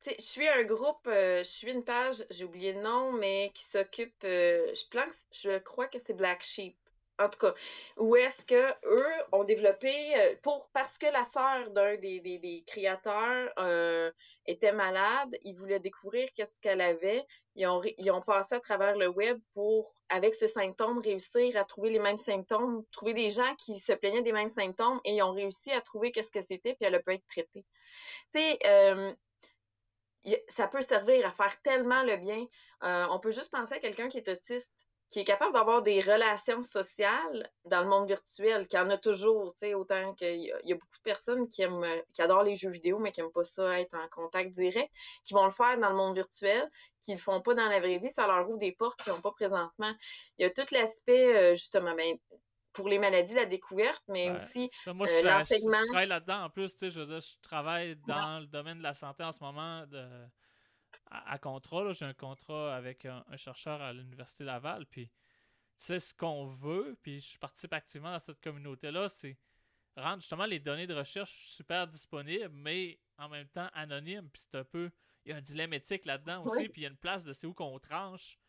je 0.06 0.22
suis 0.22 0.48
un 0.48 0.64
groupe, 0.64 1.08
euh, 1.08 1.40
je 1.40 1.50
suis 1.50 1.72
une 1.72 1.84
page, 1.84 2.26
j'ai 2.30 2.46
oublié 2.46 2.74
le 2.74 2.82
nom, 2.82 3.12
mais 3.14 3.52
qui 3.54 3.64
s'occupe. 3.64 4.24
Euh, 4.24 4.74
je, 4.74 5.00
je 5.32 5.58
crois 5.60 5.88
que 5.88 6.00
c'est 6.00 6.14
Black 6.14 6.44
Sheep 6.44 6.76
en 7.20 7.30
tout 7.30 7.40
cas, 7.40 7.54
où 7.98 8.16
est-ce 8.16 8.44
que 8.46 8.72
eux 8.86 9.24
ont 9.32 9.44
développé 9.44 9.94
euh, 10.18 10.36
pour 10.42 10.70
parce 10.74 10.98
que 10.98 11.06
la 11.06 11.24
sœur 11.26 11.70
d'un 11.72 11.96
des, 11.96 12.64
créateurs 12.66 13.52
euh, 13.60 14.12
était 14.46 14.72
malade, 14.72 15.38
ils 15.44 15.56
voulaient 15.56 15.80
découvrir 15.80 16.28
qu'est-ce 16.36 16.60
qu'elle 16.62 16.82
avait. 16.82 17.24
Ils 17.56 17.68
ont, 17.68 17.82
ils 17.98 18.12
ont 18.12 18.22
passé 18.22 18.56
à 18.56 18.60
travers 18.60 18.98
le 18.98 19.08
web 19.08 19.40
pour, 19.54 19.94
avec 20.10 20.34
ces 20.36 20.48
symptômes, 20.48 21.00
réussir 21.00 21.56
à 21.56 21.64
trouver 21.66 21.92
les 21.92 22.00
mêmes 22.00 22.18
symptômes, 22.18 22.84
trouver 22.92 23.14
des 23.14 23.30
gens 23.30 23.56
qui 23.56 23.80
se 23.80 23.94
plaignaient 23.94 24.24
des 24.24 24.32
mêmes 24.32 24.48
symptômes 24.48 25.00
et 25.06 25.16
ils 25.16 25.22
ont 25.22 25.34
réussi 25.34 25.72
à 25.72 25.82
trouver 25.82 26.12
qu'est-ce 26.12 26.32
que 26.32 26.42
c'était, 26.42 26.74
puis 26.74 26.86
elle 26.86 26.96
a 26.96 27.00
pu 27.00 27.14
être 27.14 27.28
traitée. 27.28 27.66
Tu 28.34 28.42
sais, 28.42 29.16
ça 30.48 30.68
peut 30.68 30.82
servir 30.82 31.28
à 31.28 31.32
faire 31.32 31.62
tellement 31.62 32.04
le 32.04 32.18
bien. 32.18 32.46
on 32.82 33.20
peut 33.20 33.32
juste 33.32 33.52
penser 33.52 33.76
à 33.76 33.80
quelqu'un 33.80 34.08
qui 34.08 34.18
est 34.18 34.30
autiste 34.30 34.74
qui 35.14 35.20
est 35.20 35.26
capable 35.26 35.54
d'avoir 35.54 35.84
des 35.84 36.00
relations 36.00 36.64
sociales 36.64 37.48
dans 37.66 37.84
le 37.84 37.88
monde 37.88 38.08
virtuel, 38.08 38.66
qui 38.66 38.80
en 38.80 38.90
a 38.90 38.98
toujours, 38.98 39.54
tu 39.54 39.68
sais, 39.68 39.74
autant 39.76 40.16
qu'il 40.16 40.42
y, 40.42 40.52
a 40.52 40.76
beaucoup 40.76 40.98
de 40.98 41.04
personnes 41.04 41.48
qui 41.48 41.62
aiment, 41.62 41.86
qui 42.14 42.24
adorent 42.24 42.42
les 42.42 42.56
jeux 42.56 42.72
vidéo, 42.72 42.98
mais 42.98 43.12
qui 43.12 43.22
n'aiment 43.22 43.32
pas 43.32 43.44
ça 43.44 43.80
être 43.80 43.94
en 43.94 44.08
contact 44.08 44.50
direct, 44.54 44.92
qui 45.24 45.36
vont 45.36 45.46
le 45.46 45.52
faire 45.52 45.78
dans 45.78 45.90
le 45.90 45.96
monde 45.96 46.16
virtuel, 46.16 46.68
qui 47.04 47.12
ne 47.12 47.18
le 47.18 47.22
font 47.22 47.42
pas 47.42 47.54
dans 47.54 47.68
la 47.68 47.80
vraie 47.80 48.00
vie, 48.00 48.10
ça 48.10 48.26
leur 48.26 48.50
ouvre 48.50 48.58
des 48.58 48.72
portes 48.72 49.04
qu'ils 49.04 49.14
n'ont 49.14 49.22
pas 49.22 49.30
présentement. 49.34 49.94
Il 50.40 50.44
y 50.44 50.46
a 50.46 50.50
tout 50.50 50.66
l'aspect, 50.72 51.36
euh, 51.36 51.56
justement, 51.56 51.94
ben, 51.94 52.18
pour 52.74 52.90
les 52.90 53.00
maladies, 53.00 53.36
la 53.36 53.46
découverte, 53.46 54.04
mais 54.08 54.32
aussi 54.32 54.70
moi, 54.88 55.08
euh, 55.08 55.24
l'enseignement. 55.24 55.80
Je, 55.80 55.92
travaille 55.92 56.08
là-dedans 56.08 56.44
en 56.46 56.50
plus, 56.50 56.74
tu 56.74 56.80
sais, 56.80 56.90
je, 56.90 57.04
je 57.04 57.42
travaille 57.42 57.96
dans 58.08 58.40
le 58.40 58.48
domaine 58.48 58.78
de 58.78 58.84
la 58.84 58.94
santé 58.94 59.24
en 59.24 59.32
ce 59.32 59.44
moment, 59.44 59.86
de 59.88 60.08
à, 61.14 61.38
contrat. 61.38 61.94
J'ai 61.94 62.06
un 62.06 62.14
contrat 62.14 62.76
avec 62.76 63.06
un, 63.06 63.24
chercheur 63.38 63.82
à 63.82 63.94
l'Université 63.94 64.44
Laval. 64.44 64.86
Puis, 64.88 65.08
tu 65.08 65.14
sais, 65.78 66.00
ce 66.00 66.14
qu'on 66.14 66.48
veut, 66.48 66.98
puis 67.02 67.20
je 67.20 67.38
participe 67.38 67.74
activement 67.74 68.12
dans 68.12 68.20
cette 68.20 68.42
communauté-là, 68.42 69.10
c'est 69.10 69.38
rendre 69.96 70.22
justement 70.22 70.46
les 70.46 70.60
données 70.60 70.88
de 70.88 70.96
recherche 70.96 71.50
super 71.50 71.88
disponibles, 71.88 72.50
mais 72.50 73.00
en 73.18 73.30
même 73.30 73.48
temps 73.48 73.70
anonymes. 73.74 74.30
Puis 74.32 74.44
c'est 74.44 74.58
un 74.58 74.64
peu. 74.64 74.92
Il 75.26 75.30
y 75.30 75.34
a 75.34 75.38
un 75.38 75.42
dilemme 75.42 75.74
éthique 75.74 76.06
là-dedans 76.06 76.44
aussi, 76.44 76.68
puis 76.70 76.82
il 76.82 76.84
y 76.84 76.88
a 76.88 76.90
une 76.90 76.98
place 76.98 77.24
de 77.24 77.32
c'est 77.32 77.48
où 77.48 77.54
qu'on 77.54 77.80
tranche. 77.80 78.40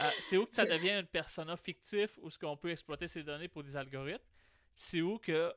Euh, 0.00 0.10
c'est 0.20 0.36
où 0.36 0.46
que 0.46 0.54
ça 0.54 0.64
devient 0.64 0.98
une 1.00 1.06
persona 1.06 1.56
fictif 1.56 2.18
ou 2.22 2.30
ce 2.30 2.38
qu'on 2.38 2.56
peut 2.56 2.70
exploiter 2.70 3.08
ces 3.08 3.22
données 3.22 3.48
pour 3.48 3.62
des 3.62 3.76
algorithmes? 3.76 4.24
C'est 4.76 5.00
où 5.00 5.18
que, 5.18 5.52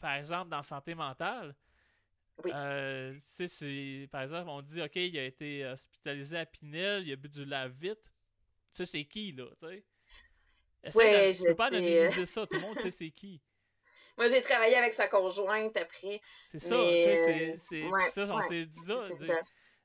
par 0.00 0.14
exemple, 0.14 0.50
dans 0.50 0.62
santé 0.62 0.94
mentale, 0.94 1.54
oui. 2.42 2.50
Euh, 2.54 3.14
par 4.10 4.22
exemple, 4.22 4.48
on 4.48 4.60
dit, 4.62 4.82
OK, 4.82 4.96
il 4.96 5.16
a 5.18 5.24
été 5.24 5.64
hospitalisé 5.66 6.38
à 6.38 6.46
Pinel, 6.46 7.06
il 7.06 7.12
a 7.12 7.16
bu 7.16 7.28
du 7.28 7.44
lave-vite. 7.44 8.02
Tu 8.02 8.10
sais, 8.72 8.86
c'est 8.86 9.04
qui, 9.04 9.32
là, 9.32 9.46
tu 9.60 9.66
sais? 9.68 9.84
Ouais, 10.94 11.32
tu 11.32 11.44
peux 11.44 11.54
pas 11.54 11.66
anonymiser 11.66 12.26
ça, 12.26 12.46
tout 12.46 12.56
le 12.56 12.60
monde 12.60 12.78
sait 12.78 12.90
c'est 12.90 13.10
qui. 13.10 13.40
Moi, 14.16 14.28
j'ai 14.28 14.42
travaillé 14.42 14.76
avec 14.76 14.94
sa 14.94 15.08
conjointe 15.08 15.76
après. 15.76 16.20
C'est 16.44 16.58
ça, 16.58 16.76
tu 16.76 17.02
sais, 17.02 17.54
c'est 17.58 17.90
ça, 18.10 18.26
on 18.34 18.42
s'est 18.42 18.66
dit 18.66 18.78
ça. 18.78 19.06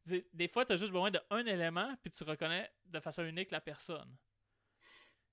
Des 0.06 0.48
fois, 0.48 0.66
tu 0.66 0.74
as 0.74 0.78
juste 0.78 0.92
besoin 0.92 1.12
d'un 1.12 1.46
élément, 1.46 1.96
puis 2.02 2.12
tu 2.12 2.24
reconnais 2.24 2.70
de 2.86 3.00
façon 3.00 3.24
unique 3.24 3.52
la 3.52 3.62
personne. 3.62 4.16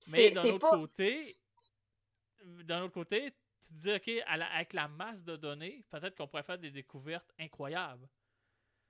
Mais 0.08 0.30
d'un 0.30 0.44
autre 0.44 0.70
côté, 0.70 1.38
d'un 2.44 2.82
autre 2.82 2.94
côté, 2.94 3.32
tu 3.62 3.68
te 3.68 3.78
dis, 3.78 3.92
OK, 3.92 4.24
avec 4.26 4.72
la 4.72 4.88
masse 4.88 5.24
de 5.24 5.36
données, 5.36 5.84
peut-être 5.90 6.16
qu'on 6.16 6.28
pourrait 6.28 6.42
faire 6.42 6.58
des 6.58 6.70
découvertes 6.70 7.32
incroyables. 7.38 8.08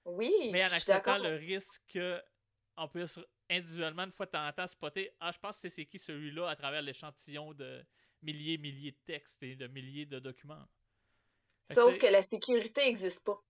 Oui. 0.05 0.33
Mais 0.53 0.65
en 0.65 0.73
acceptant 0.73 1.19
le 1.19 1.33
risque 1.33 1.83
qu'on 1.93 2.89
puisse 2.89 3.19
individuellement, 3.49 4.05
une 4.05 4.13
fois 4.13 4.27
de 4.27 4.33
temps 4.33 4.47
en 4.47 4.53
temps, 4.53 4.67
spotter, 4.67 5.11
ah, 5.21 5.31
je 5.33 5.39
pense 5.39 5.61
que 5.61 5.69
c'est 5.69 5.87
qui 5.87 5.99
celui-là 5.99 6.49
à 6.49 6.57
travers 6.57 6.83
l'échantillon 6.83 7.55
de 7.55 7.85
milliers, 8.23 8.59
milliers 8.59 8.93
de 8.93 9.01
textes 9.05 9.43
et 9.43 9.57
de 9.57 9.67
milliers 9.69 10.07
de 10.07 10.19
documents. 10.19 10.67
Sauf 11.73 11.99
que 11.99 12.07
la 12.07 12.23
sécurité 12.23 12.85
n'existe 12.85 13.25
pas. 13.25 13.41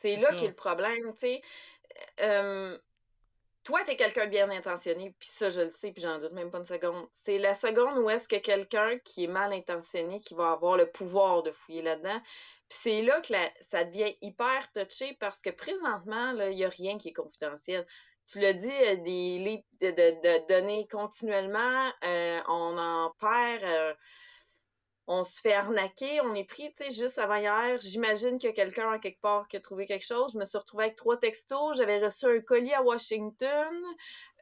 C'est 0.00 0.16
là 0.16 0.34
qu'est 0.34 0.48
le 0.48 0.54
problème, 0.54 1.12
tu 1.14 1.20
sais. 1.20 1.42
Euh, 2.20 2.78
toi, 3.64 3.82
tu 3.84 3.90
es 3.90 3.96
quelqu'un 3.96 4.26
bien 4.26 4.48
intentionné, 4.50 5.12
puis 5.18 5.28
ça, 5.28 5.50
je 5.50 5.62
le 5.62 5.70
sais, 5.70 5.90
puis 5.90 6.00
j'en 6.00 6.20
doute 6.20 6.32
même 6.32 6.50
pas 6.50 6.58
une 6.58 6.64
seconde. 6.64 7.08
C'est 7.12 7.38
la 7.38 7.54
seconde 7.54 7.98
où 7.98 8.08
est-ce 8.08 8.28
que 8.28 8.36
quelqu'un 8.36 8.98
qui 9.00 9.24
est 9.24 9.28
mal 9.28 9.52
intentionné 9.52 10.20
qui 10.20 10.34
va 10.34 10.52
avoir 10.52 10.76
le 10.76 10.86
pouvoir 10.86 11.42
de 11.42 11.50
fouiller 11.50 11.82
là-dedans. 11.82 12.20
Puis 12.68 12.78
c'est 12.82 13.02
là 13.02 13.20
que 13.20 13.34
ça 13.62 13.84
devient 13.84 14.14
hyper 14.22 14.70
touché 14.72 15.16
parce 15.18 15.42
que 15.42 15.50
présentement, 15.50 16.30
il 16.32 16.56
n'y 16.56 16.64
a 16.64 16.68
rien 16.68 16.96
qui 16.96 17.08
est 17.08 17.12
confidentiel. 17.12 17.86
Tu 18.30 18.40
l'as 18.40 18.52
dit, 18.52 18.70
euh, 18.70 18.96
des 18.96 19.64
de, 19.80 20.46
données 20.48 20.86
continuellement, 20.88 21.92
euh, 22.04 22.40
on 22.48 22.78
en 22.78 23.12
perd. 23.18 23.96
On 25.08 25.22
se 25.22 25.40
fait 25.40 25.52
arnaquer, 25.52 26.20
on 26.22 26.34
est 26.34 26.44
pris, 26.44 26.74
tu 26.74 26.84
sais, 26.84 26.90
juste 26.90 27.18
avant 27.18 27.36
hier, 27.36 27.78
j'imagine 27.80 28.38
a 28.42 28.52
quelqu'un 28.52 28.90
à 28.90 28.98
quelque 28.98 29.20
part 29.20 29.46
qui 29.46 29.56
a 29.56 29.60
trouvé 29.60 29.86
quelque 29.86 30.04
chose. 30.04 30.32
Je 30.32 30.38
me 30.38 30.44
suis 30.44 30.58
retrouvée 30.58 30.84
avec 30.84 30.96
trois 30.96 31.16
textos. 31.16 31.76
J'avais 31.76 32.00
reçu 32.00 32.26
un 32.26 32.40
colis 32.40 32.74
à 32.74 32.82
Washington. 32.82 33.84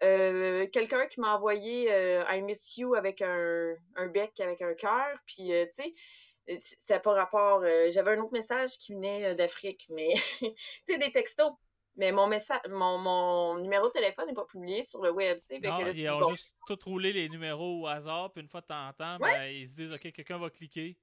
Euh, 0.03 0.67
quelqu'un 0.69 1.07
qui 1.07 1.21
m'a 1.21 1.37
envoyé 1.37 1.93
euh, 1.93 2.25
un 2.27 2.41
Miss 2.41 2.77
You 2.79 2.95
avec 2.95 3.21
un, 3.21 3.77
bec 4.13 4.41
avec 4.41 4.63
un 4.63 4.75
cœur. 4.75 5.19
Puis, 5.27 5.53
euh, 5.53 5.67
tu 5.77 5.83
sais, 5.83 6.61
c'est 6.79 7.03
pas 7.03 7.13
rapport. 7.13 7.63
J'avais 7.91 8.13
un 8.13 8.21
autre 8.21 8.33
message 8.33 8.79
qui 8.79 8.95
venait 8.95 9.35
d'Afrique, 9.35 9.87
mais, 9.91 10.15
tu 10.41 10.55
sais, 10.87 10.99
des 10.99 11.13
textos. 11.13 11.53
Mais 11.97 12.11
mon 12.11 12.27
message, 12.27 12.61
mon, 12.69 12.99
mon 12.99 13.59
numéro 13.59 13.87
de 13.87 13.93
téléphone 13.93 14.27
n'est 14.27 14.35
pas 14.35 14.45
publié 14.45 14.83
sur 14.85 15.03
le 15.03 15.13
web, 15.13 15.39
ils 15.51 16.11
ont 16.11 16.31
juste 16.31 16.53
tout 16.67 16.79
roulé 16.85 17.13
les 17.13 17.29
numéros 17.29 17.83
au 17.83 17.87
hasard, 17.87 18.33
puis 18.33 18.43
une 18.43 18.49
fois 18.49 18.61
de 18.63 18.67
temps 18.67 18.89
en 18.89 18.93
temps, 18.93 19.19
ben, 19.19 19.45
ils 19.45 19.69
se 19.69 19.77
disent, 19.77 19.93
OK, 19.93 20.13
quelqu'un 20.13 20.39
va 20.39 20.51
cliquer. 20.51 20.99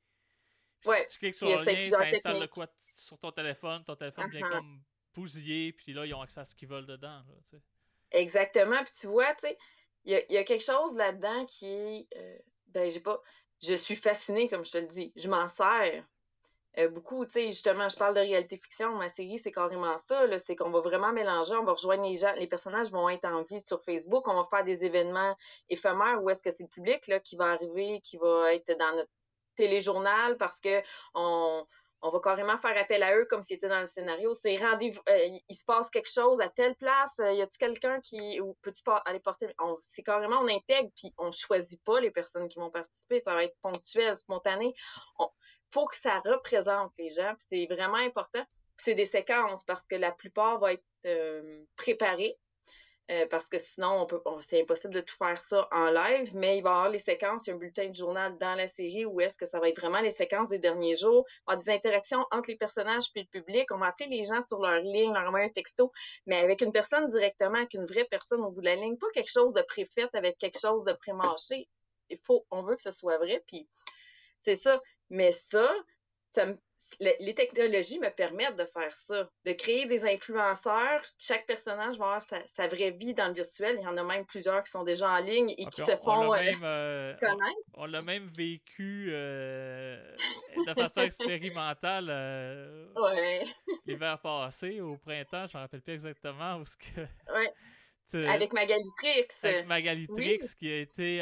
Ouais. 0.85 1.07
Tu 1.09 1.19
cliques 1.19 1.35
sur 1.35 1.47
le 1.47 1.63
lien, 1.63 1.89
ça 1.91 2.05
installe 2.05 2.39
le 2.39 2.47
quoi 2.47 2.65
sur 2.95 3.17
ton 3.19 3.31
téléphone, 3.31 3.83
ton 3.85 3.95
téléphone 3.95 4.29
vient 4.29 4.41
uh-huh. 4.41 4.51
comme 4.51 4.81
bousiller, 5.13 5.71
puis 5.73 5.93
là, 5.93 6.05
ils 6.05 6.13
ont 6.13 6.21
accès 6.21 6.39
à 6.39 6.45
ce 6.45 6.55
qu'ils 6.55 6.67
veulent 6.67 6.87
dedans, 6.87 7.21
là. 7.27 7.59
Exactement, 8.11 8.83
puis 8.83 8.93
tu 8.99 9.07
vois, 9.07 9.33
tu 9.35 9.47
sais, 9.47 9.57
il 10.03 10.25
y, 10.29 10.33
y 10.33 10.37
a, 10.37 10.43
quelque 10.43 10.65
chose 10.65 10.95
là-dedans 10.95 11.45
qui 11.45 11.67
est, 11.67 12.07
euh, 12.17 12.37
ben, 12.67 12.91
j'ai 12.91 12.99
pas, 12.99 13.21
je 13.61 13.75
suis 13.75 13.95
fascinée, 13.95 14.47
comme 14.47 14.65
je 14.65 14.71
te 14.71 14.77
le 14.79 14.87
dis. 14.87 15.13
Je 15.15 15.29
m'en 15.29 15.47
sers 15.47 16.03
euh, 16.77 16.87
beaucoup, 16.87 17.25
tu 17.25 17.31
sais, 17.31 17.47
justement, 17.47 17.89
je 17.89 17.97
parle 17.97 18.15
de 18.15 18.21
réalité 18.21 18.57
fiction, 18.57 18.95
ma 18.95 19.09
série, 19.09 19.39
c'est 19.39 19.51
carrément 19.51 19.97
ça, 19.97 20.25
c'est 20.39 20.55
qu'on 20.55 20.69
va 20.69 20.79
vraiment 20.79 21.11
mélanger, 21.11 21.55
on 21.55 21.65
va 21.65 21.73
rejoindre 21.73 22.03
les 22.03 22.17
gens, 22.17 22.33
les 22.37 22.47
personnages 22.47 22.91
vont 22.91 23.09
être 23.09 23.25
en 23.25 23.43
vie 23.43 23.59
sur 23.59 23.83
Facebook, 23.83 24.27
on 24.27 24.35
va 24.35 24.47
faire 24.49 24.63
des 24.63 24.85
événements 24.85 25.35
éphémères 25.69 26.23
où 26.23 26.29
est-ce 26.29 26.41
que 26.41 26.49
c'est 26.49 26.63
le 26.63 26.69
public, 26.69 27.07
là, 27.07 27.19
qui 27.19 27.35
va 27.35 27.51
arriver, 27.51 27.99
qui 28.01 28.17
va 28.17 28.53
être 28.53 28.77
dans 28.77 28.95
notre 28.95 29.11
téléjournal 29.55 30.37
parce 30.37 30.59
que 30.61 30.81
on, 31.13 31.65
on 32.01 32.09
va 32.09 32.19
carrément 32.19 32.57
faire 32.57 32.77
appel 32.77 33.03
à 33.03 33.15
eux 33.17 33.25
comme 33.25 33.41
s'ils 33.41 33.57
étaient 33.57 33.69
dans 33.69 33.79
le 33.79 33.85
scénario. 33.85 34.33
C'est 34.33 34.55
rendez-vous, 34.55 35.01
euh, 35.09 35.37
il 35.47 35.55
se 35.55 35.65
passe 35.65 35.89
quelque 35.89 36.09
chose 36.09 36.41
à 36.41 36.49
telle 36.49 36.75
place, 36.75 37.13
euh, 37.19 37.33
y 37.33 37.41
a-tu 37.41 37.57
quelqu'un 37.57 37.99
qui, 38.01 38.41
ou 38.41 38.57
peux-tu 38.61 38.81
aller 39.05 39.19
porter, 39.19 39.53
c'est 39.81 40.03
carrément, 40.03 40.39
on 40.39 40.47
intègre, 40.47 40.89
puis 40.95 41.13
on 41.17 41.31
choisit 41.31 41.83
pas 41.83 41.99
les 41.99 42.11
personnes 42.11 42.47
qui 42.47 42.59
vont 42.59 42.71
participer, 42.71 43.19
ça 43.19 43.33
va 43.35 43.43
être 43.43 43.55
ponctuel, 43.61 44.17
spontané. 44.17 44.73
Il 45.19 45.25
faut 45.71 45.87
que 45.87 45.95
ça 45.95 46.19
représente 46.19 46.91
les 46.97 47.09
gens, 47.09 47.33
puis 47.35 47.47
c'est 47.49 47.73
vraiment 47.73 47.97
important. 47.97 48.43
C'est 48.77 48.95
des 48.95 49.05
séquences 49.05 49.63
parce 49.63 49.83
que 49.83 49.95
la 49.95 50.11
plupart 50.11 50.59
vont 50.59 50.67
être 50.67 50.83
euh, 51.05 51.63
préparées 51.75 52.37
euh, 53.11 53.25
parce 53.29 53.49
que 53.49 53.57
sinon, 53.57 54.07
on 54.25 54.39
c'est 54.39 54.61
impossible 54.61 54.93
de 54.93 55.01
tout 55.01 55.15
faire 55.15 55.41
ça 55.41 55.67
en 55.71 55.89
live, 55.89 56.31
mais 56.33 56.59
il 56.59 56.63
va 56.63 56.69
y 56.69 56.73
avoir 56.73 56.89
les 56.89 56.99
séquences, 56.99 57.45
il 57.45 57.49
y 57.49 57.53
a 57.53 57.55
un 57.55 57.59
bulletin 57.59 57.89
de 57.89 57.95
journal 57.95 58.37
dans 58.37 58.55
la 58.55 58.67
série 58.67 59.05
où 59.05 59.19
est-ce 59.19 59.37
que 59.37 59.45
ça 59.45 59.59
va 59.59 59.67
être 59.67 59.81
vraiment 59.81 59.99
les 59.99 60.11
séquences 60.11 60.47
des 60.47 60.59
derniers 60.59 60.95
jours, 60.95 61.25
il 61.27 61.41
va 61.47 61.53
avoir 61.53 61.65
des 61.65 61.71
interactions 61.71 62.25
entre 62.31 62.49
les 62.49 62.55
personnages 62.55 63.11
puis 63.11 63.23
le 63.23 63.27
public, 63.27 63.69
on 63.71 63.79
va 63.79 63.87
appeler 63.87 64.07
les 64.07 64.23
gens 64.23 64.39
sur 64.47 64.61
leur 64.61 64.79
ligne, 64.81 65.11
leur 65.13 65.27
envoyer 65.27 65.47
un 65.47 65.49
texto, 65.49 65.91
mais 66.25 66.37
avec 66.37 66.61
une 66.61 66.71
personne 66.71 67.09
directement, 67.09 67.57
avec 67.57 67.73
une 67.73 67.85
vraie 67.85 68.05
personne 68.05 68.41
au 68.41 68.51
bout 68.51 68.61
de 68.61 68.65
la 68.65 68.75
ligne, 68.75 68.97
pas 68.97 69.09
quelque 69.13 69.31
chose 69.31 69.53
de 69.53 69.61
préfait 69.63 70.07
avec 70.13 70.37
quelque 70.37 70.59
chose 70.59 70.85
de 70.85 70.93
pré-mâché. 70.93 71.67
Il 72.09 72.17
faut, 72.19 72.45
on 72.49 72.61
veut 72.63 72.75
que 72.75 72.81
ce 72.81 72.91
soit 72.91 73.17
vrai, 73.17 73.43
puis 73.45 73.67
c'est 74.37 74.55
ça. 74.55 74.81
Mais 75.11 75.31
ça, 75.31 75.69
ça 76.33 76.45
me 76.47 76.57
les 76.99 77.33
technologies 77.33 77.99
me 77.99 78.09
permettent 78.09 78.57
de 78.57 78.65
faire 78.65 78.95
ça, 78.95 79.29
de 79.45 79.53
créer 79.53 79.85
des 79.85 80.05
influenceurs. 80.05 81.01
Chaque 81.17 81.45
personnage 81.47 81.97
va 81.97 82.15
avoir 82.15 82.21
sa, 82.45 82.67
vraie 82.67 82.91
vie 82.91 83.13
dans 83.13 83.27
le 83.27 83.33
virtuel. 83.33 83.77
Il 83.79 83.83
y 83.83 83.87
en 83.87 83.97
a 83.97 84.03
même 84.03 84.25
plusieurs 84.25 84.63
qui 84.63 84.71
sont 84.71 84.83
déjà 84.83 85.09
en 85.09 85.17
ligne 85.17 85.53
et 85.57 85.65
qui 85.65 85.81
se 85.81 85.95
font 85.97 86.33
euh, 86.33 86.37
euh, 86.63 87.13
connaître. 87.17 87.61
On, 87.75 87.85
l'a 87.85 88.01
même 88.01 88.29
vécu 88.37 89.09
euh, 89.11 89.97
de 90.67 90.73
façon 90.73 91.01
expérimentale 91.01 92.89
l'hiver 93.85 94.19
passé, 94.19 94.81
au 94.81 94.97
printemps, 94.97 95.47
je 95.47 95.57
ne 95.57 95.59
me 95.59 95.63
rappelle 95.63 95.81
plus 95.81 95.93
exactement 95.93 96.57
où 96.57 96.65
ce 96.65 96.75
que. 96.77 98.27
Avec 98.27 98.51
Magalitrix. 98.53 99.27
Avec 99.43 99.67
Magalitrix 99.67 100.39
qui 100.57 100.71
a 100.71 100.79
été 100.79 101.21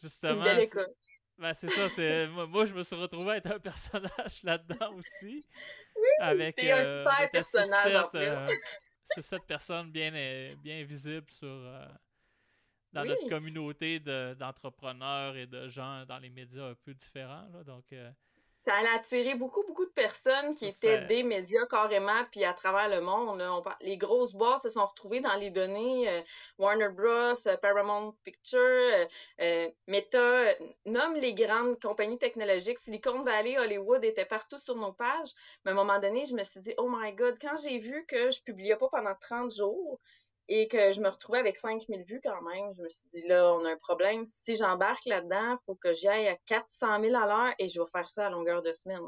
justement. 0.00 0.44
Ben, 1.38 1.52
c'est 1.52 1.68
ça, 1.68 1.88
c'est 1.88 2.28
moi 2.28 2.64
je 2.64 2.74
me 2.74 2.82
suis 2.82 2.94
retrouvé 2.94 3.32
à 3.32 3.36
être 3.38 3.50
un 3.50 3.58
personnage 3.58 4.42
là-dedans 4.44 4.94
aussi. 4.94 5.44
Oui, 5.96 6.08
avec 6.20 6.62
un 6.62 6.76
euh, 6.76 7.04
super 7.04 7.30
personnage 7.30 7.94
en 7.94 8.10
euh, 8.14 8.48
c'est 9.02 9.22
cette 9.22 9.44
personne 9.44 9.90
bien, 9.90 10.14
euh, 10.14 10.54
bien 10.62 10.84
visible 10.84 11.26
sur 11.30 11.48
dans 12.92 13.04
notre 13.04 13.28
communauté 13.28 13.98
d'entrepreneurs 13.98 15.36
et 15.36 15.46
de 15.46 15.68
gens 15.68 16.06
dans 16.06 16.18
les 16.18 16.30
médias 16.30 16.68
un 16.68 16.74
peu 16.74 16.94
différents. 16.94 17.48
Là, 17.52 17.64
donc 17.64 17.92
ça 18.64 18.76
a 18.76 18.96
attiré 18.96 19.34
beaucoup, 19.34 19.62
beaucoup 19.66 19.84
de 19.84 19.90
personnes 19.90 20.54
qui 20.54 20.66
étaient 20.66 21.04
des 21.04 21.22
médias 21.22 21.66
carrément, 21.66 22.24
puis 22.30 22.44
à 22.44 22.54
travers 22.54 22.88
le 22.88 23.00
monde. 23.02 23.42
les 23.80 23.98
grosses 23.98 24.32
boîtes 24.32 24.62
se 24.62 24.70
sont 24.70 24.86
retrouvées 24.86 25.20
dans 25.20 25.34
les 25.34 25.50
données. 25.50 26.08
Euh, 26.08 26.22
Warner 26.58 26.88
Bros., 26.88 27.46
euh, 27.46 27.56
Paramount 27.58 28.14
Pictures, 28.24 29.08
euh, 29.40 29.70
Meta, 29.86 30.54
nomme 30.86 31.14
les 31.14 31.34
grandes 31.34 31.78
compagnies 31.78 32.18
technologiques. 32.18 32.78
Silicon 32.78 33.22
Valley, 33.22 33.58
Hollywood 33.58 34.02
étaient 34.02 34.24
partout 34.24 34.58
sur 34.58 34.76
nos 34.76 34.92
pages. 34.92 35.32
Mais 35.64 35.70
à 35.70 35.74
un 35.74 35.76
moment 35.76 35.98
donné, 35.98 36.24
je 36.24 36.34
me 36.34 36.42
suis 36.42 36.60
dit, 36.60 36.72
oh 36.78 36.88
my 36.88 37.12
God, 37.12 37.36
quand 37.40 37.56
j'ai 37.62 37.78
vu 37.78 38.06
que 38.06 38.30
je 38.30 38.42
publiais 38.42 38.76
pas 38.76 38.88
pendant 38.88 39.14
30 39.20 39.54
jours, 39.54 40.00
et 40.48 40.68
que 40.68 40.92
je 40.92 41.00
me 41.00 41.08
retrouvais 41.08 41.38
avec 41.38 41.56
5000 41.56 42.04
vues 42.04 42.20
quand 42.22 42.42
même, 42.42 42.72
je 42.76 42.82
me 42.82 42.88
suis 42.88 43.08
dit, 43.08 43.26
là, 43.26 43.54
on 43.54 43.64
a 43.64 43.70
un 43.70 43.76
problème. 43.78 44.24
Si 44.26 44.56
j'embarque 44.56 45.04
là-dedans, 45.06 45.56
faut 45.66 45.74
que 45.74 45.92
j'y 45.92 46.08
aille 46.08 46.28
à 46.28 46.36
400 46.46 47.00
000 47.00 47.16
à 47.16 47.26
l'heure 47.26 47.54
et 47.58 47.68
je 47.68 47.80
vais 47.80 47.88
faire 47.90 48.10
ça 48.10 48.26
à 48.26 48.30
longueur 48.30 48.62
de 48.62 48.72
semaine. 48.72 49.00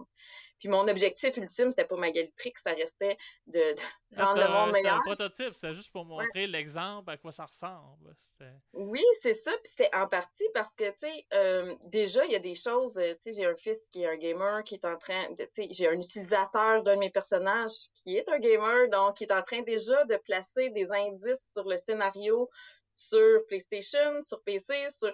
Puis 0.59 0.69
mon 0.69 0.89
objectif 0.89 1.37
ultime, 1.37 1.71
c'était 1.71 1.85
pas 1.85 1.97
Magalitrix, 1.97 2.53
ça 2.63 2.73
restait 2.73 3.17
de, 3.47 3.75
de 4.13 4.23
rendre 4.23 4.43
le 4.43 4.49
monde 4.49 4.73
meilleur. 4.73 4.99
C'était 4.99 5.11
un 5.11 5.15
prototype, 5.15 5.55
c'est 5.55 5.75
juste 5.75 5.93
pour 5.93 6.05
montrer 6.05 6.47
l'exemple 6.47 7.11
à 7.11 7.17
quoi 7.17 7.33
ça 7.33 7.45
ressemble. 7.45 8.15
Oui, 8.73 9.05
c'est 9.21 9.35
ça. 9.35 9.53
Puis 9.63 9.73
c'est 9.77 9.95
en 9.95 10.09
partie 10.09 10.49
parce 10.55 10.73
que, 10.75 10.91
tu 10.91 10.97
sais, 11.03 11.27
euh, 11.35 11.75
déjà, 11.85 12.25
il 12.25 12.33
y 12.33 12.37
a 12.37 12.41
des 12.41 12.55
choses, 12.55 12.97
euh, 12.97 13.15
tu 13.15 13.33
sais, 13.33 13.41
j'ai 13.41 13.47
un 13.47 13.57
fils 13.57 13.79
qui 13.91 14.03
est 14.03 14.09
un 14.09 14.17
gamer, 14.17 14.65
qui 14.65 14.75
est 14.75 14.85
en 14.85 14.97
train, 14.97 15.27
tu 15.35 15.47
sais, 15.51 15.69
j'ai 15.71 15.89
un 15.89 15.99
utilisateur 15.99 16.83
d'un 16.83 16.95
de 16.95 17.01
mes 17.01 17.11
personnages 17.11 17.91
qui 18.03 18.17
est 18.17 18.29
un 18.29 18.39
gamer, 18.39 18.89
donc 18.89 19.17
qui 19.17 19.25
est 19.25 19.33
en 19.33 19.43
train 19.43 19.63
déjà 19.63 20.05
de 20.05 20.17
placer 20.17 20.71
des 20.71 20.91
indices 20.91 21.51
sur 21.53 21.65
le 21.65 21.77
scénario 21.77 22.49
sur 22.97 23.47
PlayStation, 23.47 24.23
sur 24.23 24.43
PC, 24.43 24.89
sur... 24.99 25.13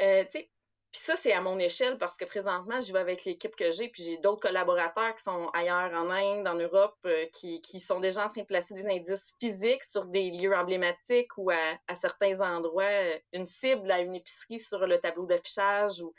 Euh, 0.00 0.24
tu 0.24 0.38
sais, 0.38 0.50
puis 0.92 1.00
ça, 1.00 1.16
c'est 1.16 1.32
à 1.32 1.40
mon 1.40 1.58
échelle 1.58 1.96
parce 1.96 2.14
que 2.14 2.26
présentement, 2.26 2.78
je 2.82 2.92
vais 2.92 2.98
avec 2.98 3.24
l'équipe 3.24 3.56
que 3.56 3.72
j'ai, 3.72 3.88
puis 3.88 4.02
j'ai 4.02 4.18
d'autres 4.18 4.42
collaborateurs 4.42 5.16
qui 5.16 5.22
sont 5.22 5.48
ailleurs 5.54 5.90
en 5.94 6.10
Inde, 6.10 6.46
en 6.46 6.54
Europe, 6.54 6.98
euh, 7.06 7.24
qui, 7.32 7.62
qui, 7.62 7.80
sont 7.80 7.98
déjà 7.98 8.26
en 8.26 8.28
train 8.28 8.42
de 8.42 8.46
placer 8.46 8.74
des 8.74 8.86
indices 8.86 9.34
physiques 9.40 9.84
sur 9.84 10.04
des 10.04 10.30
lieux 10.30 10.54
emblématiques 10.54 11.38
ou 11.38 11.50
à, 11.50 11.78
à 11.88 11.94
certains 11.94 12.38
endroits, 12.40 12.84
euh, 12.84 13.18
une 13.32 13.46
cible 13.46 13.90
à 13.90 14.00
une 14.00 14.14
épicerie 14.14 14.58
sur 14.58 14.86
le 14.86 15.00
tableau 15.00 15.24
d'affichage 15.24 16.02
ou 16.02 16.12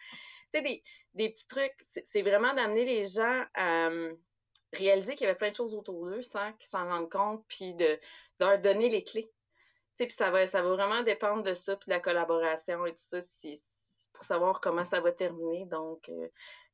tu 0.52 0.60
sais, 0.60 0.62
des, 0.64 0.84
des 1.14 1.30
petits 1.30 1.48
trucs. 1.48 1.76
C'est 2.06 2.24
vraiment 2.24 2.56
d'amener 2.56 2.84
les 2.84 3.06
gens 3.06 3.46
à 3.54 3.90
euh, 3.90 4.16
réaliser 4.74 5.14
qu'il 5.14 5.26
y 5.26 5.30
avait 5.30 5.38
plein 5.38 5.52
de 5.52 5.56
choses 5.56 5.76
autour 5.76 6.04
d'eux 6.04 6.24
sans 6.24 6.52
qu'ils 6.54 6.70
s'en 6.72 6.90
rendent 6.90 7.12
compte, 7.12 7.46
puis 7.48 7.76
de, 7.76 7.86
de, 7.86 8.00
leur 8.40 8.58
donner 8.58 8.90
les 8.90 9.04
clés. 9.04 9.32
Puis 10.00 10.10
ça 10.10 10.32
va, 10.32 10.48
ça 10.48 10.64
va 10.64 10.70
vraiment 10.70 11.04
dépendre 11.04 11.44
de 11.44 11.54
ça, 11.54 11.76
puis 11.76 11.90
de 11.90 11.94
la 11.94 12.00
collaboration 12.00 12.88
et 12.88 12.92
tout 12.92 13.04
ça. 13.04 13.22
Si, 13.22 13.62
savoir 14.24 14.62
comment 14.62 14.86
ça 14.86 15.00
va 15.02 15.12
terminer. 15.12 15.66
Donc, 15.66 16.10
euh, 16.10 16.28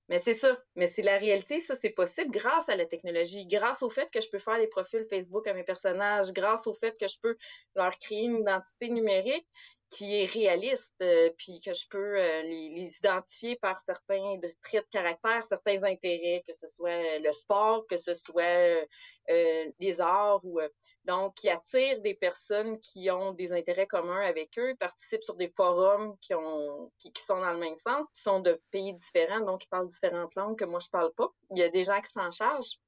mais 0.08 0.18
c'est 0.18 0.34
ça. 0.34 0.58
Mais 0.76 0.88
c'est 0.88 1.02
la 1.02 1.18
réalité, 1.18 1.60
ça, 1.60 1.76
c'est 1.76 1.92
possible 1.92 2.32
grâce 2.32 2.70
à 2.70 2.76
la 2.76 2.86
technologie, 2.86 3.46
grâce 3.46 3.84
au 3.84 3.90
fait 3.90 4.10
que 4.12 4.22
je 4.22 4.30
peux 4.30 4.40
faire 4.40 4.58
des 4.58 4.68
profils 4.68 5.06
Facebook 5.10 5.48
à 5.48 5.54
mes 5.54 5.64
personnages, 5.64 6.32
grâce 6.32 6.68
au 6.68 6.74
fait 6.74 6.98
que 7.00 7.08
je 7.08 7.18
peux 7.22 7.38
leur 7.76 7.98
créer 8.00 8.24
une 8.24 8.40
identité 8.40 8.90
numérique 8.90 9.48
qui 9.90 10.22
est 10.22 10.26
réaliste, 10.26 10.94
euh, 11.02 11.32
puis 11.38 11.60
que 11.66 11.74
je 11.74 11.88
peux 11.90 12.20
euh, 12.20 12.44
les, 12.44 12.70
les, 12.70 12.96
identifier 12.98 13.56
par 13.56 13.80
certains 13.80 14.40
traits 14.62 14.86
de 14.86 14.90
caractère, 14.92 15.44
certains 15.46 15.84
intérêts, 15.84 16.44
que 16.48 16.54
ce 16.54 16.68
soit 16.68 17.18
le 17.20 17.32
sport, 17.32 17.88
que 17.88 17.98
ce 17.98 18.14
soit 18.14 18.86
les 19.28 20.02
arts 20.02 20.42
ou 20.44 20.60
donc, 21.06 21.36
qui 21.36 21.50
attirent 21.50 22.02
des 22.02 22.14
personnes 22.14 22.80
qui 22.80 23.10
ont 23.10 23.34
des 23.34 23.52
intérêts 23.52 23.88
communs 23.88 24.22
avec 24.22 24.58
eux, 24.60 24.76
participent 24.80 25.24
sur 25.24 25.36
des 25.36 25.50
forums 25.50 26.18
qui, 26.20 26.34
ont, 26.34 26.92
qui, 27.00 27.12
sont 27.18 27.40
dans 27.40 27.54
le 27.54 27.58
même 27.58 27.76
sens, 27.76 28.06
qui 28.14 28.22
sont 28.22 28.42
de 28.42 28.62
pays 28.72 28.94
différents, 28.94 29.40
donc 29.40 29.62
qui 29.62 29.68
parlent 29.68 29.90
différentes 29.90 30.36
langues 30.36 30.58
que 30.58 30.66
moi 30.66 30.80
je 30.80 30.90
parle 30.90 31.14
pas. 31.14 31.30
Il 31.52 31.58
y 31.58 31.64
a 31.64 31.70
des 31.70 31.84
gens 31.84 32.02
qui 32.02 32.12
s'en 32.12 32.30
chargent. 32.32 32.80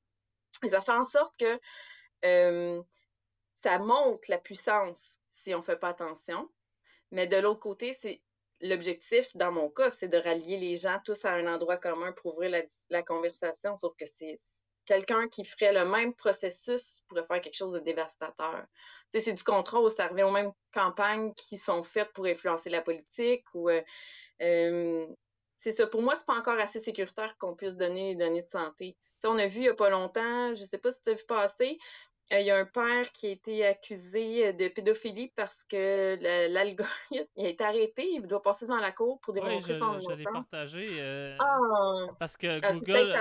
Et 0.64 0.70
ça 0.70 0.82
fait 0.82 0.92
en 0.92 1.06
sorte 1.06 1.34
que 1.40 1.60
euh, 2.26 2.82
ça 3.64 3.80
montre 3.80 4.30
la 4.30 4.38
puissance 4.38 5.18
si 5.28 5.56
on 5.56 5.62
fait 5.62 5.78
pas 5.78 5.90
attention. 5.90 6.50
Mais 7.12 7.28
de 7.28 7.38
l'autre 7.38 7.62
côté, 7.62 7.94
c'est 7.94 8.22
l'objectif, 8.60 9.36
dans 9.36 9.52
mon 9.52 9.70
cas, 9.70 9.90
c'est 9.90 10.08
de 10.08 10.18
rallier 10.18 10.58
les 10.58 10.76
gens 10.76 11.00
tous 11.04 11.26
à 11.26 11.32
un 11.32 11.48
endroit 11.48 11.78
commun 11.78 12.12
pour 12.12 12.36
ouvrir 12.36 12.52
la, 12.52 12.62
la 12.90 13.04
conversation, 13.04 13.78
sauf 13.78 13.96
que 13.98 14.06
c'est 14.06 14.40
quelqu'un 14.86 15.28
qui 15.28 15.46
ferait 15.46 15.74
le 15.74 15.86
même 15.86 16.14
processus 16.14 17.04
pourrait 17.08 17.26
faire 17.26 17.42
quelque 17.42 17.56
chose 17.56 17.74
de 17.74 17.80
dévastateur. 17.80 18.66
c'est 19.14 19.34
du 19.34 19.44
contrôle, 19.44 19.92
ça 19.92 20.08
revient 20.08 20.24
aux 20.24 20.32
mêmes 20.32 20.52
campagnes 20.74 21.34
qui 21.36 21.58
sont 21.58 21.84
faites 21.84 22.12
pour 22.14 22.26
influencer 22.26 22.70
la 22.70 22.82
politique 22.82 23.46
ou 23.54 23.70
euh, 23.70 23.82
euh, 24.42 25.08
c'est. 25.60 25.90
Pour 25.90 26.02
moi, 26.02 26.16
c'est 26.16 26.26
pas 26.26 26.38
encore 26.38 26.60
assez 26.60 26.80
sécuritaire 26.80 27.36
qu'on 27.38 27.56
puisse 27.56 27.78
donner 27.78 28.10
les 28.10 28.16
données 28.16 28.42
de 28.42 28.48
santé. 28.48 28.98
on 29.24 29.38
a 29.38 29.48
vu 29.48 29.60
il 29.60 29.66
y 29.66 29.70
a 29.70 29.76
pas 29.76 29.90
longtemps, 29.90 30.54
je 30.54 30.64
sais 30.64 30.80
pas 30.80 30.92
si 30.92 31.02
tu 31.04 31.10
as 31.12 31.14
vu 31.14 31.24
passer, 31.28 31.78
il 32.40 32.46
y 32.46 32.52
a 32.52 32.58
un 32.58 32.66
père 32.66 33.12
qui 33.12 33.28
a 33.28 33.30
été 33.30 33.66
accusé 33.66 34.48
euh, 34.48 34.54
de 34.54 34.68
pédophilie 34.70 35.32
parce 35.36 35.64
que 35.64 36.18
l'algorithme 36.50 37.28
a 37.38 37.48
été 37.48 37.64
arrêté. 37.64 38.10
Il 38.14 38.28
doit 38.28 38.42
passer 38.42 38.66
devant 38.66 38.80
la 38.80 38.92
cour 38.92 39.20
pour 39.20 39.34
démontrer 39.34 39.78
son 39.78 39.94
innocence. 39.94 40.12
Je 40.12 40.18
l'ai 40.18 40.24
partagé 40.24 40.88
euh, 40.92 41.36
ah! 41.40 42.08
parce 42.20 42.38
que 42.38 42.60
ah, 42.64 42.72
Google 42.72 43.14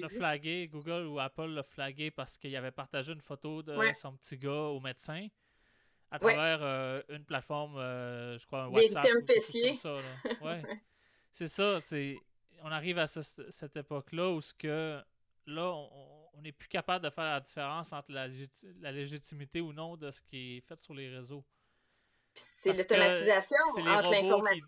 l'a 0.00 0.08
flagué, 0.08 0.68
Google 0.72 1.06
ou 1.06 1.20
Apple 1.20 1.48
l'a 1.48 1.62
flagué 1.62 2.10
parce 2.10 2.38
qu'il 2.38 2.54
avait 2.56 2.70
partagé 2.70 3.12
une 3.12 3.20
photo 3.20 3.62
de 3.62 3.76
son 3.92 4.12
petit 4.16 4.38
gars 4.38 4.50
au 4.50 4.80
médecin 4.80 5.26
à 6.10 6.18
travers 6.18 6.62
une 7.08 7.24
plateforme, 7.24 7.74
je 7.76 8.46
crois, 8.46 8.62
un 8.62 8.68
WhatsApp. 8.68 9.06
Des 9.26 9.76
ça, 9.76 9.94
ouais. 10.42 10.62
c'est 11.30 11.46
ça, 11.46 11.80
c'est 11.80 12.16
on 12.62 12.70
arrive 12.70 12.98
à 12.98 13.06
cette 13.06 13.76
époque-là 13.76 14.30
où 14.30 14.40
ce 14.40 14.52
que 14.54 15.00
là, 15.46 15.72
on 15.72 16.19
n'est 16.40 16.52
plus 16.52 16.68
capable 16.68 17.04
de 17.04 17.10
faire 17.10 17.24
la 17.24 17.40
différence 17.40 17.92
entre 17.92 18.12
la, 18.12 18.28
légitimité 18.92 19.60
ou 19.60 19.72
non 19.72 19.96
de 19.96 20.10
ce 20.10 20.20
qui 20.22 20.56
est 20.56 20.60
fait 20.60 20.78
sur 20.78 20.94
les 20.94 21.08
réseaux. 21.08 21.44
C'est 22.62 22.72
l'automatisation 22.72 23.56
C'est 23.74 23.82
les 23.82 24.30
robots 24.30 24.46
qui, 24.46 24.60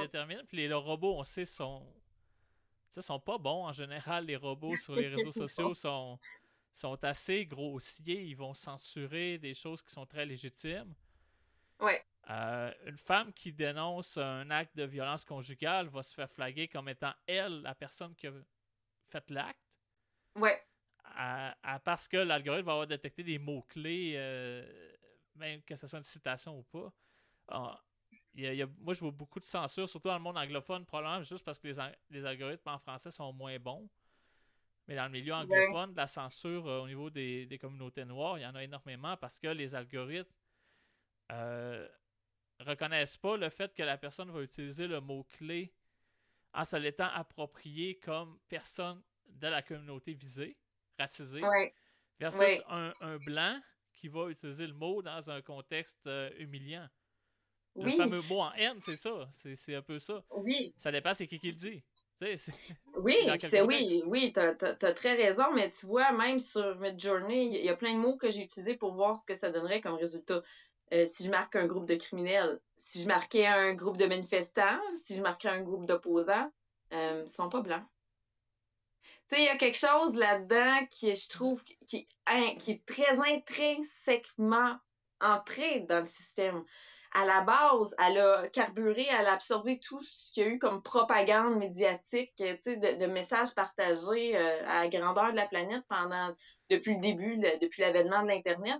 déterminent. 0.00 0.42
Puis 0.46 0.56
les, 0.56 0.72
robots, 0.72 1.18
on 1.18 1.24
sait, 1.24 1.44
sont, 1.44 1.86
sont 2.98 3.20
pas 3.20 3.38
bons 3.38 3.66
en 3.66 3.72
général. 3.72 4.26
Les 4.26 4.36
robots 4.36 4.76
sur 4.76 4.94
les 4.94 5.08
réseaux 5.08 5.32
sociaux 5.48 5.74
sont, 5.74 6.18
sont 6.72 7.02
assez 7.04 7.46
grossiers. 7.46 8.22
Ils 8.22 8.36
vont 8.36 8.54
censurer 8.54 9.38
des 9.38 9.54
choses 9.54 9.82
qui 9.82 9.92
sont 9.92 10.06
très 10.06 10.24
légitimes. 10.24 10.94
Ouais. 11.80 12.04
Euh, 12.30 12.72
une 12.86 12.98
femme 12.98 13.32
qui 13.32 13.52
dénonce 13.52 14.18
un 14.18 14.50
acte 14.50 14.76
de 14.76 14.84
violence 14.84 15.24
conjugale 15.24 15.88
va 15.88 16.02
se 16.02 16.14
faire 16.14 16.30
flaguer 16.30 16.68
comme 16.68 16.88
étant 16.88 17.14
elle, 17.26 17.62
la 17.62 17.74
personne 17.74 18.14
qui 18.14 18.26
a 18.26 18.32
fait 19.08 19.30
l'acte. 19.30 19.58
Ouais. 20.34 20.62
Parce 21.84 22.06
que 22.06 22.16
l'algorithme 22.16 22.66
va 22.66 22.72
avoir 22.72 22.86
détecté 22.86 23.22
des 23.22 23.38
mots-clés, 23.38 24.14
euh, 24.16 24.96
même 25.34 25.62
que 25.62 25.74
ce 25.76 25.86
soit 25.86 25.98
une 25.98 26.04
citation 26.04 26.58
ou 26.58 26.62
pas. 26.62 26.92
Ah, 27.48 27.82
moi, 28.80 28.94
je 28.94 29.00
vois 29.00 29.10
beaucoup 29.10 29.40
de 29.40 29.44
censure, 29.44 29.88
surtout 29.88 30.08
dans 30.08 30.16
le 30.16 30.22
monde 30.22 30.36
anglophone, 30.36 30.84
probablement 30.84 31.22
juste 31.24 31.44
parce 31.44 31.58
que 31.58 31.68
les, 31.68 31.76
les 32.10 32.24
algorithmes 32.24 32.68
en 32.68 32.78
français 32.78 33.10
sont 33.10 33.32
moins 33.32 33.58
bons. 33.58 33.88
Mais 34.88 34.96
dans 34.96 35.04
le 35.04 35.10
milieu 35.10 35.34
anglophone, 35.34 35.94
la 35.94 36.06
censure 36.06 36.66
euh, 36.66 36.80
au 36.80 36.86
niveau 36.86 37.10
des, 37.10 37.58
communautés 37.60 38.06
noires, 38.06 38.38
il 38.38 38.42
y 38.42 38.46
en 38.46 38.54
a 38.54 38.64
énormément 38.64 39.16
parce 39.18 39.38
que 39.38 39.48
les 39.48 39.74
algorithmes 39.74 40.32
euh, 41.30 41.86
reconnaissent 42.60 43.18
pas 43.18 43.36
le 43.36 43.50
fait 43.50 43.74
que 43.74 43.82
la 43.82 43.98
personne 43.98 44.30
va 44.30 44.40
utiliser 44.40 44.86
le 44.86 45.00
mot-clé 45.00 45.74
en 46.54 46.64
se 46.64 46.76
l'étant 46.76 47.10
approprié 47.12 47.98
comme 47.98 48.38
personne 48.48 49.02
de 49.26 49.48
la 49.48 49.60
communauté 49.60 50.14
visée, 50.14 50.56
racisée, 50.98 51.42
versus 52.18 52.62
Un, 52.68 53.18
blanc 53.18 53.60
qui 53.94 54.08
va 54.08 54.28
utiliser 54.28 54.66
le 54.66 54.74
mot 54.74 55.02
dans 55.02 55.30
un 55.30 55.42
contexte 55.42 56.06
euh, 56.06 56.30
humiliant. 56.38 56.86
Le 57.74 57.90
fameux 57.92 58.22
mot 58.22 58.40
en 58.40 58.52
haine, 58.52 58.80
c'est 58.80 58.96
ça. 58.96 59.28
C'est 59.32 59.74
un 59.74 59.82
peu 59.82 59.98
ça. 59.98 60.24
Oui. 60.30 60.72
Ça 60.76 60.90
dépend 60.90 61.14
c'est 61.14 61.26
qui 61.26 61.38
qui 61.38 61.48
le 61.48 61.52
dit. 61.52 61.84
Oui, 62.96 63.14
c'est 63.40 63.62
oui, 63.62 64.02
oui, 64.06 64.32
t'as 64.32 64.54
as, 64.60 64.92
très 64.92 65.14
raison, 65.14 65.52
mais 65.54 65.70
tu 65.70 65.86
vois, 65.86 66.10
même 66.12 66.38
sur 66.38 66.76
Midjourney, 66.80 67.58
il 67.58 67.64
y 67.64 67.68
a 67.68 67.76
plein 67.76 67.94
de 67.94 67.98
mots 67.98 68.16
que 68.16 68.30
j'ai 68.30 68.42
utilisés 68.42 68.76
pour 68.76 68.92
voir 68.92 69.16
ce 69.16 69.24
que 69.24 69.34
ça 69.34 69.50
donnerait 69.50 69.80
comme 69.80 69.94
résultat. 69.94 70.42
Euh, 70.92 71.06
si 71.06 71.24
je 71.24 71.30
marque 71.30 71.54
un 71.54 71.66
groupe 71.66 71.86
de 71.86 71.94
criminels, 71.94 72.60
si 72.76 73.02
je 73.02 73.06
marquais 73.06 73.46
un 73.46 73.74
groupe 73.74 73.98
de 73.98 74.06
manifestants, 74.06 74.80
si 75.06 75.14
je 75.14 75.22
marquais 75.22 75.48
un 75.48 75.62
groupe 75.62 75.86
d'opposants, 75.86 76.50
euh, 76.92 77.22
ils 77.24 77.30
sont 77.30 77.48
pas 77.48 77.60
blancs. 77.60 77.84
Tu 79.28 79.36
sais, 79.36 79.42
il 79.42 79.46
y 79.46 79.48
a 79.48 79.56
quelque 79.56 79.78
chose 79.78 80.14
là-dedans 80.14 80.86
qui, 80.90 81.14
je 81.14 81.28
trouve, 81.28 81.62
qui, 81.86 82.08
est 82.26 82.86
très 82.86 83.18
intrinsèquement 83.18 84.76
entré 85.20 85.80
dans 85.80 86.00
le 86.00 86.06
système 86.06 86.64
à 87.12 87.24
la 87.24 87.40
base, 87.40 87.94
elle 87.98 88.18
a 88.18 88.48
carburé, 88.48 89.06
elle 89.10 89.26
a 89.26 89.32
absorbé 89.32 89.80
tout 89.80 90.02
ce 90.02 90.32
qu'il 90.32 90.42
y 90.42 90.46
a 90.46 90.50
eu 90.50 90.58
comme 90.58 90.82
propagande 90.82 91.56
médiatique, 91.56 92.32
de, 92.38 92.98
de 92.98 93.06
messages 93.06 93.54
partagés 93.54 94.36
euh, 94.36 94.68
à 94.68 94.84
la 94.84 94.88
grandeur 94.88 95.30
de 95.30 95.36
la 95.36 95.46
planète 95.46 95.84
pendant 95.88 96.34
depuis 96.70 96.94
le 96.94 97.00
début, 97.00 97.38
depuis 97.60 97.82
l'avènement 97.82 98.22
de 98.22 98.28
l'Internet. 98.28 98.78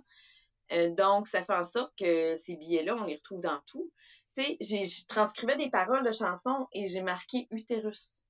Euh, 0.71 0.91
donc, 0.91 1.27
ça 1.27 1.43
fait 1.43 1.55
en 1.55 1.63
sorte 1.63 1.91
que 1.97 2.35
ces 2.35 2.55
billets-là, 2.55 2.95
on 2.95 3.05
les 3.05 3.15
retrouve 3.15 3.41
dans 3.41 3.59
tout. 3.65 3.91
Tu 4.37 4.43
sais, 4.43 4.85
je 4.85 5.07
transcrivais 5.07 5.57
des 5.57 5.71
paroles 5.71 6.05
de 6.05 6.11
chansons 6.11 6.67
et 6.71 6.85
j'ai 6.85 7.01
marqué 7.01 7.47
utérus. 7.49 8.23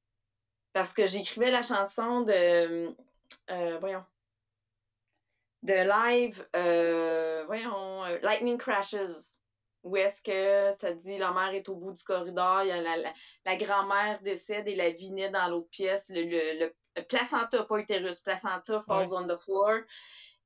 Parce 0.73 0.93
que 0.93 1.07
j'écrivais 1.07 1.51
la 1.51 1.61
chanson 1.61 2.21
de, 2.21 2.95
euh, 3.51 3.77
voyons, 3.79 4.03
de 5.63 5.73
live, 5.73 6.47
voyons, 7.47 8.03
Lightning 8.21 8.57
Crashes 8.57 8.95
où 9.83 9.95
est-ce 9.95 10.21
que 10.21 10.77
ça 10.79 10.93
dit 10.93 11.17
la 11.17 11.31
mère 11.31 11.53
est 11.53 11.69
au 11.69 11.75
bout 11.75 11.91
du 11.91 12.03
corridor, 12.03 12.63
y 12.63 12.71
a 12.71 12.81
la, 12.81 13.13
la, 13.45 13.55
grand-mère 13.55 14.21
décède 14.21 14.67
et 14.67 14.75
la 14.75 14.89
vie 14.89 15.11
naît 15.11 15.29
dans 15.29 15.47
l'autre 15.47 15.69
pièce, 15.69 16.09
le, 16.09 16.23
le, 16.23 17.03
placenta, 17.03 17.63
pas 17.63 17.77
utérus, 17.77 18.21
placenta 18.21 18.83
falls 18.87 19.13
on 19.13 19.27
the 19.27 19.37
floor. 19.37 19.81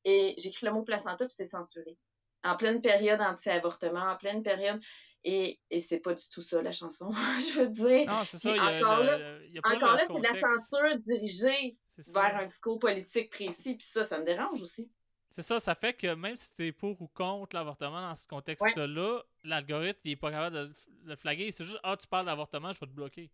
Et 0.05 0.35
j'écris 0.37 0.65
le 0.65 0.73
mot 0.73 0.83
placenta 0.83 1.25
puis 1.25 1.33
c'est 1.35 1.45
censuré. 1.45 1.97
En 2.43 2.57
pleine 2.57 2.81
période 2.81 3.21
anti-avortement, 3.21 4.11
en 4.11 4.17
pleine 4.17 4.43
période. 4.43 4.79
Et, 5.25 5.59
et 5.69 5.79
c'est 5.79 5.99
pas 5.99 6.13
du 6.13 6.23
tout 6.27 6.41
ça, 6.41 6.61
la 6.61 6.73
chanson, 6.73 7.09
je 7.53 7.61
veux 7.61 7.69
dire. 7.69 8.05
Non, 8.07 8.23
c'est 8.25 8.37
ça. 8.37 8.51
encore 8.51 9.03
là, 9.03 9.17
encore 9.63 9.93
là 9.93 10.03
c'est 10.05 10.19
de 10.19 10.23
la 10.23 10.33
censure 10.33 10.97
dirigée 10.99 11.77
vers 11.97 12.37
un 12.37 12.45
discours 12.45 12.79
politique 12.79 13.29
précis, 13.29 13.75
puis 13.75 13.87
ça, 13.87 14.03
ça 14.03 14.17
me 14.19 14.25
dérange 14.25 14.61
aussi. 14.61 14.91
C'est 15.29 15.41
ça, 15.41 15.59
ça 15.59 15.73
fait 15.73 15.93
que 15.93 16.13
même 16.13 16.37
si 16.37 16.53
tu 16.53 16.67
es 16.67 16.71
pour 16.71 17.01
ou 17.01 17.07
contre 17.07 17.55
l'avortement 17.55 18.01
dans 18.01 18.13
ce 18.13 18.27
contexte-là, 18.27 19.21
l'algorithme, 19.43 19.99
il 20.05 20.11
est 20.11 20.15
pas 20.15 20.29
capable 20.29 20.55
de 20.55 20.73
le 21.05 21.15
flaguer. 21.15 21.51
C'est 21.51 21.63
juste, 21.63 21.79
ah, 21.81 21.97
tu 21.97 22.05
parles 22.05 22.27
d'avortement, 22.27 22.71
je 22.71 22.79
vais 22.79 22.85
te 22.85 22.91
bloquer. 22.91 23.31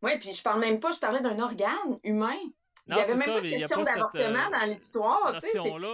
Oui, 0.00 0.18
puis 0.18 0.32
je 0.32 0.42
parle 0.42 0.60
même 0.60 0.80
pas, 0.80 0.92
je 0.92 0.98
parlais 0.98 1.20
d'un 1.20 1.38
organe 1.40 1.98
humain. 2.04 2.38
il 2.86 2.96
y 2.96 3.00
avait 3.00 3.16
même 3.16 3.26
pas 3.26 3.40
de 3.40 3.50
question 3.50 3.82
d'avortement 3.82 4.46
euh, 4.46 4.50
dans 4.50 4.64
l'histoire. 4.64 5.32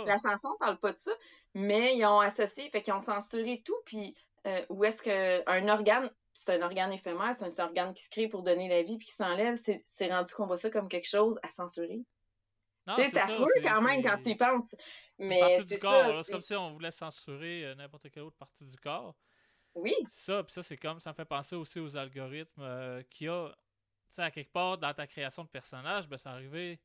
La 0.06 0.18
chanson 0.18 0.52
ne 0.52 0.58
parle 0.58 0.76
pas 0.76 0.92
de 0.92 0.98
ça, 0.98 1.12
mais 1.54 1.96
ils 1.96 2.04
ont 2.04 2.20
associé, 2.20 2.68
fait 2.70 2.80
qu'ils 2.82 2.94
ont 2.94 3.02
censuré 3.02 3.62
tout, 3.64 3.76
puis 3.86 4.14
euh, 4.46 4.64
où 4.68 4.84
est-ce 4.84 5.02
qu'un 5.02 5.68
organe, 5.68 6.10
c'est 6.32 6.54
un 6.54 6.62
organe 6.62 6.92
éphémère, 6.92 7.34
c'est 7.38 7.60
un 7.60 7.64
organe 7.64 7.94
qui 7.94 8.04
se 8.04 8.10
crée 8.10 8.28
pour 8.28 8.42
donner 8.42 8.68
la 8.68 8.82
vie, 8.82 8.98
puis 8.98 9.06
qui 9.06 9.14
s'enlève, 9.14 9.56
c'est 9.56 10.08
rendu 10.08 10.34
qu'on 10.34 10.46
voit 10.46 10.56
ça 10.56 10.70
comme 10.70 10.88
quelque 10.88 11.08
chose 11.08 11.38
à 11.42 11.50
censurer. 11.50 12.04
C'est 12.96 13.16
affreux 13.16 13.46
quand 13.62 13.80
même 13.82 14.02
quand 14.02 14.18
tu 14.18 14.30
y 14.30 14.36
penses. 14.36 14.68
Mais 15.18 15.40
partie 15.40 15.64
du 15.64 15.78
corps. 15.78 16.24
C'est 16.24 16.32
comme 16.32 16.40
si 16.40 16.54
on 16.54 16.72
voulait 16.72 16.90
censurer 16.90 17.64
euh, 17.64 17.74
n'importe 17.74 18.10
quelle 18.10 18.24
autre 18.24 18.36
partie 18.36 18.64
du 18.64 18.76
corps. 18.76 19.16
Oui. 19.74 19.94
ça, 20.08 20.44
ça 20.48 20.62
c'est 20.62 20.76
comme 20.76 21.00
ça 21.00 21.10
me 21.10 21.14
fait 21.14 21.24
penser 21.24 21.56
aussi 21.56 21.80
aux 21.80 21.96
algorithmes 21.96 22.62
euh, 22.62 23.02
qui 23.10 23.26
a, 23.26 23.48
tu 23.48 23.54
sais, 24.10 24.22
à 24.22 24.30
quelque 24.30 24.52
part 24.52 24.78
dans 24.78 24.94
ta 24.94 25.06
création 25.06 25.42
de 25.42 25.48
personnages, 25.48 26.08
ben 26.08 26.16
ça 26.16 26.30
arrivé 26.30 26.80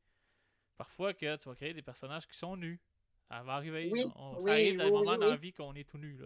parfois 0.75 1.13
que 1.13 1.35
tu 1.35 1.49
vas 1.49 1.55
créer 1.55 1.73
des 1.73 1.83
personnages 1.83 2.27
qui 2.27 2.37
sont 2.37 2.55
nus. 2.55 2.81
Ça 3.27 3.43
va 3.43 3.53
arriver. 3.53 3.89
Oui. 3.91 4.05
ça 4.41 4.51
arrive 4.51 4.77
dans 4.77 4.85
des 4.85 4.91
moments 4.91 5.17
dans 5.17 5.27
la 5.27 5.35
vie 5.35 5.53
qu'on 5.53 5.73
est 5.75 5.87
tout 5.87 5.99
nu. 5.99 6.19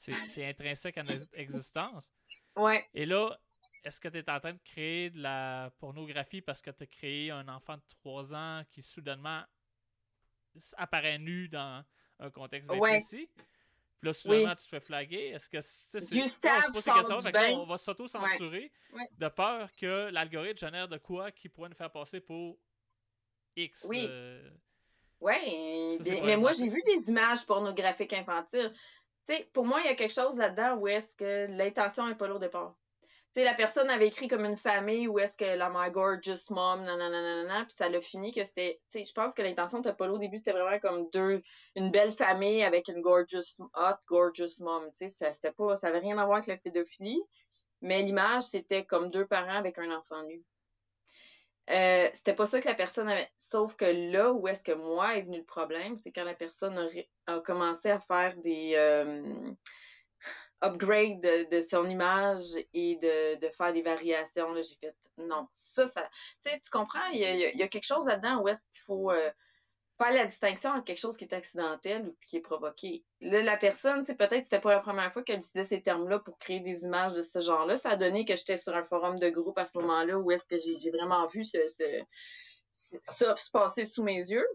C'est 0.00 0.46
intrinsèque 0.48 0.98
à 0.98 1.02
notre 1.02 1.26
existence. 1.34 2.10
Ouais. 2.56 2.88
Et 2.94 3.06
là, 3.06 3.38
est-ce 3.84 4.00
que 4.00 4.08
tu 4.08 4.18
es 4.18 4.30
en 4.30 4.40
train 4.40 4.52
de 4.54 4.60
créer 4.64 5.10
de 5.10 5.20
la 5.20 5.70
pornographie 5.78 6.40
parce 6.40 6.62
que 6.62 6.70
tu 6.70 6.84
as 6.84 6.86
créé 6.86 7.30
un 7.30 7.46
enfant 7.48 7.76
de 7.76 7.82
3 7.88 8.34
ans 8.34 8.62
qui 8.70 8.82
soudainement 8.82 9.42
apparaît 10.76 11.18
nu 11.18 11.48
dans 11.48 11.84
un 12.18 12.30
contexte 12.30 12.70
bien 12.70 12.80
précis? 12.80 13.28
Puis 13.98 14.06
là, 14.06 14.12
soudainement, 14.14 14.56
tu 14.56 14.64
te 14.64 14.68
fais 14.68 14.80
flaguer. 14.80 15.28
Est-ce 15.28 15.50
que 15.50 15.60
c'est. 15.60 16.00
C'est 16.00 16.16
on 17.54 17.66
va 17.66 17.76
s'auto-censurer 17.76 18.72
de 19.18 19.28
peur 19.28 19.70
que 19.76 20.08
l'algorithme 20.10 20.56
génère 20.58 20.88
de 20.88 20.96
quoi 20.96 21.30
qui 21.30 21.50
pourrait 21.50 21.68
nous 21.68 21.76
faire 21.76 21.92
passer 21.92 22.20
pour 22.20 22.58
X. 23.56 23.86
Oui. 23.88 24.06
Euh, 24.08 24.50
Oui, 25.20 25.98
mais 26.24 26.38
moi, 26.38 26.52
j'ai 26.52 26.68
vu 26.68 26.82
des 26.86 27.10
images 27.10 27.44
pornographiques 27.44 28.14
infantiles. 28.14 28.72
Tu 29.28 29.34
sais, 29.34 29.50
pour 29.52 29.64
moi, 29.66 29.80
il 29.80 29.86
y 29.86 29.90
a 29.90 29.94
quelque 29.94 30.14
chose 30.14 30.36
là-dedans 30.36 30.76
où 30.76 30.88
est-ce 30.88 31.12
que 31.16 31.46
l'intention 31.50 32.06
n'est 32.06 32.16
pas 32.16 32.28
là 32.28 32.34
au 32.34 32.38
départ 32.38 32.76
sais, 33.34 33.44
la 33.44 33.54
personne 33.54 33.88
avait 33.90 34.08
écrit 34.08 34.28
comme 34.28 34.44
une 34.44 34.56
famille 34.56 35.06
où 35.06 35.18
est-ce 35.18 35.34
que 35.34 35.56
la 35.56 35.70
my 35.70 35.90
gorgeous 35.90 36.50
mom, 36.50 36.84
nanana, 36.84 37.64
puis 37.64 37.74
ça 37.76 37.88
l'a 37.88 38.00
fini 38.00 38.32
que 38.32 38.42
c'était, 38.44 38.80
tu 38.90 38.98
sais, 38.98 39.04
je 39.04 39.12
pense 39.12 39.34
que 39.34 39.42
l'intention 39.42 39.80
de 39.80 39.90
Polo 39.92 40.16
au 40.16 40.18
début, 40.18 40.38
c'était 40.38 40.52
vraiment 40.52 40.78
comme 40.80 41.08
deux, 41.10 41.42
une 41.76 41.90
belle 41.90 42.12
famille 42.12 42.62
avec 42.62 42.88
une 42.88 43.00
gorgeous, 43.00 43.58
hot, 43.74 43.96
gorgeous 44.08 44.60
mom, 44.60 44.90
tu 44.92 45.08
sais, 45.08 45.32
c'était 45.32 45.52
pas, 45.52 45.76
ça 45.76 45.88
avait 45.88 45.98
rien 46.00 46.18
à 46.18 46.24
voir 46.24 46.38
avec 46.38 46.48
la 46.48 46.56
pédophilie, 46.56 47.22
mais 47.82 48.02
l'image, 48.02 48.44
c'était 48.44 48.84
comme 48.84 49.10
deux 49.10 49.26
parents 49.26 49.58
avec 49.58 49.78
un 49.78 49.90
enfant 49.96 50.22
nu. 50.24 50.44
Euh, 51.70 52.08
c'était 52.14 52.34
pas 52.34 52.46
ça 52.46 52.60
que 52.60 52.68
la 52.68 52.74
personne 52.74 53.08
avait. 53.08 53.30
Sauf 53.38 53.74
que 53.76 53.84
là 53.84 54.32
où 54.32 54.48
est-ce 54.48 54.62
que 54.62 54.72
moi 54.72 55.16
est 55.16 55.22
venu 55.22 55.38
le 55.38 55.44
problème, 55.44 55.96
c'est 55.96 56.10
quand 56.10 56.24
la 56.24 56.34
personne 56.34 56.76
a, 56.78 57.32
a 57.32 57.40
commencé 57.40 57.90
à 57.90 58.00
faire 58.00 58.36
des, 58.38 58.72
euh, 58.74 59.52
upgrade 60.62 61.20
de, 61.20 61.60
son 61.60 61.88
image 61.88 62.44
et 62.74 62.96
de, 62.96 63.48
faire 63.48 63.72
des 63.72 63.82
variations. 63.82 64.54
J'ai 64.56 64.76
fait 64.76 64.94
non, 65.18 65.48
ça, 65.52 65.86
ça. 65.86 66.08
Tu 66.44 66.50
sais, 66.50 66.60
tu 66.60 66.70
comprends, 66.70 67.06
il 67.12 67.20
y 67.20 67.62
a, 67.62 67.68
quelque 67.68 67.86
chose 67.86 68.06
là-dedans 68.06 68.40
où 68.42 68.48
est-ce 68.48 68.60
qu'il 68.60 68.82
faut 68.84 69.10
euh, 69.10 69.30
faire 70.00 70.12
la 70.12 70.24
distinction 70.24 70.70
entre 70.70 70.84
quelque 70.84 70.98
chose 70.98 71.16
qui 71.16 71.24
est 71.24 71.34
accidentel 71.34 72.08
ou 72.08 72.16
qui 72.26 72.38
est 72.38 72.40
provoqué. 72.40 73.04
Là, 73.20 73.42
la 73.42 73.56
personne, 73.56 74.00
tu 74.00 74.06
sais, 74.06 74.14
peut-être 74.14 74.44
c'était 74.44 74.60
pas 74.60 74.72
la 74.72 74.80
première 74.80 75.12
fois 75.12 75.22
qu'elle 75.22 75.40
utilisait 75.40 75.64
ces 75.64 75.82
termes-là 75.82 76.20
pour 76.20 76.38
créer 76.38 76.60
des 76.60 76.82
images 76.82 77.12
de 77.12 77.22
ce 77.22 77.40
genre-là. 77.40 77.76
Ça 77.76 77.90
a 77.90 77.96
donné 77.96 78.24
que 78.24 78.34
j'étais 78.34 78.56
sur 78.56 78.74
un 78.74 78.84
forum 78.84 79.18
de 79.18 79.28
groupe 79.28 79.58
à 79.58 79.66
ce 79.66 79.76
moment-là 79.78 80.18
où 80.18 80.30
est-ce 80.30 80.44
que 80.44 80.58
j'ai 80.58 80.90
vraiment 80.90 81.26
vu 81.26 81.44
ce, 81.44 81.58
ce, 81.68 81.84
ça 82.72 83.36
se 83.36 83.50
passer 83.50 83.84
sous 83.84 84.02
mes 84.02 84.30
yeux 84.30 84.46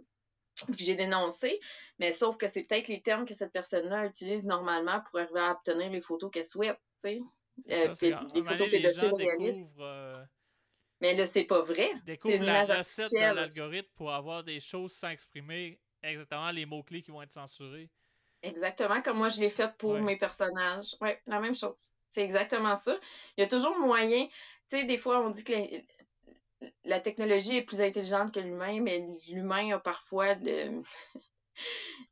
que 0.68 0.78
j'ai 0.78 0.96
dénoncé, 0.96 1.60
mais 2.00 2.12
sauf 2.12 2.38
que 2.38 2.48
c'est 2.48 2.64
peut-être 2.64 2.88
les 2.88 3.02
termes 3.02 3.26
que 3.26 3.34
cette 3.34 3.52
personne-là 3.52 4.06
utilise 4.06 4.46
normalement 4.46 5.02
pour 5.02 5.20
arriver 5.20 5.42
à 5.42 5.52
obtenir 5.52 5.92
les 5.92 6.02
photos 6.02 6.32
qu'elle 6.32 6.46
souhaite, 6.46 6.80
tu 7.04 7.10
sais. 7.10 7.22
Euh, 7.72 7.94
les 8.34 8.44
photos 8.44 8.70
les 8.72 8.94
gens 8.94 9.16
découvrent, 9.16 9.82
euh, 9.82 10.14
Mais 11.02 11.14
là, 11.14 11.26
c'est 11.26 11.44
pas 11.44 11.62
vrai. 11.62 11.92
Découvrent 12.06 12.44
la 12.44 12.66
recette 12.66 13.12
de 13.12 13.18
l'algorithme 13.18 13.90
pour 13.96 14.14
avoir 14.14 14.44
des 14.44 14.60
choses 14.60 14.94
sans 14.94 15.10
exprimer 15.10 15.80
exactement 16.02 16.52
les 16.52 16.66
mots-clés 16.66 17.02
qui 17.02 17.12
vont 17.12 17.22
être 17.22 17.34
censurés. 17.34 17.90
Exactement, 18.42 19.02
comme 19.02 19.18
moi 19.18 19.30
je 19.30 19.40
l'ai 19.40 19.50
fait 19.50 19.76
pour 19.78 19.96
mes 19.96 20.18
personnages. 20.18 20.96
Oui, 21.02 21.10
la 21.26 21.40
même 21.40 21.56
chose. 21.56 21.94
C'est 22.12 22.22
exactement 22.22 22.76
ça. 22.76 22.98
Il 23.36 23.42
y 23.42 23.44
a 23.44 23.48
toujours 23.48 23.78
moyen. 23.78 24.28
Tu 24.70 24.78
sais, 24.78 24.86
des 24.86 24.98
fois, 24.98 25.20
on 25.20 25.32
dit 25.32 25.44
que 25.44 25.54
la 26.84 27.00
technologie 27.00 27.58
est 27.58 27.64
plus 27.64 27.82
intelligente 27.82 28.34
que 28.34 28.40
l'humain, 28.40 28.80
mais 28.82 29.06
l'humain 29.28 29.76
a 29.76 29.80
parfois 29.80 30.36
le, 30.36 30.84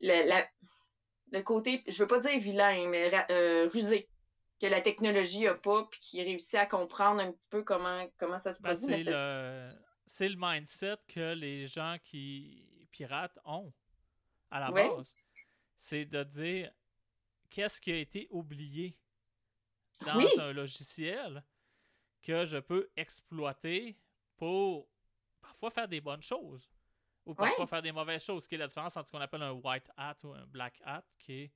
le, 0.00 1.42
côté, 1.42 1.82
je 1.86 1.98
veux 2.02 2.08
pas 2.08 2.20
dire 2.20 2.38
vilain, 2.38 2.88
mais 2.88 3.10
euh, 3.30 3.68
rusé, 3.72 4.08
que 4.60 4.66
la 4.66 4.80
technologie 4.80 5.46
a 5.46 5.54
pas, 5.54 5.84
puis 5.90 6.00
qui 6.00 6.22
réussit 6.22 6.54
à 6.54 6.66
comprendre 6.66 7.20
un 7.20 7.32
petit 7.32 7.48
peu 7.48 7.62
comment, 7.62 8.06
comment 8.18 8.38
ça 8.38 8.52
se 8.52 8.62
ben, 8.62 8.74
produit. 8.74 9.04
c'est 10.06 10.28
le 10.28 10.36
mindset 10.38 10.96
que 11.08 11.34
les 11.34 11.66
gens 11.66 11.96
qui 12.02 12.86
piratent 12.90 13.38
ont 13.44 13.72
à 14.50 14.60
la 14.60 14.70
base. 14.70 15.14
C'est 15.76 16.04
de 16.04 16.22
dire 16.22 16.70
qu'est-ce 17.50 17.80
qui 17.80 17.92
a 17.92 17.96
été 17.96 18.28
oublié 18.30 18.96
dans 20.04 20.40
un 20.40 20.52
logiciel 20.52 21.42
que 22.22 22.44
je 22.46 22.58
peux 22.58 22.88
exploiter 22.96 23.98
pour 24.36 24.88
parfois 25.40 25.70
faire 25.70 25.88
des 25.88 26.00
bonnes 26.00 26.22
choses 26.22 26.70
ou 27.26 27.34
parfois 27.34 27.66
faire 27.66 27.82
des 27.82 27.92
mauvaises 27.92 28.24
choses, 28.24 28.46
qui 28.46 28.54
est 28.54 28.58
la 28.58 28.66
différence 28.66 28.96
entre 28.96 29.08
ce 29.08 29.12
qu'on 29.12 29.20
appelle 29.20 29.42
un 29.42 29.52
white 29.52 29.90
hat 29.96 30.16
ou 30.24 30.32
un 30.32 30.46
black 30.46 30.80
hat, 30.84 31.04
qui 31.18 31.42
est 31.42 31.52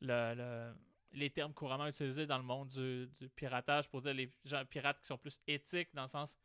le, 0.00 0.74
les 1.12 1.30
termes 1.30 1.52
couramment 1.52 1.86
utilisés 1.86 2.26
dans 2.26 2.38
le 2.38 2.44
monde 2.44 2.68
du, 2.68 3.28
piratage 3.30 3.88
pour 3.88 4.02
dire 4.02 4.14
les 4.14 4.32
gens 4.44 4.64
pirates 4.64 5.00
qui 5.00 5.06
sont 5.06 5.18
plus 5.18 5.40
éthiques, 5.46 5.94
dans 5.94 6.02
le 6.02 6.08
sens 6.08 6.38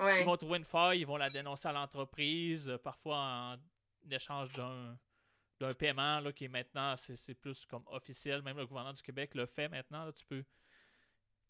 ils 0.00 0.24
vont 0.24 0.36
trouver 0.36 0.58
une 0.58 0.64
faille, 0.64 1.00
ils 1.00 1.06
vont 1.06 1.16
la 1.16 1.30
dénoncer 1.30 1.68
à 1.68 1.72
l'entreprise, 1.72 2.68
euh, 2.68 2.78
parfois 2.78 3.16
en 3.16 3.56
échange 4.10 4.50
d'un 4.52 4.98
d'un 5.60 5.72
paiement 5.72 6.18
là, 6.18 6.32
qui 6.32 6.46
est 6.46 6.48
maintenant, 6.48 6.96
c'est 6.96 7.34
plus 7.34 7.64
comme 7.66 7.84
officiel, 7.86 8.42
même 8.42 8.56
le 8.56 8.66
gouvernement 8.66 8.92
du 8.92 9.02
Québec 9.02 9.36
le 9.36 9.46
fait 9.46 9.68
maintenant. 9.68 10.10
tu 10.10 10.24
peux, 10.26 10.44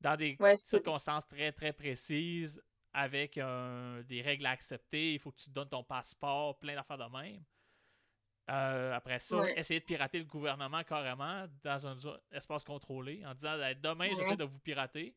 dans 0.01 0.15
des 0.15 0.37
circonstances 0.63 1.27
très 1.27 1.53
très 1.53 1.73
précises, 1.73 2.63
avec 2.93 3.35
des 3.35 4.23
règles 4.23 4.47
à 4.47 4.51
accepter, 4.51 5.15
il 5.15 5.19
faut 5.19 5.33
que 5.33 5.41
tu 5.41 5.51
donnes 5.51 5.69
ton 5.69 5.83
passeport, 5.83 6.59
plein 6.59 6.75
d'affaires 6.75 6.99
de 6.99 7.19
même. 7.19 7.43
Euh, 8.51 8.93
après 8.93 9.21
ça, 9.21 9.51
essayer 9.53 9.81
de 9.81 9.85
pirater 9.85 10.19
le 10.19 10.27
gouvernement 10.27 10.85
carrément 10.85 11.47
dans 11.63 11.87
un 11.87 11.97
espace 12.31 12.63
contrôlé 12.63 13.25
en 13.25 13.33
disant 13.33 13.57
demain 13.83 14.11
j'essaie 14.15 14.37
de 14.37 14.45
vous 14.45 14.59
pirater. 14.59 15.15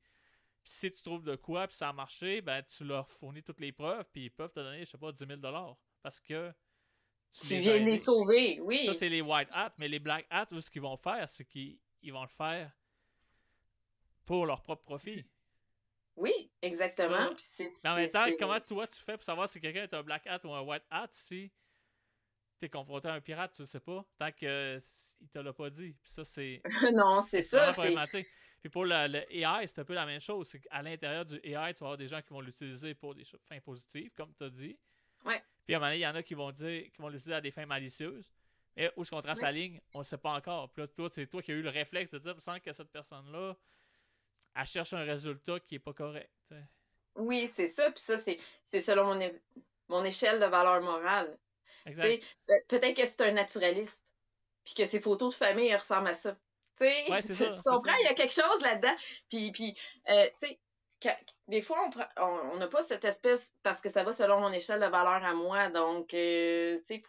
Puis 0.63 0.71
si 0.71 0.91
tu 0.91 1.01
trouves 1.01 1.23
de 1.23 1.35
quoi 1.35 1.67
puis 1.67 1.75
ça 1.75 1.89
a 1.89 1.93
marché, 1.93 2.39
ben 2.41 2.63
tu 2.63 2.85
leur 2.85 3.09
fournis 3.09 3.43
toutes 3.43 3.59
les 3.59 3.73
preuves 3.73 4.05
puis 4.13 4.25
ils 4.25 4.31
peuvent 4.31 4.51
te 4.51 4.61
donner, 4.61 4.79
je 4.79 4.85
sais 4.85 4.97
pas, 4.97 5.11
10 5.11 5.25
000 5.27 5.39
parce 6.01 6.21
que 6.21 6.53
tu, 7.41 7.57
viens 7.57 7.79
de 7.79 7.83
les 7.83 7.97
sauver, 7.97 8.61
oui. 8.61 8.85
Ça 8.85 8.93
c'est 8.93 9.09
les 9.09 9.21
white 9.21 9.49
hats, 9.51 9.73
mais 9.77 9.89
les 9.89 9.99
black 9.99 10.25
hats, 10.29 10.47
ce 10.57 10.69
qu'ils 10.69 10.81
vont 10.81 10.95
faire, 10.95 11.27
c'est 11.27 11.43
qu'ils 11.43 11.79
vont 12.13 12.21
le 12.21 12.29
faire 12.29 12.71
pour 14.25 14.45
leur 14.45 14.61
propre 14.61 14.83
profit. 14.83 15.25
Oui, 16.15 16.49
exactement. 16.61 17.29
mais 17.59 17.89
en 17.89 17.95
même 17.95 18.09
temps, 18.09 18.25
comment 18.39 18.59
toi 18.61 18.87
tu 18.87 18.99
fais 19.01 19.17
pour 19.17 19.23
savoir 19.23 19.49
si 19.49 19.59
quelqu'un 19.59 19.83
est 19.83 19.93
un 19.93 20.01
black 20.01 20.25
hat 20.27 20.39
ou 20.45 20.53
un 20.53 20.61
white 20.61 20.85
hat 20.89 21.09
si 21.11 21.51
t'es 22.57 22.69
confronté 22.69 23.07
à 23.07 23.13
un 23.13 23.21
pirate, 23.21 23.53
tu 23.53 23.61
le 23.61 23.65
sais 23.65 23.79
pas, 23.79 24.05
tant 24.17 24.31
qu'il 24.31 24.79
il 25.21 25.29
te 25.29 25.39
l'a 25.39 25.53
pas 25.53 25.69
dit. 25.69 25.93
Puis 26.01 26.11
ça, 26.11 26.23
c'est. 26.23 26.61
non, 26.93 27.21
c'est 27.21 27.41
ça. 27.41 27.71
problématique. 27.71 28.27
Puis 28.59 28.69
pour 28.69 28.85
le, 28.85 29.15
AI, 29.31 29.67
c'est 29.67 29.81
un 29.81 29.85
peu 29.85 29.93
la 29.93 30.05
même 30.05 30.19
chose. 30.19 30.47
C'est 30.47 30.59
qu'à 30.59 30.81
l'intérieur 30.81 31.25
du 31.25 31.35
AI, 31.43 31.73
tu 31.73 31.79
vas 31.79 31.87
avoir 31.87 31.97
des 31.97 32.07
gens 32.07 32.21
qui 32.21 32.29
vont 32.29 32.41
l'utiliser 32.41 32.93
pour 32.95 33.15
des 33.15 33.23
fins 33.23 33.59
positives, 33.59 34.11
comme 34.15 34.33
tu 34.33 34.43
as 34.43 34.49
dit. 34.49 34.77
Ouais. 35.25 35.41
Puis 35.65 35.75
à 35.75 35.77
un 35.77 35.79
moment 35.79 35.89
donné, 35.89 35.99
il 35.99 36.03
y 36.03 36.07
en 36.07 36.15
a 36.15 36.23
qui 36.23 36.33
vont 36.33 36.51
dire 36.51 36.83
qui 36.91 37.01
vont 37.01 37.09
l'utiliser 37.09 37.35
à 37.35 37.41
des 37.41 37.51
fins 37.51 37.65
malicieuses. 37.65 38.31
Et 38.75 38.89
où 38.95 39.01
est-ce 39.01 39.09
qu'on 39.09 39.21
trace 39.21 39.41
la 39.41 39.51
ligne, 39.51 39.79
on 39.95 39.99
ne 39.99 40.03
sait 40.03 40.19
pas 40.19 40.33
encore. 40.33 40.69
Puis 40.69 40.83
là, 40.83 40.87
toi, 40.87 41.09
c'est 41.11 41.25
toi 41.25 41.41
qui 41.41 41.51
as 41.51 41.55
eu 41.55 41.63
le 41.63 41.69
réflexe 41.69 42.11
de 42.11 42.19
dire 42.19 42.39
sans 42.39 42.59
que 42.59 42.71
cette 42.71 42.91
personne-là, 42.91 43.55
elle 44.55 44.65
cherche 44.65 44.93
un 44.93 45.03
résultat 45.03 45.59
qui 45.61 45.75
n'est 45.75 45.79
pas 45.79 45.93
correct. 45.93 46.53
Oui, 47.15 47.51
c'est 47.55 47.69
ça. 47.69 47.89
Puis 47.89 48.01
ça, 48.01 48.17
c'est 48.17 48.81
selon 48.81 49.15
mon, 49.15 49.31
mon 49.89 50.03
échelle 50.03 50.39
de 50.39 50.45
valeur 50.45 50.81
morale. 50.81 51.37
Peut-être 52.67 52.95
que 52.95 53.05
c'est 53.05 53.21
un 53.21 53.31
naturaliste, 53.31 54.01
puis 54.65 54.73
que 54.75 54.85
ses 54.85 54.99
photos 54.99 55.33
de 55.33 55.37
famille 55.37 55.75
ressemblent 55.75 56.09
à 56.09 56.13
ça. 56.13 56.35
Ouais, 56.79 57.05
tu, 57.25 57.33
ça, 57.33 57.45
comprends, 57.65 57.95
il 58.01 58.05
y 58.05 58.07
a 58.07 58.13
quelque 58.13 58.33
chose 58.33 58.61
là-dedans. 58.61 58.95
Puis, 59.29 59.51
puis 59.51 59.77
euh, 60.09 60.27
tu 60.39 60.47
sais, 60.47 60.59
des 61.47 61.61
fois, 61.61 61.89
on 62.17 62.57
n'a 62.57 62.67
pas 62.67 62.83
cette 62.83 63.05
espèce, 63.05 63.53
parce 63.63 63.81
que 63.81 63.89
ça 63.89 64.03
va 64.03 64.11
selon 64.11 64.41
mon 64.41 64.51
échelle 64.51 64.79
de 64.79 64.85
valeur 64.85 65.23
à 65.23 65.33
moi. 65.33 65.69
Donc, 65.69 66.13
euh, 66.13 66.77
tu 66.87 66.95
sais, 66.95 67.03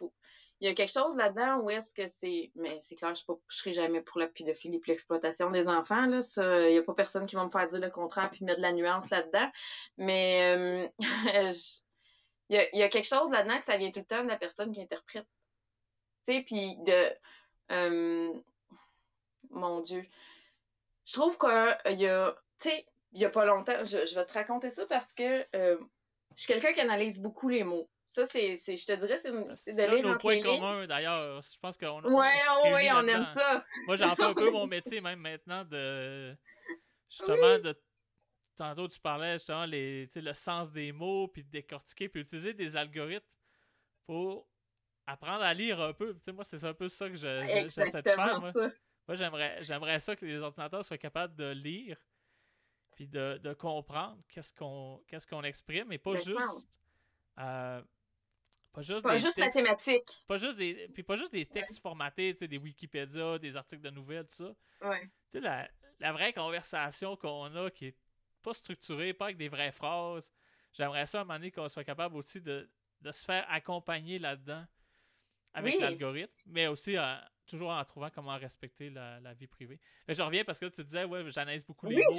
il 0.61 0.67
y 0.67 0.71
a 0.71 0.73
quelque 0.73 0.91
chose 0.91 1.15
là-dedans 1.15 1.59
où 1.59 1.69
est-ce 1.69 1.93
que 1.93 2.07
c'est. 2.21 2.51
Mais 2.55 2.79
c'est 2.81 2.95
clair, 2.95 3.15
je 3.15 3.23
ne 3.31 3.37
serai 3.47 3.73
jamais 3.73 4.01
pour 4.01 4.19
la 4.19 4.27
pédophilie 4.27 4.77
et 4.77 4.81
l'exploitation 4.87 5.51
des 5.51 5.67
enfants. 5.67 6.05
Là. 6.05 6.19
Il 6.67 6.71
n'y 6.71 6.77
a 6.77 6.83
pas 6.83 6.93
personne 6.93 7.25
qui 7.25 7.35
va 7.35 7.45
me 7.45 7.49
faire 7.49 7.67
dire 7.67 7.79
le 7.79 7.89
contraire 7.89 8.29
puis 8.29 8.43
mettre 8.43 8.57
de 8.57 8.63
la 8.63 8.73
nuance 8.73 9.09
là-dedans. 9.09 9.49
Mais 9.97 10.55
euh, 10.57 10.87
il 12.49 12.69
y 12.73 12.83
a, 12.83 12.89
quelque 12.89 13.07
chose 13.07 13.31
là-dedans 13.31 13.59
que 13.59 13.65
ça 13.65 13.77
vient 13.77 13.91
tout 13.91 13.99
le 13.99 14.05
temps 14.05 14.23
de 14.23 14.29
la 14.29 14.37
personne 14.37 14.71
qui 14.71 14.81
interprète. 14.81 15.27
Tu 16.27 16.33
sais, 16.33 16.43
puis 16.43 16.77
de. 16.77 17.13
Euh, 17.71 18.33
mon 19.51 19.81
Dieu. 19.81 20.05
Je 21.05 21.13
trouve 21.13 21.37
qu'il 21.37 21.99
y 21.99 22.07
a. 22.07 22.35
Tu 22.59 22.69
sais, 22.69 22.85
il 23.13 23.21
y 23.21 23.25
a 23.25 23.29
pas 23.29 23.45
longtemps, 23.45 23.83
je, 23.83 24.15
vais 24.15 24.25
te 24.25 24.33
raconter 24.33 24.69
ça 24.69 24.85
parce 24.85 25.11
que 25.13 25.45
euh, 25.55 25.77
je 26.35 26.41
suis 26.41 26.47
quelqu'un 26.47 26.73
qui 26.73 26.81
analyse 26.81 27.19
beaucoup 27.19 27.49
les 27.49 27.63
mots. 27.63 27.89
Ça, 28.07 28.25
c'est, 28.25 28.55
je 28.57 28.85
te 28.85 28.93
dirais, 28.93 29.17
c'est, 29.17 29.31
c'est 29.55 29.75
de 29.75 29.95
lire 29.95 30.07
entre 30.07 30.17
point 30.17 30.41
commun, 30.41 30.83
d'ailleurs. 30.87 31.41
Je 31.41 31.59
pense 31.59 31.77
qu'on 31.77 32.03
Ouais, 32.03 32.39
on, 32.63 32.73
ouais, 32.73 32.91
on 32.91 33.07
aime 33.07 33.27
ça. 33.33 33.63
Moi, 33.85 33.97
j'en 33.97 34.15
fais 34.15 34.23
un 34.23 34.33
peu 34.33 34.49
mon 34.49 34.65
métier, 34.67 34.99
même 34.99 35.19
maintenant, 35.19 35.63
de. 35.63 36.35
Justement, 37.09 37.59
de 37.59 37.75
tantôt 38.59 38.87
tu 38.87 38.99
parlais 38.99 39.33
justement 39.33 39.65
les, 39.65 40.07
le 40.15 40.33
sens 40.33 40.71
des 40.71 40.91
mots, 40.91 41.27
puis 41.27 41.43
de 41.43 41.49
décortiquer, 41.49 42.09
puis 42.09 42.21
utiliser 42.21 42.53
des 42.53 42.75
algorithmes 42.75 43.25
pour 44.05 44.47
apprendre 45.07 45.43
à 45.43 45.53
lire 45.53 45.81
un 45.81 45.93
peu. 45.93 46.15
moi, 46.33 46.43
c'est 46.43 46.63
un 46.63 46.73
peu 46.73 46.89
ça 46.89 47.09
que 47.09 47.15
j'essaie 47.15 48.01
de 48.01 48.01
faire. 48.01 48.41
Moi, 48.41 48.51
moi 49.07 49.15
j'aimerais, 49.15 49.63
j'aimerais 49.63 49.99
ça 49.99 50.15
que 50.15 50.25
les 50.25 50.37
ordinateurs 50.37 50.83
soient 50.83 50.97
capables 50.97 51.35
de 51.35 51.51
lire, 51.51 51.97
puis 52.95 53.07
de, 53.07 53.53
comprendre 53.53 54.21
qu'est-ce 54.27 54.53
qu'on, 54.53 55.01
qu'est-ce 55.07 55.25
qu'on 55.25 55.43
exprime, 55.43 55.87
mais 55.87 55.97
pas 55.97 56.15
juste. 56.15 56.73
Euh, 57.39 57.81
pas 58.73 58.81
juste, 58.81 59.01
pas 59.01 59.17
juste 59.17 59.37
mathématiques. 59.37 60.23
Pas 60.27 60.37
juste 60.37 60.57
des, 60.57 60.89
puis 60.93 61.01
pas 61.03 61.15
juste 61.15 61.31
des 61.31 61.45
textes 61.45 61.81
formatés, 61.81 62.33
des 62.33 62.57
Wikipédia, 62.57 63.39
des 63.39 63.57
articles 63.57 63.81
de 63.81 63.89
nouvelles, 63.89 64.27
tout 64.27 64.43
ça. 64.43 64.87
Ouais. 64.87 65.09
La, 65.33 65.67
la 65.99 66.11
vraie 66.11 66.33
conversation 66.33 67.15
qu'on 67.15 67.55
a 67.55 67.71
qui 67.71 67.87
est 67.87 67.97
pas 68.41 68.53
structuré, 68.53 69.13
pas 69.13 69.25
avec 69.25 69.37
des 69.37 69.49
vraies 69.49 69.71
phrases. 69.71 70.33
J'aimerais 70.73 71.05
ça 71.05 71.19
à 71.19 71.21
un 71.21 71.23
moment 71.25 71.39
donné 71.39 71.51
qu'on 71.51 71.67
soit 71.69 71.83
capable 71.83 72.15
aussi 72.15 72.41
de, 72.41 72.69
se 73.11 73.25
faire 73.25 73.45
accompagner 73.49 74.19
là-dedans 74.19 74.63
avec 75.53 75.79
l'algorithme, 75.79 76.33
mais 76.45 76.67
aussi 76.67 76.95
toujours 77.47 77.71
en 77.71 77.83
trouvant 77.83 78.09
comment 78.09 78.37
respecter 78.37 78.89
la, 78.89 79.33
vie 79.33 79.47
privée. 79.47 79.79
Mais 80.07 80.13
je 80.13 80.21
reviens 80.21 80.43
parce 80.43 80.59
que 80.59 80.67
tu 80.67 80.83
disais, 80.83 81.03
ouais, 81.03 81.23
j'analyse 81.29 81.65
beaucoup 81.65 81.87
les 81.87 81.95
mots. 81.95 82.11
Je 82.11 82.17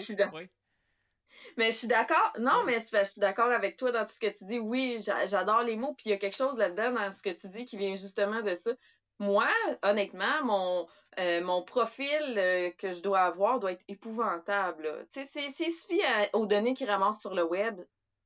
Mais 1.57 1.71
je 1.71 1.77
suis 1.77 1.89
d'accord. 1.89 2.33
Non, 2.39 2.65
mais 2.65 2.81
je 2.81 3.05
suis 3.05 3.21
d'accord 3.21 3.51
avec 3.51 3.77
toi 3.77 3.93
dans 3.93 4.05
tout 4.05 4.13
ce 4.13 4.21
que 4.21 4.37
tu 4.37 4.45
dis. 4.45 4.59
Oui, 4.59 5.01
j'adore 5.03 5.63
les 5.63 5.77
mots. 5.77 5.95
Puis 5.95 6.07
il 6.07 6.11
y 6.11 6.13
a 6.13 6.19
quelque 6.19 6.37
chose 6.37 6.57
là-dedans 6.57 6.93
dans 6.93 7.15
ce 7.15 7.23
que 7.23 7.31
tu 7.31 7.49
dis 7.49 7.65
qui 7.65 7.77
vient 7.77 7.97
justement 7.97 8.43
de 8.43 8.55
ça. 8.55 8.73
Moi, 9.21 9.49
honnêtement, 9.83 10.43
mon, 10.45 10.89
euh, 11.19 11.43
mon 11.43 11.63
profil 11.63 12.35
euh, 12.39 12.71
que 12.71 12.95
je 12.95 13.03
dois 13.03 13.21
avoir 13.21 13.61
doit 13.61 13.73
être 13.73 13.85
épouvantable. 13.87 15.07
Tu 15.13 15.27
sais, 15.27 15.51
s'il 15.51 15.73
suffit 15.73 16.01
aux 16.33 16.47
données 16.47 16.73
qu'ils 16.73 16.89
ramassent 16.89 17.21
sur 17.21 17.35
le 17.35 17.45
web, 17.45 17.79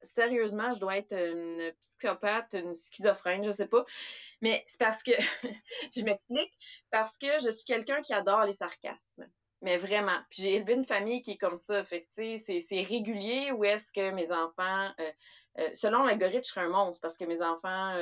sérieusement, 0.02 0.72
je 0.72 0.78
dois 0.78 0.96
être 0.96 1.12
une 1.12 1.72
psychopathe, 1.82 2.54
une 2.54 2.76
schizophrène, 2.76 3.44
je 3.44 3.50
sais 3.50 3.66
pas. 3.66 3.84
Mais 4.40 4.62
c'est 4.68 4.78
parce 4.78 5.02
que, 5.02 5.10
je 5.96 6.02
m'explique, 6.04 6.52
parce 6.92 7.16
que 7.18 7.40
je 7.44 7.50
suis 7.50 7.64
quelqu'un 7.64 8.00
qui 8.00 8.14
adore 8.14 8.44
les 8.44 8.52
sarcasmes. 8.52 9.28
Mais 9.62 9.78
vraiment. 9.78 10.20
Puis 10.30 10.42
j'ai 10.42 10.54
élevé 10.54 10.74
une 10.74 10.84
famille 10.84 11.22
qui 11.22 11.32
est 11.32 11.38
comme 11.38 11.56
ça. 11.56 11.82
Fait 11.82 12.06
c'est 12.16 12.82
régulier 12.82 13.50
où 13.50 13.64
est-ce 13.64 13.92
que 13.92 14.12
mes 14.12 14.30
enfants, 14.30 14.90
euh, 15.00 15.70
selon 15.74 16.04
l'algorithme, 16.04 16.44
je 16.44 16.50
serais 16.50 16.66
un 16.66 16.68
monstre 16.68 17.00
parce 17.00 17.18
que 17.18 17.24
mes 17.24 17.42
enfants, 17.42 17.96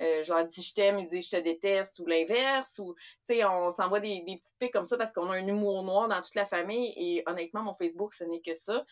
euh, 0.00 0.22
je 0.22 0.32
leur 0.32 0.46
dis 0.46 0.62
je 0.62 0.74
t'aime, 0.74 0.98
ils 0.98 1.06
disent 1.06 1.30
je 1.30 1.36
te 1.36 1.42
déteste 1.42 1.98
ou 1.98 2.06
l'inverse 2.06 2.78
ou 2.78 2.94
tu 3.28 3.34
sais 3.34 3.44
on 3.44 3.70
s'envoie 3.70 4.00
des, 4.00 4.22
des 4.26 4.36
petites 4.36 4.58
pics 4.58 4.72
comme 4.72 4.86
ça 4.86 4.96
parce 4.96 5.12
qu'on 5.12 5.30
a 5.30 5.36
un 5.36 5.46
humour 5.46 5.82
noir 5.82 6.08
dans 6.08 6.22
toute 6.22 6.34
la 6.34 6.46
famille 6.46 6.92
et 6.96 7.22
honnêtement 7.26 7.62
mon 7.62 7.74
Facebook 7.74 8.14
ce 8.14 8.24
n'est 8.24 8.40
que 8.40 8.54
ça. 8.54 8.84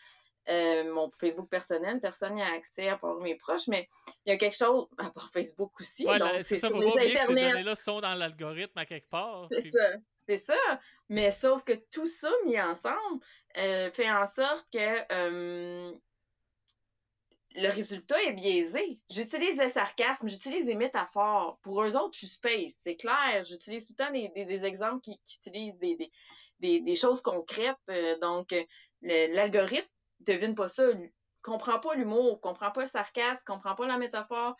Euh, 0.48 0.90
mon 0.94 1.11
Facebook 1.20 1.50
personnel, 1.50 2.00
personne 2.00 2.34
n'y 2.34 2.42
a 2.42 2.54
accès 2.54 2.88
à 2.88 2.96
part 2.96 3.16
mes 3.16 3.34
proches, 3.34 3.68
mais 3.68 3.86
il 4.24 4.30
y 4.30 4.32
a 4.32 4.38
quelque 4.38 4.56
chose 4.56 4.86
à 4.98 5.11
part 5.11 5.30
Facebook 5.30 5.72
aussi. 5.78 6.06
Ouais, 6.06 6.18
c'est 6.40 6.56
ça, 6.56 6.68
faut 6.70 6.80
pas 6.80 6.86
oublier 6.86 7.14
que 7.14 7.20
ces 7.20 7.26
données-là 7.26 7.74
sont 7.74 8.00
dans 8.00 8.14
l'algorithme 8.14 8.78
à 8.78 8.86
quelque 8.86 9.11
part. 9.11 9.46
C'est 9.50 9.70
ça, 9.70 9.92
c'est 10.26 10.38
ça. 10.38 10.80
Mais 11.11 11.30
sauf 11.30 11.64
que 11.64 11.74
tout 11.92 12.06
ça 12.06 12.30
mis 12.46 12.59
ensemble 12.59 13.22
euh, 13.59 13.90
fait 13.90 14.11
en 14.11 14.24
sorte 14.26 14.66
que 14.72 15.92
le 17.61 17.68
résultat 17.70 18.22
est 18.22 18.32
biaisé. 18.32 19.00
J'utilise 19.11 19.61
le 19.61 19.68
sarcasme, 19.68 20.28
j'utilise 20.28 20.66
des 20.66 20.74
métaphores. 20.74 21.59
Pour 21.62 21.82
eux 21.82 21.96
autres, 21.96 22.14
je 22.14 22.18
suis 22.18 22.26
space, 22.28 22.78
c'est 22.82 22.96
clair. 22.96 23.44
J'utilise 23.44 23.86
tout 23.86 23.94
le 23.98 24.04
temps 24.04 24.12
des, 24.12 24.64
exemples 24.64 25.00
qui, 25.00 25.20
utilisent 25.36 25.78
des, 26.61 26.96
choses 26.96 27.20
concrètes. 27.20 27.76
Euh, 27.90 28.18
donc, 28.18 28.54
l'algorithme 29.02 29.88
devine 30.20 30.54
pas 30.54 30.68
ça, 30.68 30.84
comprend 31.42 31.80
pas 31.80 31.94
l'humour, 31.94 32.40
comprend 32.40 32.70
pas 32.70 32.82
le 32.82 32.86
sarcasme, 32.86 33.42
comprend 33.46 33.74
pas 33.74 33.86
la 33.86 33.98
métaphore. 33.98 34.56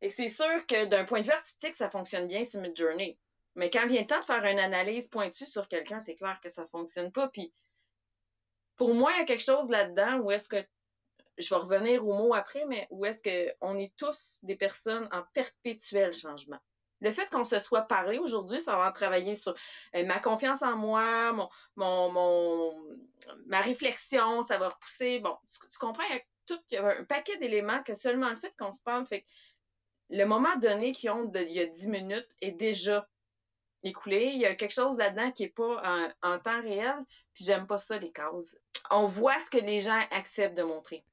Et 0.00 0.10
c'est 0.10 0.28
sûr 0.28 0.66
que 0.66 0.84
d'un 0.86 1.04
point 1.04 1.20
de 1.20 1.26
vue 1.26 1.32
artistique, 1.32 1.74
ça 1.74 1.90
fonctionne 1.90 2.28
bien 2.28 2.44
sur 2.44 2.60
Midjourney. 2.60 3.18
Mais 3.56 3.70
quand 3.70 3.86
vient 3.86 4.02
le 4.02 4.06
temps 4.06 4.20
de 4.20 4.24
faire 4.24 4.44
une 4.44 4.60
analyse 4.60 5.08
pointue 5.08 5.46
sur 5.46 5.66
quelqu'un, 5.68 6.00
c'est 6.00 6.14
clair 6.14 6.38
que 6.40 6.50
ça 6.50 6.66
fonctionne 6.68 7.10
pas. 7.10 7.28
Puis, 7.28 7.52
pour 8.76 8.94
moi, 8.94 9.12
il 9.12 9.18
y 9.18 9.22
a 9.22 9.24
quelque 9.24 9.42
chose 9.42 9.68
là-dedans 9.68 10.18
où 10.18 10.30
est-ce 10.30 10.48
que 10.48 10.64
je 11.38 11.54
vais 11.54 11.60
revenir 11.60 12.06
au 12.06 12.14
mot 12.14 12.34
après, 12.34 12.64
mais 12.66 12.86
où 12.90 13.04
est-ce 13.04 13.22
qu'on 13.60 13.78
est 13.78 13.92
tous 13.96 14.40
des 14.42 14.56
personnes 14.56 15.08
en 15.12 15.22
perpétuel 15.34 16.12
changement? 16.12 16.58
Le 17.00 17.12
fait 17.12 17.28
qu'on 17.30 17.44
se 17.44 17.58
soit 17.60 17.82
parlé 17.82 18.18
aujourd'hui, 18.18 18.60
ça 18.60 18.76
va 18.76 18.90
travailler 18.90 19.36
sur 19.36 19.54
euh, 19.94 20.04
ma 20.04 20.18
confiance 20.18 20.62
en 20.62 20.76
moi, 20.76 21.32
mon, 21.32 21.48
mon, 21.76 22.10
mon, 22.10 22.98
ma 23.46 23.60
réflexion, 23.60 24.42
ça 24.42 24.58
va 24.58 24.70
repousser. 24.70 25.20
Bon, 25.20 25.36
tu, 25.70 25.78
comprends, 25.78 26.02
il 26.10 26.16
y 26.16 26.18
a 26.18 26.22
tout, 26.46 26.60
il 26.70 26.74
y 26.74 26.78
a 26.78 26.98
un 26.98 27.04
paquet 27.04 27.36
d'éléments 27.36 27.82
que 27.84 27.94
seulement 27.94 28.30
le 28.30 28.36
fait 28.36 28.52
qu'on 28.58 28.72
se 28.72 28.82
parle 28.82 29.06
fait 29.06 29.20
que 29.20 29.26
le 30.10 30.24
moment 30.24 30.56
donné 30.56 30.92
qui 30.92 31.08
ont 31.08 31.30
il 31.34 31.52
y 31.52 31.60
a 31.60 31.66
10 31.66 31.88
minutes 31.88 32.28
est 32.40 32.52
déjà 32.52 33.06
écoulé. 33.82 34.30
Il 34.34 34.40
y 34.40 34.46
a 34.46 34.54
quelque 34.54 34.72
chose 34.72 34.98
là-dedans 34.98 35.30
qui 35.32 35.44
est 35.44 35.54
pas 35.54 36.12
en, 36.22 36.38
temps 36.38 36.62
réel. 36.62 36.96
Puis 37.34 37.44
j'aime 37.44 37.66
pas 37.66 37.78
ça, 37.78 37.98
les 37.98 38.12
causes. 38.12 38.58
On 38.90 39.04
voit 39.04 39.38
ce 39.38 39.50
que 39.50 39.58
les 39.58 39.80
gens 39.80 40.00
acceptent 40.10 40.56
de 40.56 40.62
montrer. 40.62 41.04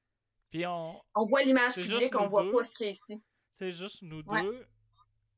Puis 0.56 0.64
on. 0.64 1.02
On 1.14 1.26
voit 1.26 1.42
l'image 1.42 1.74
publique, 1.74 2.18
on 2.18 2.28
voit 2.28 2.50
pas 2.50 2.64
ce 2.64 2.74
qui 2.74 2.84
est 2.84 2.90
ici. 2.92 3.22
C'est 3.52 3.72
juste 3.72 4.00
nous 4.00 4.22
deux. 4.22 4.66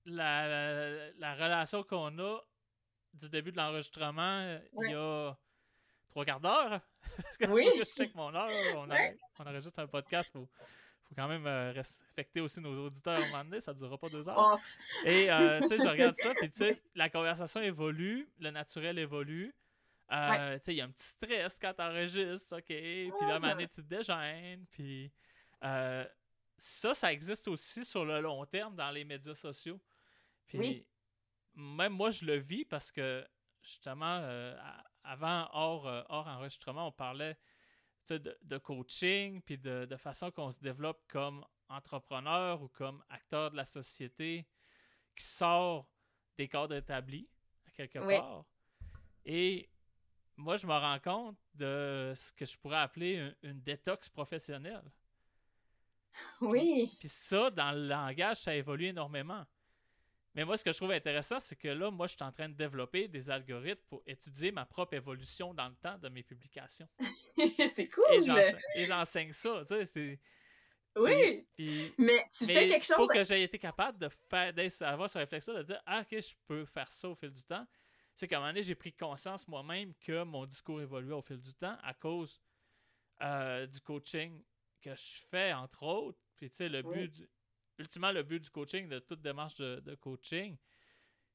La, 0.05 1.11
la, 1.19 1.35
relation 1.35 1.83
qu'on 1.83 2.17
a 2.21 2.41
du 3.15 3.29
début 3.29 3.51
de 3.51 3.57
l'enregistrement, 3.57 4.59
il 4.81 4.91
y 4.91 4.95
a 4.95 5.37
trois 6.09 6.25
quarts 6.25 6.41
d'heure. 6.41 6.81
Parce 7.23 7.37
que 7.37 7.51
oui. 7.51 7.69
je 7.77 7.83
check 7.83 8.15
mon 8.15 8.33
heure. 8.33 8.49
On, 8.77 8.89
on 9.41 9.47
enregistre 9.47 9.81
un 9.81 9.89
podcast 9.89 10.31
pour 10.31 10.47
faut 11.09 11.15
quand 11.17 11.29
même 11.29 11.47
euh, 11.47 11.73
respecter 11.73 12.41
aussi 12.41 12.61
nos 12.61 12.87
auditeurs 12.87 13.19
à 13.19 13.25
un 13.25 13.27
moment 13.27 13.45
donné, 13.45 13.61
ça 13.61 13.73
ne 13.73 13.79
durera 13.79 13.99
pas 13.99 14.11
deux 14.11 14.29
heures. 14.29 14.61
Oh. 14.63 15.07
Et 15.07 15.31
euh, 15.33 15.61
tu 15.63 15.69
sais, 15.69 15.79
je 15.79 15.87
regarde 15.87 16.15
ça, 16.17 16.35
puis 16.39 16.51
tu 16.51 16.59
sais, 16.59 16.83
la 16.95 17.09
conversation 17.09 17.61
évolue, 17.63 18.29
le 18.39 18.51
naturel 18.51 18.99
évolue. 18.99 19.55
Euh, 20.11 20.59
tu 20.59 20.65
sais, 20.65 20.75
il 20.75 20.77
y 20.79 20.81
a 20.81 20.85
un 20.85 20.91
petit 20.91 21.07
stress 21.07 21.59
quand 21.59 21.75
tu 21.75 21.83
enregistres, 21.83 22.57
OK, 22.57 22.65
puis 22.65 23.11
là, 23.21 23.35
à 23.35 23.37
un 23.37 23.39
moment 23.39 23.53
donné, 23.53 23.69
tu 23.69 23.83
te 23.83 23.89
dégênes, 23.89 24.65
puis 24.71 25.13
ça, 25.61 26.95
ça 26.95 27.13
existe 27.13 27.47
aussi 27.49 27.85
sur 27.85 28.05
le 28.05 28.21
long 28.21 28.45
terme 28.47 28.75
dans 28.75 28.91
les 28.91 29.05
médias 29.05 29.35
sociaux. 29.35 29.81
Puis 30.47 30.87
même 31.55 31.93
moi, 31.93 32.11
je 32.11 32.25
le 32.25 32.37
vis 32.37 32.65
parce 32.65 32.91
que 32.91 33.27
justement, 33.63 34.25
avant, 35.05 35.49
hors, 35.53 35.85
hors 36.09 36.27
enregistrement, 36.27 36.89
on 36.89 36.93
parlait 36.93 37.37
de, 38.17 38.59
coaching, 38.59 39.43
puis 39.43 39.59
de, 39.59 39.97
façon 39.97 40.31
qu'on 40.31 40.51
se 40.51 40.61
développe 40.61 41.03
comme 41.09 41.45
entrepreneur 41.69 42.63
ou 42.63 42.69
comme 42.69 43.03
acteur 43.11 43.51
de 43.51 43.57
la 43.57 43.65
société 43.65 44.47
qui 45.15 45.25
sort 45.25 45.91
des 46.37 46.49
cadres 46.49 46.77
établis, 46.77 47.29
à 47.67 47.71
quelque 47.73 47.99
part. 47.99 48.45
Et 49.25 49.69
moi, 50.39 50.57
je 50.57 50.67
me 50.67 50.73
rends 50.73 51.01
compte 51.01 51.37
de 51.55 52.13
ce 52.15 52.33
que 52.33 52.47
je 52.47 52.57
pourrais 52.57 52.79
appeler 52.79 53.33
une, 53.43 53.61
détox 53.61 54.09
professionnelle. 54.09 54.85
Oui. 56.41 56.97
puis 56.99 57.09
ça, 57.09 57.51
dans 57.51 57.73
le 57.73 57.87
langage, 57.87 58.39
ça 58.39 58.55
évolue 58.55 58.87
énormément. 58.87 59.45
Mais 60.35 60.45
moi, 60.45 60.57
ce 60.57 60.63
que 60.63 60.71
je 60.71 60.77
trouve 60.77 60.93
intéressant, 60.93 61.41
c'est 61.41 61.57
que 61.57 61.69
là, 61.69 61.91
moi, 61.91 62.07
je 62.07 62.15
suis 62.15 62.23
en 62.23 62.31
train 62.31 62.49
de 62.49 62.55
développer 62.55 63.09
des 63.09 63.29
algorithmes 63.29 63.83
pour 63.89 64.03
étudier 64.07 64.53
ma 64.53 64.65
propre 64.65 64.95
évolution 64.95 65.53
dans 65.53 65.69
le 65.69 65.75
temps 65.75 65.99
de 65.99 66.09
mes 66.09 66.23
publications. 66.23 66.89
c'est 67.37 67.89
cool! 67.89 68.05
Et 68.77 68.87
j'enseigne 68.87 69.33
ça, 69.33 69.65
tu 69.67 69.87
sais, 69.87 70.21
Oui! 70.97 71.47
mais 71.99 72.25
tu 72.37 72.47
fais 72.47 72.69
quelque 72.69 72.85
chose... 72.85 72.97
Pour 72.97 73.09
que 73.09 73.25
j'ai 73.25 73.43
été 73.43 73.59
capable 73.59 73.99
de 73.99 74.09
faire, 74.09 74.55
d'avoir 74.55 75.11
ce 75.11 75.19
réflexe 75.19 75.47
de 75.47 75.63
dire 75.63 75.83
«Ah, 75.87 76.03
ok, 76.03 76.21
je 76.21 76.35
peux 76.47 76.65
faire 76.65 76.93
ça 76.93 77.09
au 77.09 77.17
fil 77.17 77.33
du 77.33 77.43
temps», 77.43 77.67
c'est 78.19 78.27
qu'à 78.27 78.39
un 78.39 78.41
moment 78.41 78.51
donné, 78.51 78.65
j'ai 78.65 78.75
pris 78.75 78.93
conscience 78.93 79.47
moi-même 79.47 79.95
que 80.01 80.25
mon 80.25 80.45
discours 80.45 80.81
évoluait 80.81 81.15
au 81.15 81.23
fil 81.23 81.41
du 81.41 81.55
temps 81.55 81.79
à 81.85 81.95
cause 81.95 82.41
euh, 83.23 83.65
du 83.69 83.81
coaching 83.81 84.43
que 84.83 84.93
je 84.93 85.25
fais, 85.31 85.53
entre 85.53 85.85
autres. 85.85 86.19
Puis, 86.35 86.51
tu 86.51 86.57
sais, 86.57 86.69
le 86.69 86.83
but 86.83 87.13
du 87.13 87.29
ultimement, 87.79 88.11
le 88.11 88.25
but 88.25 88.43
du 88.43 88.51
coaching, 88.51 88.89
de 88.89 88.99
toute 88.99 89.23
démarche 89.23 89.55
de, 89.55 89.95
coaching, 89.95 90.57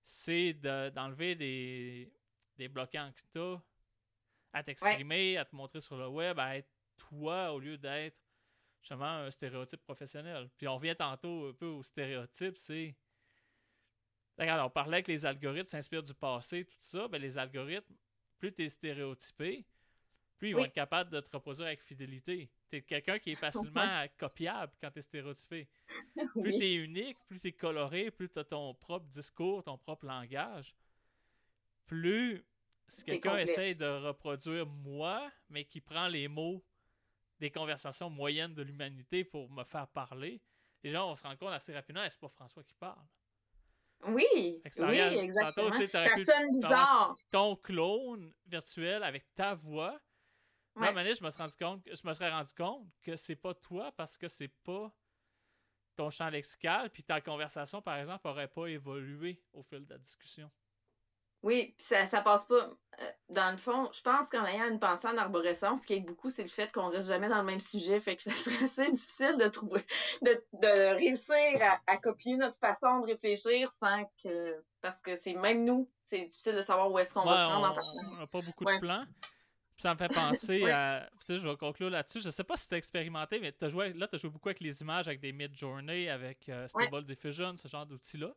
c'est 0.03 0.51
d'enlever 0.55 1.35
des, 1.35 2.11
des 2.57 2.67
bloquants 2.67 3.13
que 3.15 3.21
tu 3.31 3.39
as 3.39 3.61
à 4.51 4.61
t'exprimer, 4.61 5.37
à 5.37 5.45
te 5.45 5.55
montrer 5.55 5.79
sur 5.79 5.95
le 5.95 6.09
web, 6.09 6.37
à 6.37 6.57
être 6.57 6.69
toi 6.97 7.53
au 7.53 7.59
lieu 7.61 7.77
d'être 7.77 8.21
justement 8.81 9.05
un 9.05 9.31
stéréotype 9.31 9.81
professionnel. 9.83 10.49
Puis 10.57 10.67
on 10.67 10.75
revient 10.75 10.97
tantôt 10.97 11.47
un 11.47 11.53
peu 11.53 11.67
au 11.67 11.81
stéréotype, 11.81 12.57
c'est. 12.57 12.93
Regarde, 14.37 14.65
on 14.65 14.69
parlait 14.69 15.03
que 15.03 15.11
les 15.11 15.25
algorithmes 15.25 15.67
s'inspirent 15.67 16.03
du 16.03 16.13
passé, 16.13 16.65
tout 16.65 16.75
ça. 16.79 17.07
Ben, 17.07 17.21
les 17.21 17.37
algorithmes, 17.37 17.95
plus 18.39 18.51
tu 18.53 18.63
es 18.63 18.69
stéréotypé, 18.69 19.65
plus 20.37 20.49
ils 20.49 20.55
vont 20.55 20.65
être 20.65 20.73
capables 20.73 21.09
de 21.11 21.19
te 21.19 21.31
reproduire 21.31 21.67
avec 21.67 21.81
fidélité. 21.81 22.49
Tu 22.69 22.77
es 22.77 22.81
quelqu'un 22.81 23.19
qui 23.19 23.31
est 23.31 23.35
facilement 23.71 24.05
copiable 24.17 24.73
quand 24.81 24.91
tu 24.91 24.99
es 24.99 25.01
stéréotypé. 25.01 25.69
Plus 26.33 26.57
tu 26.57 26.63
es 26.63 26.75
unique, 26.75 27.17
plus 27.27 27.39
tu 27.39 27.47
es 27.47 27.51
coloré, 27.51 28.11
plus 28.11 28.29
tu 28.29 28.39
as 28.39 28.43
ton 28.43 28.73
propre 28.73 29.05
discours, 29.07 29.63
ton 29.63 29.77
propre 29.77 30.05
langage, 30.05 30.75
plus 31.85 32.43
si 32.87 33.03
quelqu'un 33.03 33.37
essaye 33.37 33.75
de 33.75 33.85
reproduire 33.85 34.65
moi, 34.65 35.31
mais 35.49 35.65
qui 35.65 35.81
prend 35.81 36.07
les 36.07 36.27
mots 36.27 36.63
des 37.39 37.51
conversations 37.51 38.09
moyennes 38.09 38.53
de 38.53 38.61
l'humanité 38.61 39.23
pour 39.23 39.49
me 39.49 39.63
faire 39.63 39.87
parler, 39.87 40.41
les 40.83 40.91
gens 40.91 41.07
vont 41.07 41.15
se 41.15 41.23
rendre 41.23 41.37
compte 41.37 41.53
assez 41.53 41.73
rapidement, 41.73 42.05
c'est 42.09 42.19
pas 42.19 42.29
François 42.29 42.63
qui 42.63 42.73
parle. 42.73 43.05
Oui, 44.07 44.25
oui, 44.33 44.99
exactement. 44.99 45.71
Tantôt, 46.61 47.15
ton 47.31 47.55
clone 47.55 48.33
virtuel 48.45 49.03
avec 49.03 49.33
ta 49.33 49.53
voix. 49.53 49.99
Là, 50.75 50.91
donné, 50.91 51.13
je 51.13 51.23
me, 51.23 51.29
suis 51.29 51.37
rendu 51.37 51.55
compte, 51.55 51.81
je 51.85 52.07
me 52.07 52.13
serais 52.13 52.31
rendu 52.31 52.51
compte 52.53 52.87
que 53.03 53.15
c'est 53.15 53.35
pas 53.35 53.53
toi 53.53 53.91
parce 53.95 54.17
que 54.17 54.27
c'est 54.27 54.51
pas 54.63 54.91
ton 55.95 56.09
champ 56.09 56.29
lexical, 56.29 56.89
puis 56.89 57.03
ta 57.03 57.21
conversation, 57.21 57.81
par 57.81 57.97
exemple, 57.97 58.27
n'aurait 58.27 58.47
pas 58.47 58.65
évolué 58.65 59.39
au 59.53 59.61
fil 59.61 59.85
de 59.85 59.89
la 59.91 59.99
discussion. 59.99 60.49
Oui, 61.43 61.75
puis 61.77 61.87
ça, 61.87 62.07
ça 62.07 62.21
passe 62.21 62.45
pas. 62.45 62.71
Euh, 63.01 63.11
dans 63.29 63.51
le 63.51 63.57
fond, 63.57 63.89
je 63.91 64.01
pense 64.01 64.27
qu'en 64.27 64.45
ayant 64.45 64.69
une 64.69 64.79
pensée 64.79 65.07
en 65.07 65.17
arborescence, 65.17 65.81
ce 65.81 65.87
qui 65.87 65.93
aide 65.93 66.05
beaucoup, 66.05 66.29
c'est 66.29 66.43
le 66.43 66.49
fait 66.49 66.71
qu'on 66.71 66.89
reste 66.89 67.07
jamais 67.07 67.27
dans 67.27 67.39
le 67.39 67.43
même 67.43 67.59
sujet. 67.59 67.99
Fait 67.99 68.15
que 68.15 68.21
ça 68.23 68.31
serait 68.31 68.63
assez 68.63 68.89
difficile 68.91 69.37
de 69.37 69.47
trouver, 69.49 69.85
de, 70.21 70.43
de 70.53 70.95
réussir 70.95 71.35
à, 71.87 71.97
copier 71.97 72.37
notre 72.37 72.57
façon 72.57 72.99
de 72.99 73.07
réfléchir 73.07 73.71
sans 73.73 74.05
que. 74.23 74.63
Parce 74.81 74.97
que 74.99 75.15
c'est 75.15 75.33
même 75.33 75.63
nous, 75.65 75.89
c'est 76.05 76.25
difficile 76.25 76.55
de 76.55 76.61
savoir 76.61 76.91
où 76.91 76.99
est-ce 76.99 77.13
qu'on 77.13 77.23
va 77.23 77.35
se 77.35 77.53
rendre 77.53 77.77
en 77.77 78.15
On 78.15 78.19
n'a 78.19 78.27
pas 78.27 78.41
beaucoup 78.41 78.65
de 78.65 78.79
plans 78.79 79.05
ça 79.83 79.93
me 79.93 79.97
fait 79.97 80.13
penser 80.13 80.63
à. 80.71 81.09
Tu 81.19 81.25
sais, 81.25 81.37
je 81.39 81.47
vais 81.47 81.57
conclure 81.57 81.89
là-dessus. 81.89 82.21
Je 82.21 82.29
sais 82.29 82.43
pas 82.43 82.55
si 82.55 82.69
tu 82.69 82.75
as 82.75 82.77
expérimenté, 82.77 83.39
mais 83.39 83.53
as 83.61 83.67
joué, 83.67 83.91
là, 83.93 84.07
tu 84.07 84.15
as 84.15 84.17
joué 84.17 84.29
beaucoup 84.29 84.49
avec 84.49 84.61
les 84.61 84.81
images, 84.81 85.07
avec 85.07 85.19
des 85.19 85.33
mid-journey, 85.33 86.09
avec 86.09 86.47
euh, 86.49 86.67
Stable 86.67 87.03
Diffusion, 87.05 87.57
ce 87.57 87.67
genre 87.67 87.85
d'outils-là. 87.85 88.33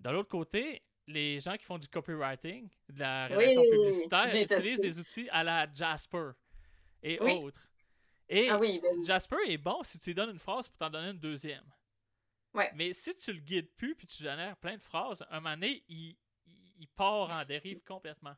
De 0.00 0.10
l'autre 0.10 0.30
côté, 0.30 0.82
les 1.06 1.40
gens 1.40 1.56
qui 1.56 1.64
font 1.64 1.78
du 1.78 1.88
copywriting, 1.88 2.68
de 2.88 2.98
la 2.98 3.26
rédaction 3.26 3.62
publicitaire, 3.62 4.36
utilisent 4.36 4.80
des 4.80 4.98
outils 4.98 5.28
à 5.30 5.42
la 5.42 5.72
Jasper 5.72 6.30
et 7.02 7.18
autres. 7.18 7.68
Et 8.28 8.48
ah 8.48 8.58
ben 8.58 8.80
Jasper 9.04 9.36
est 9.46 9.58
bon 9.58 9.82
si 9.82 9.98
tu 9.98 10.10
lui 10.10 10.14
donnes 10.14 10.30
une 10.30 10.38
phrase 10.38 10.68
pour 10.68 10.78
t'en 10.78 10.90
donner 10.90 11.10
une 11.10 11.18
deuxième. 11.18 11.64
Mais 12.74 12.92
si 12.92 13.14
tu 13.14 13.32
le 13.32 13.40
guides 13.40 13.70
plus 13.76 13.94
puis 13.94 14.06
tu 14.06 14.22
génères 14.22 14.56
plein 14.56 14.76
de 14.76 14.82
phrases, 14.82 15.24
un 15.30 15.40
moment 15.40 15.54
donné, 15.54 15.84
il, 15.88 16.16
il 16.78 16.88
part 16.88 17.30
en 17.30 17.44
dérive 17.44 17.82
complètement. 17.86 18.36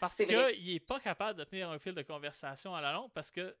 Parce 0.00 0.16
qu'il 0.16 0.72
n'est 0.72 0.80
pas 0.80 1.00
capable 1.00 1.38
de 1.38 1.44
tenir 1.44 1.70
un 1.70 1.78
fil 1.78 1.94
de 1.94 2.02
conversation 2.02 2.74
à 2.74 2.80
la 2.80 2.92
longue 2.92 3.10
parce 3.12 3.30
que 3.30 3.54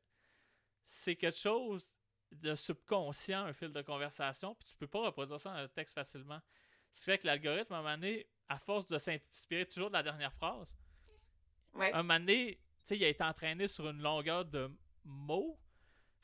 c'est 0.82 1.16
quelque 1.16 1.36
chose 1.36 1.94
de 2.32 2.54
subconscient, 2.54 3.44
un 3.44 3.52
fil 3.52 3.72
de 3.72 3.82
conversation, 3.82 4.54
puis 4.54 4.68
tu 4.68 4.76
peux 4.76 4.86
pas 4.86 5.00
reproduire 5.00 5.40
ça 5.40 5.52
dans 5.52 5.62
le 5.62 5.68
texte 5.68 5.94
facilement. 5.94 6.40
Ce 6.90 7.00
qui 7.00 7.04
fait 7.06 7.18
que 7.18 7.26
l'algorithme, 7.26 7.72
à 7.72 7.78
un 7.78 7.82
moment 7.82 7.94
donné, 7.94 8.26
à 8.48 8.58
force 8.58 8.86
de 8.86 8.98
s'inspirer 8.98 9.66
toujours 9.66 9.88
de 9.88 9.94
la 9.94 10.02
dernière 10.02 10.32
phrase, 10.32 10.76
à 11.74 11.98
un 11.98 12.02
moment 12.02 12.18
donné, 12.18 12.58
il 12.90 13.04
a 13.04 13.08
été 13.08 13.22
entraîné 13.22 13.68
sur 13.68 13.88
une 13.88 14.00
longueur 14.00 14.44
de 14.44 14.70
mots. 15.04 15.58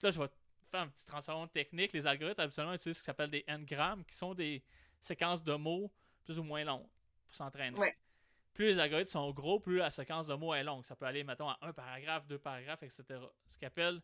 là, 0.03 0.11
je 0.11 0.21
vais 0.21 0.29
faire 0.71 0.81
un 0.81 0.89
petit 0.89 1.05
transformation 1.05 1.49
technique. 1.49 1.93
Les 1.93 2.07
algorithmes, 2.07 2.41
habituellement, 2.41 2.75
utilisent 2.75 2.99
ce 2.99 3.03
qui 3.03 3.07
s'appelle 3.07 3.31
des 3.31 3.45
n-grammes, 3.47 4.05
qui 4.05 4.17
sont 4.17 4.35
des 4.35 4.65
séquences 5.01 5.45
de 5.45 5.55
mots 5.55 5.93
plus 6.25 6.39
ou 6.39 6.43
moins 6.43 6.65
longues 6.65 6.89
pour 7.27 7.35
s'entraîner 7.35 7.79
plus 8.55 8.67
les 8.67 8.79
algorithmes 8.79 9.11
sont 9.11 9.31
gros, 9.33 9.59
plus 9.59 9.79
la 9.79 9.91
séquence 9.91 10.29
de 10.29 10.35
mots 10.35 10.55
est 10.55 10.62
longue. 10.62 10.85
Ça 10.85 10.97
peut 10.97 11.07
aller, 11.07 11.25
mettons, 11.25 11.49
à 11.49 11.59
un 11.61 11.73
paragraphe, 11.73 12.27
deux 12.27 12.39
paragraphes, 12.39 12.85
etc. 12.85 13.05
Ce 13.49 13.59
qu'on 13.59 13.67
appelle 13.67 14.01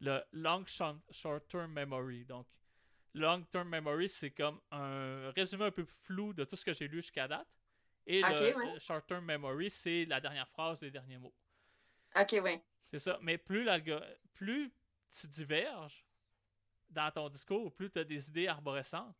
le 0.00 0.20
long 0.32 0.64
short-term 0.66 1.70
memory. 1.70 2.24
Donc, 2.24 2.46
long-term 3.14 3.68
memory, 3.68 4.08
c'est 4.08 4.30
comme 4.30 4.60
un 4.70 5.30
résumé 5.30 5.64
un 5.64 5.70
peu 5.70 5.84
flou 5.84 6.32
de 6.32 6.44
tout 6.44 6.56
ce 6.56 6.64
que 6.64 6.72
j'ai 6.72 6.88
lu 6.88 6.98
jusqu'à 6.98 7.28
date. 7.28 7.46
Et 8.06 8.22
le 8.22 8.78
short-term 8.80 9.24
memory, 9.24 9.70
c'est 9.70 10.04
la 10.06 10.20
dernière 10.20 10.48
phrase, 10.48 10.82
les 10.82 10.90
derniers 10.90 11.18
mots. 11.18 11.34
Ok, 12.16 12.36
oui. 12.42 12.60
C'est 12.90 12.98
ça. 12.98 13.18
Mais 13.22 13.38
plus, 13.38 13.68
plus 14.34 14.72
tu 15.10 15.26
diverges 15.28 16.04
dans 16.90 17.10
ton 17.10 17.28
discours, 17.28 17.72
plus 17.72 17.90
tu 17.90 17.98
as 17.98 18.04
des 18.04 18.28
idées 18.28 18.48
arborescentes, 18.48 19.16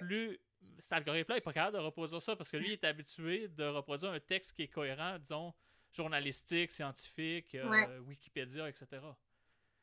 plus 0.00 0.38
cet 0.78 0.92
algorithme-là 0.94 1.36
n'est 1.36 1.40
pas 1.40 1.52
capable 1.52 1.76
de 1.76 1.82
reproduire 1.82 2.22
ça 2.22 2.36
parce 2.36 2.50
que 2.50 2.56
lui, 2.56 2.68
il 2.68 2.72
est 2.72 2.84
habitué 2.84 3.48
de 3.48 3.64
reproduire 3.64 4.12
un 4.12 4.20
texte 4.20 4.54
qui 4.54 4.62
est 4.62 4.68
cohérent, 4.68 5.18
disons, 5.18 5.54
journalistique, 5.92 6.72
scientifique, 6.72 7.54
euh, 7.54 7.98
Wikipédia, 8.00 8.68
etc. 8.68 8.86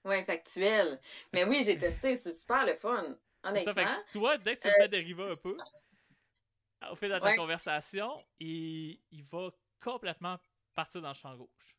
Oui, 0.06 0.24
factuel. 0.26 1.00
Mais 1.34 1.44
oui, 1.44 1.64
j'ai 1.64 1.78
testé, 1.78 2.16
c'est 2.16 2.34
super 2.34 2.66
le 2.66 2.76
fun. 2.76 3.16
Honnêtement. 3.44 3.74
Ça 3.74 3.74
fait 3.74 3.86
que 3.86 4.12
toi, 4.14 4.38
dès 4.38 4.56
que 4.56 4.62
tu 4.62 4.68
le 4.68 4.74
fais 4.76 4.88
dériver 4.88 5.32
un 5.32 5.36
peu, 5.36 5.58
au 6.90 6.96
fait 6.96 7.10
de 7.10 7.20
ta 7.20 7.36
conversation, 7.36 8.18
il, 8.40 9.00
il 9.12 9.24
va 9.26 9.50
complètement 9.80 10.38
partir 10.74 11.02
dans 11.02 11.10
le 11.10 11.16
champ 11.16 11.36
gauche. 11.36 11.76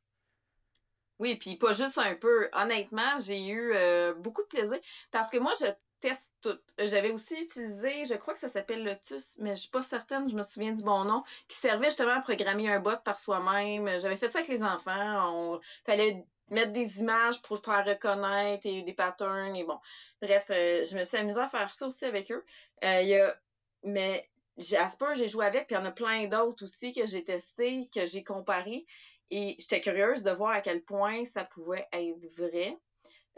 Oui, 1.19 1.37
puis 1.37 1.57
pas 1.57 1.73
juste 1.73 1.99
un 1.99 2.15
peu. 2.17 2.49
Honnêtement, 2.53 3.21
j'ai 3.21 3.47
eu 3.47 3.73
euh, 3.75 4.13
beaucoup 4.15 4.43
de 4.43 4.49
plaisir 4.49 4.79
parce 5.11 5.31
que 5.31 5.39
moi, 5.39 5.53
je 5.61 5.67
teste 6.01 6.29
tout. 6.41 6.59
J'avais 6.79 7.13
aussi 7.13 7.35
utilisé, 7.35 8.07
je 8.07 8.15
crois 8.15 8.35
que 8.35 8.41
ça 8.41 8.49
s'appelle 8.49 8.83
Lotus, 8.85 9.39
mais 9.39 9.55
je 9.55 9.61
suis 9.61 9.71
pas 9.71 9.83
certaine, 9.83 10.29
je 10.29 10.35
me 10.35 10.43
souviens 10.43 10.73
du 10.73 10.83
bon 10.83 11.05
nom, 11.05 11.23
qui 11.47 11.57
servait 11.57 11.87
justement 11.87 12.17
à 12.17 12.21
programmer 12.21 12.69
un 12.69 12.81
bot 12.81 12.97
par 13.05 13.21
soi-même. 13.21 13.87
J'avais 14.01 14.17
fait 14.17 14.29
ça 14.29 14.41
avec 14.41 14.51
les 14.51 14.65
enfants. 14.65 15.55
On 15.55 15.61
fallait 15.87 16.27
mettre 16.53 16.73
des 16.73 17.01
images 17.01 17.41
pour 17.43 17.63
faire 17.63 17.85
reconnaître 17.85 18.67
et 18.67 18.83
des 18.83 18.93
patterns 18.93 19.57
et 19.57 19.65
bon. 19.65 19.79
Bref, 20.21 20.47
euh, 20.51 20.85
je 20.87 20.97
me 20.97 21.05
suis 21.05 21.17
amusée 21.17 21.41
à 21.41 21.49
faire 21.49 21.73
ça 21.75 21.87
aussi 21.87 22.05
avec 22.05 22.31
eux. 22.31 22.45
Euh, 22.85 23.03
y 23.03 23.17
a, 23.17 23.37
mais 23.83 24.29
Jasper, 24.59 25.15
j'ai 25.15 25.29
joué 25.29 25.47
avec, 25.47 25.67
puis 25.67 25.77
il 25.77 25.79
y 25.79 25.83
en 25.83 25.87
a 25.87 25.91
plein 25.91 26.27
d'autres 26.27 26.65
aussi 26.65 26.93
que 26.93 27.07
j'ai 27.07 27.25
testé, 27.25 27.89
que 27.95 28.07
j'ai 28.07 28.23
comparé. 28.23 28.87
Et 29.31 29.57
j'étais 29.59 29.81
curieuse 29.81 30.23
de 30.23 30.31
voir 30.31 30.51
à 30.51 30.61
quel 30.61 30.83
point 30.83 31.25
ça 31.25 31.45
pouvait 31.45 31.89
être 31.93 32.27
vrai. 32.37 32.77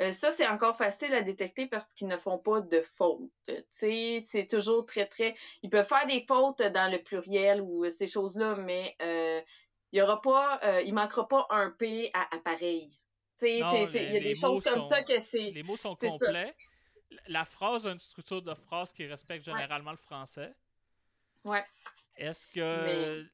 Euh, 0.01 0.11
ça, 0.11 0.33
c'est 0.33 0.47
encore 0.47 0.77
facile 0.77 1.15
à 1.15 1.23
détecter 1.23 1.67
parce 1.69 1.93
qu'ils 1.95 2.09
ne 2.09 2.17
font 2.17 2.39
pas 2.39 2.61
de 2.61 2.85
fautes. 2.97 3.31
c'est 3.71 4.47
toujours 4.51 4.85
très, 4.87 5.07
très. 5.07 5.37
Ils 5.63 5.71
peuvent 5.71 5.87
faire 5.87 6.07
des 6.07 6.25
fautes 6.27 6.63
dans 6.63 6.91
le 6.91 6.99
pluriel 6.99 7.61
ou 7.61 7.89
ces 7.91 8.09
choses-là, 8.09 8.57
mais 8.57 8.97
euh, 9.03 9.41
il 9.93 9.99
y 9.99 10.03
aura 10.03 10.21
pas. 10.21 10.61
Euh, 10.65 10.83
il 10.83 10.95
manquera 10.95 11.29
pas 11.29 11.47
un 11.51 11.71
P 11.71 12.11
à 12.13 12.35
appareil. 12.35 12.91
Il 13.43 13.59
y 13.59 13.63
a 13.63 13.87
des 14.21 14.35
choses 14.35 14.63
comme 14.63 14.81
ça 14.81 15.03
que 15.03 15.21
c'est. 15.21 15.51
Les 15.51 15.63
mots 15.63 15.77
sont 15.77 15.97
complets. 15.97 16.55
La 17.29 17.45
phrase 17.45 17.87
a 17.87 17.93
une 17.93 17.99
structure 17.99 18.43
de 18.43 18.55
phrase 18.55 18.93
qui 18.93 19.07
respecte 19.07 19.45
généralement 19.45 19.93
le 19.93 19.97
français. 19.97 20.53
Ouais. 21.45 21.65
Est-ce 22.17 22.47
que. 22.49 23.27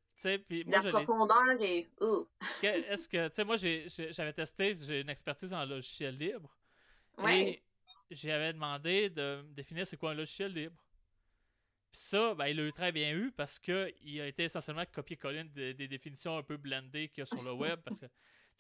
Puis 0.48 0.64
moi, 0.64 0.82
la 0.82 0.92
profondeur 0.92 1.60
est. 1.60 1.88
Est-ce 2.62 3.08
que. 3.08 3.28
Tu 3.28 3.34
sais, 3.34 3.44
moi, 3.44 3.56
j'avais 3.56 4.32
testé, 4.32 4.76
j'ai 4.78 5.00
une 5.00 5.08
expertise 5.08 5.52
en 5.52 5.64
logiciel 5.64 6.16
libre. 6.16 6.54
Ouais. 7.18 7.42
Et 7.42 7.62
j'avais 8.10 8.52
demandé 8.52 9.10
de 9.10 9.42
définir 9.50 9.86
c'est 9.86 9.96
quoi 9.96 10.10
un 10.10 10.14
logiciel 10.14 10.52
libre. 10.52 10.84
Puis 11.92 12.00
ça, 12.02 12.34
ben, 12.34 12.46
il 12.46 12.56
l'a 12.56 12.62
eu 12.62 12.72
très 12.72 12.92
bien 12.92 13.12
eu 13.12 13.32
parce 13.32 13.58
qu'il 13.58 14.20
a 14.20 14.26
été 14.26 14.44
essentiellement 14.44 14.84
copié-collé 14.92 15.44
des, 15.44 15.88
définitions 15.88 16.36
un 16.38 16.42
peu 16.42 16.56
blendées 16.56 17.08
qu'il 17.08 17.18
y 17.18 17.22
a 17.22 17.26
sur 17.26 17.42
le 17.42 17.52
web. 17.52 17.80
Parce 17.84 17.98
que, 17.98 18.06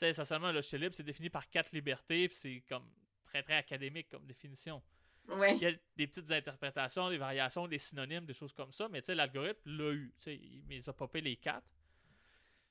sais, 0.00 0.08
essentiellement, 0.10 0.48
un 0.48 0.52
logiciel 0.52 0.82
libre, 0.82 0.94
c'est 0.94 1.02
défini 1.02 1.30
par 1.30 1.48
quatre 1.48 1.72
libertés, 1.72 2.28
puis 2.28 2.36
c'est 2.36 2.64
comme 2.68 2.88
très, 3.24 3.42
très 3.42 3.54
académique 3.54 4.08
comme 4.10 4.26
définition. 4.26 4.82
Il 5.28 5.62
y 5.62 5.66
a 5.66 5.72
des 5.96 6.06
petites 6.06 6.30
interprétations, 6.32 7.08
des 7.08 7.18
variations, 7.18 7.68
des 7.68 7.78
synonymes, 7.78 8.26
des 8.26 8.34
choses 8.34 8.52
comme 8.52 8.72
ça, 8.72 8.88
mais 8.88 9.00
l'algorithme 9.08 9.70
l'a 9.70 9.92
eu. 9.92 10.12
Il 10.26 10.64
les 10.68 10.88
a 10.88 10.92
popé 10.92 11.20
les 11.20 11.36
quatre. 11.36 11.66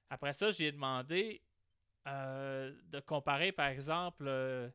Après 0.10 0.34
ça, 0.34 0.52
j'ai 0.52 0.72
demandé 0.72 1.42
euh, 2.08 2.74
de 2.88 3.00
comparer, 3.00 3.52
par 3.52 3.68
exemple, 3.68 4.26
euh, 4.28 4.70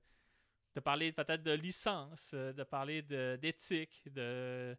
de 0.74 0.80
parler 0.80 1.12
peut-être 1.12 1.42
de 1.42 1.52
licence, 1.52 2.32
euh, 2.34 2.52
de 2.52 2.62
parler 2.62 3.02
d'éthique, 3.02 4.02
de, 4.06 4.76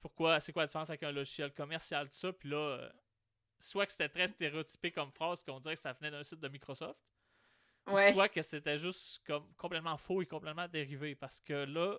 pourquoi, 0.00 0.38
c'est 0.40 0.52
quoi 0.52 0.62
la 0.62 0.66
différence 0.66 0.90
avec 0.90 1.02
un 1.02 1.12
logiciel 1.12 1.52
commercial, 1.52 2.08
tout 2.08 2.16
ça. 2.16 2.32
Puis 2.32 2.50
là, 2.50 2.92
soit 3.58 3.86
que 3.86 3.92
c'était 3.92 4.08
très 4.08 4.26
stéréotypé 4.28 4.92
comme 4.92 5.10
phrase, 5.12 5.42
qu'on 5.42 5.60
dirait 5.60 5.74
que 5.74 5.80
ça 5.80 5.92
venait 5.92 6.10
d'un 6.10 6.24
site 6.24 6.40
de 6.40 6.48
Microsoft, 6.48 6.98
soit 7.86 8.28
que 8.28 8.42
c'était 8.42 8.78
juste 8.78 9.22
comme 9.26 9.52
complètement 9.54 9.96
faux 9.96 10.22
et 10.22 10.26
complètement 10.26 10.68
dérivé. 10.68 11.14
Parce 11.14 11.40
que 11.40 11.64
là, 11.64 11.98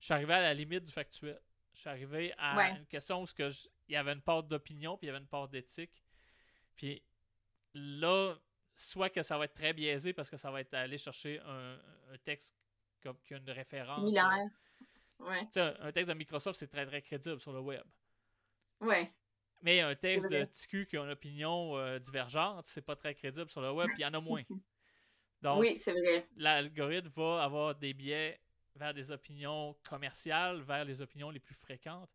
je 0.00 0.04
suis 0.06 0.14
arrivé 0.14 0.34
à 0.34 0.40
la 0.40 0.54
limite 0.54 0.84
du 0.84 0.92
factuel. 0.92 1.40
Je 1.72 1.80
suis 1.80 1.90
arrivé 1.90 2.34
à 2.38 2.70
une 2.70 2.86
question 2.86 3.22
où 3.22 3.26
il 3.38 3.52
y 3.88 3.96
avait 3.96 4.12
une 4.12 4.22
part 4.22 4.42
d'opinion, 4.42 4.96
puis 4.96 5.06
il 5.06 5.08
y 5.08 5.10
avait 5.10 5.20
une 5.20 5.28
part 5.28 5.48
d'éthique. 5.48 6.02
Puis 6.74 7.02
là, 7.74 8.34
soit 8.74 9.10
que 9.10 9.22
ça 9.22 9.38
va 9.38 9.44
être 9.44 9.54
très 9.54 9.72
biaisé 9.72 10.12
parce 10.12 10.30
que 10.30 10.36
ça 10.36 10.50
va 10.50 10.60
être 10.60 10.74
aller 10.74 10.98
chercher 10.98 11.40
un, 11.40 11.78
texte 12.24 12.54
comme 13.02 13.18
qui 13.20 13.34
a 13.34 13.36
une 13.38 13.50
référence. 13.50 14.12
Ouais. 15.18 15.48
Un 15.56 15.92
texte 15.92 16.08
de 16.08 16.14
Microsoft, 16.14 16.58
c'est 16.58 16.68
très 16.68 16.86
très 16.86 17.02
crédible 17.02 17.40
sur 17.40 17.52
le 17.52 17.60
web. 17.60 17.84
Ouais. 18.80 19.12
Mais 19.60 19.80
un 19.80 19.94
texte 19.94 20.30
de 20.30 20.44
TQ 20.44 20.86
qui 20.86 20.96
a 20.96 21.04
une 21.04 21.10
opinion 21.10 21.76
euh, 21.76 21.98
divergente, 21.98 22.66
c'est 22.66 22.82
pas 22.82 22.94
très 22.94 23.14
crédible 23.14 23.50
sur 23.50 23.60
le 23.60 23.72
web, 23.72 23.88
puis 23.88 23.98
il 23.98 24.02
y 24.02 24.06
en 24.06 24.14
a 24.14 24.20
moins. 24.20 24.42
Donc, 25.42 25.60
oui, 25.60 25.78
c'est 25.78 25.92
vrai. 25.92 26.26
L'algorithme 26.36 27.10
va 27.14 27.42
avoir 27.42 27.74
des 27.74 27.94
biais 27.94 28.40
vers 28.74 28.94
des 28.94 29.10
opinions 29.10 29.76
commerciales, 29.88 30.62
vers 30.62 30.84
les 30.84 31.00
opinions 31.00 31.30
les 31.30 31.40
plus 31.40 31.54
fréquentes. 31.54 32.10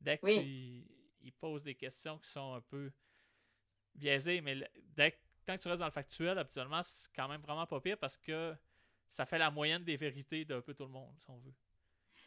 Dès 0.00 0.18
que 0.18 0.26
tu 0.26 0.86
il 1.24 1.32
pose 1.32 1.62
des 1.62 1.76
questions 1.76 2.18
qui 2.18 2.28
sont 2.28 2.54
un 2.54 2.60
peu 2.60 2.90
biaisées, 3.94 4.40
mais 4.40 4.56
dès 4.96 5.16
tant 5.44 5.56
que 5.56 5.62
tu 5.62 5.68
restes 5.68 5.80
dans 5.80 5.86
le 5.86 5.92
factuel, 5.92 6.38
habituellement, 6.38 6.82
c'est 6.82 7.08
quand 7.14 7.28
même 7.28 7.40
vraiment 7.40 7.66
pas 7.66 7.80
pire 7.80 7.98
parce 7.98 8.16
que 8.16 8.54
ça 9.08 9.26
fait 9.26 9.38
la 9.38 9.50
moyenne 9.50 9.84
des 9.84 9.96
vérités 9.96 10.44
d'un 10.44 10.60
peu 10.60 10.74
tout 10.74 10.84
le 10.84 10.90
monde, 10.90 11.14
si 11.18 11.28
on 11.28 11.38
veut. 11.38 11.54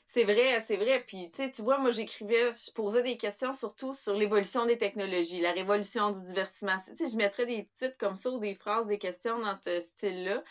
C'est 0.08 0.24
vrai, 0.24 0.62
c'est 0.62 0.78
vrai. 0.78 1.04
Puis, 1.06 1.32
tu 1.32 1.38
sais, 1.44 1.52
tu 1.52 1.62
vois, 1.62 1.78
moi, 1.80 1.92
j'écrivais, 1.92 2.52
je 2.52 2.72
posais 2.72 3.04
des 3.04 3.18
questions 3.18 3.54
surtout 3.54 3.94
sur 3.94 4.14
l'évolution 4.14 4.66
des 4.66 4.78
technologies, 4.78 5.42
la 5.42 5.52
révolution 5.52 6.12
du 6.12 6.24
divertissement. 6.24 6.78
Tu 6.78 6.96
sais, 6.96 7.08
je 7.10 7.18
mettrais 7.18 7.46
des 7.46 7.68
titres 7.78 7.98
comme 7.98 8.16
ça 8.16 8.30
ou 8.32 8.40
des 8.40 8.56
phrases, 8.56 8.88
des 8.88 9.00
questions 9.00 9.40
dans 9.40 9.56
ce 9.56 9.82
style-là. 9.82 10.44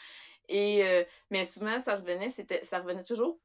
Et, 0.48 0.84
euh, 0.84 1.04
mais 1.30 1.44
souvent, 1.44 1.80
ça 1.80 1.96
revenait, 1.96 2.30
c'était, 2.30 2.62
ça 2.64 2.80
revenait 2.80 3.04
toujours 3.04 3.40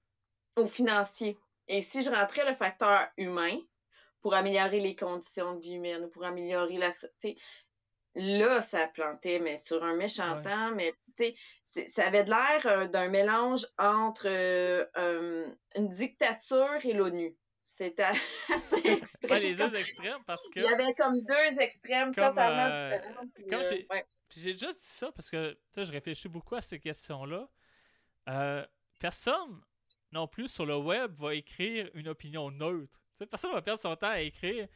au 0.57 0.67
financier. 0.67 1.37
Et 1.67 1.81
si 1.81 2.03
je 2.03 2.09
rentrais 2.09 2.49
le 2.49 2.55
facteur 2.55 3.09
humain 3.17 3.59
pour 4.21 4.33
améliorer 4.33 4.79
les 4.79 4.95
conditions 4.95 5.55
de 5.55 5.61
vie 5.61 5.75
humaine 5.75 6.05
ou 6.05 6.09
pour 6.09 6.25
améliorer 6.25 6.77
la, 6.77 6.91
là, 8.15 8.61
ça 8.61 8.87
plantait, 8.87 9.39
mais 9.39 9.57
sur 9.57 9.83
un 9.83 9.95
méchant 9.95 10.41
temps, 10.41 10.71
mais 10.75 10.93
ça 11.87 12.07
avait 12.07 12.23
de 12.23 12.29
l'air 12.29 12.65
euh, 12.65 12.87
d'un 12.87 13.09
mélange 13.09 13.65
entre 13.77 14.27
euh, 14.27 15.47
une 15.75 15.89
dictature 15.89 16.79
et 16.83 16.93
l'ONU. 16.93 17.35
C'était 17.63 18.03
assez 18.53 18.81
extrême. 18.85 19.41
les 19.41 19.55
deux 19.55 19.73
extrêmes, 19.75 20.23
parce 20.25 20.47
que. 20.49 20.59
Il 20.59 20.63
y 20.63 20.67
avait 20.67 20.93
comme 20.95 21.21
deux 21.21 21.59
extrêmes 21.61 22.13
totalement 22.13 22.97
différents. 23.37 24.03
J'ai 24.31 24.53
déjà 24.53 24.71
dit 24.71 24.77
ça 24.79 25.11
parce 25.11 25.29
que 25.29 25.57
je 25.75 25.91
réfléchis 25.91 26.29
beaucoup 26.29 26.55
à 26.55 26.61
ces 26.61 26.79
questions-là. 26.79 27.49
Euh, 28.29 28.65
personne 28.99 29.61
non 30.11 30.27
plus 30.27 30.47
sur 30.47 30.65
le 30.65 30.77
web 30.77 31.13
va 31.15 31.33
écrire 31.33 31.89
une 31.93 32.07
opinion 32.07 32.51
neutre. 32.51 32.99
personne 33.29 33.51
va 33.51 33.61
perdre 33.61 33.79
son 33.79 33.95
temps 33.95 34.09
à 34.09 34.21
écrire. 34.21 34.67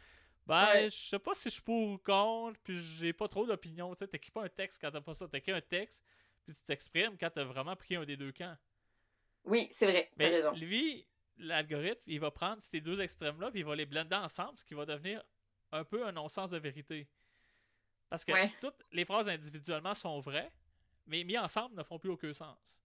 Ben, 0.46 0.90
je 0.90 1.10
sais 1.10 1.20
pas 1.20 1.34
si 1.34 1.50
je 1.50 1.56
suis 1.56 1.62
pour 1.62 1.92
ou 1.92 1.98
contre, 1.98 2.60
puis 2.64 2.82
j'ai 2.82 3.14
pas 3.14 3.28
trop 3.28 3.46
d'opinion. 3.46 3.96
Tu 3.96 4.04
n'écris 4.12 4.32
pas 4.32 4.44
un 4.44 4.50
texte 4.50 4.82
quand 4.82 4.92
t'as 4.92 5.02
pas 5.02 5.14
ça. 5.14 5.28
T'écris 5.28 5.54
un 5.54 5.62
texte, 5.62 6.04
puis 6.46 6.56
tu 6.56 6.64
t'exprimes 6.64 7.18
quand 7.18 7.30
t'as 7.30 7.44
vraiment 7.44 7.76
pris 7.76 7.96
un 7.96 8.06
des 8.06 8.18
deux 8.18 8.32
camps. 8.32 8.58
Oui, 9.46 9.68
c'est 9.72 9.86
vrai. 9.86 10.12
T'as 10.18 10.30
raison. 10.30 10.52
Lui, 10.54 11.06
l'algorithme, 11.38 12.02
il 12.08 12.20
va 12.20 12.32
prendre 12.32 12.62
ces 12.62 12.82
deux 12.82 13.02
extrêmes-là, 13.02 13.52
puis 13.52 13.62
il 13.62 13.66
va 13.66 13.76
les 13.76 13.86
blender 13.86 14.16
ensemble, 14.16 14.58
ce 14.58 14.64
qui 14.64 14.74
va 14.74 14.86
devenir 14.86 15.24
un 15.72 15.84
peu 15.84 16.06
un 16.06 16.12
non-sens 16.12 16.52
de 16.52 16.58
vérité. 16.58 17.08
Parce 18.10 18.26
que 18.26 18.60
toutes 18.60 18.82
les 18.92 19.06
phrases 19.06 19.28
individuellement 19.28 19.94
sont 19.94 20.20
vraies, 20.20 20.52
mais 21.08 21.24
mis 21.24 21.38
ensemble 21.38 21.76
ne 21.76 21.84
font 21.84 22.00
plus 22.00 22.12
aucun 22.12 22.34
sens. 22.34 22.82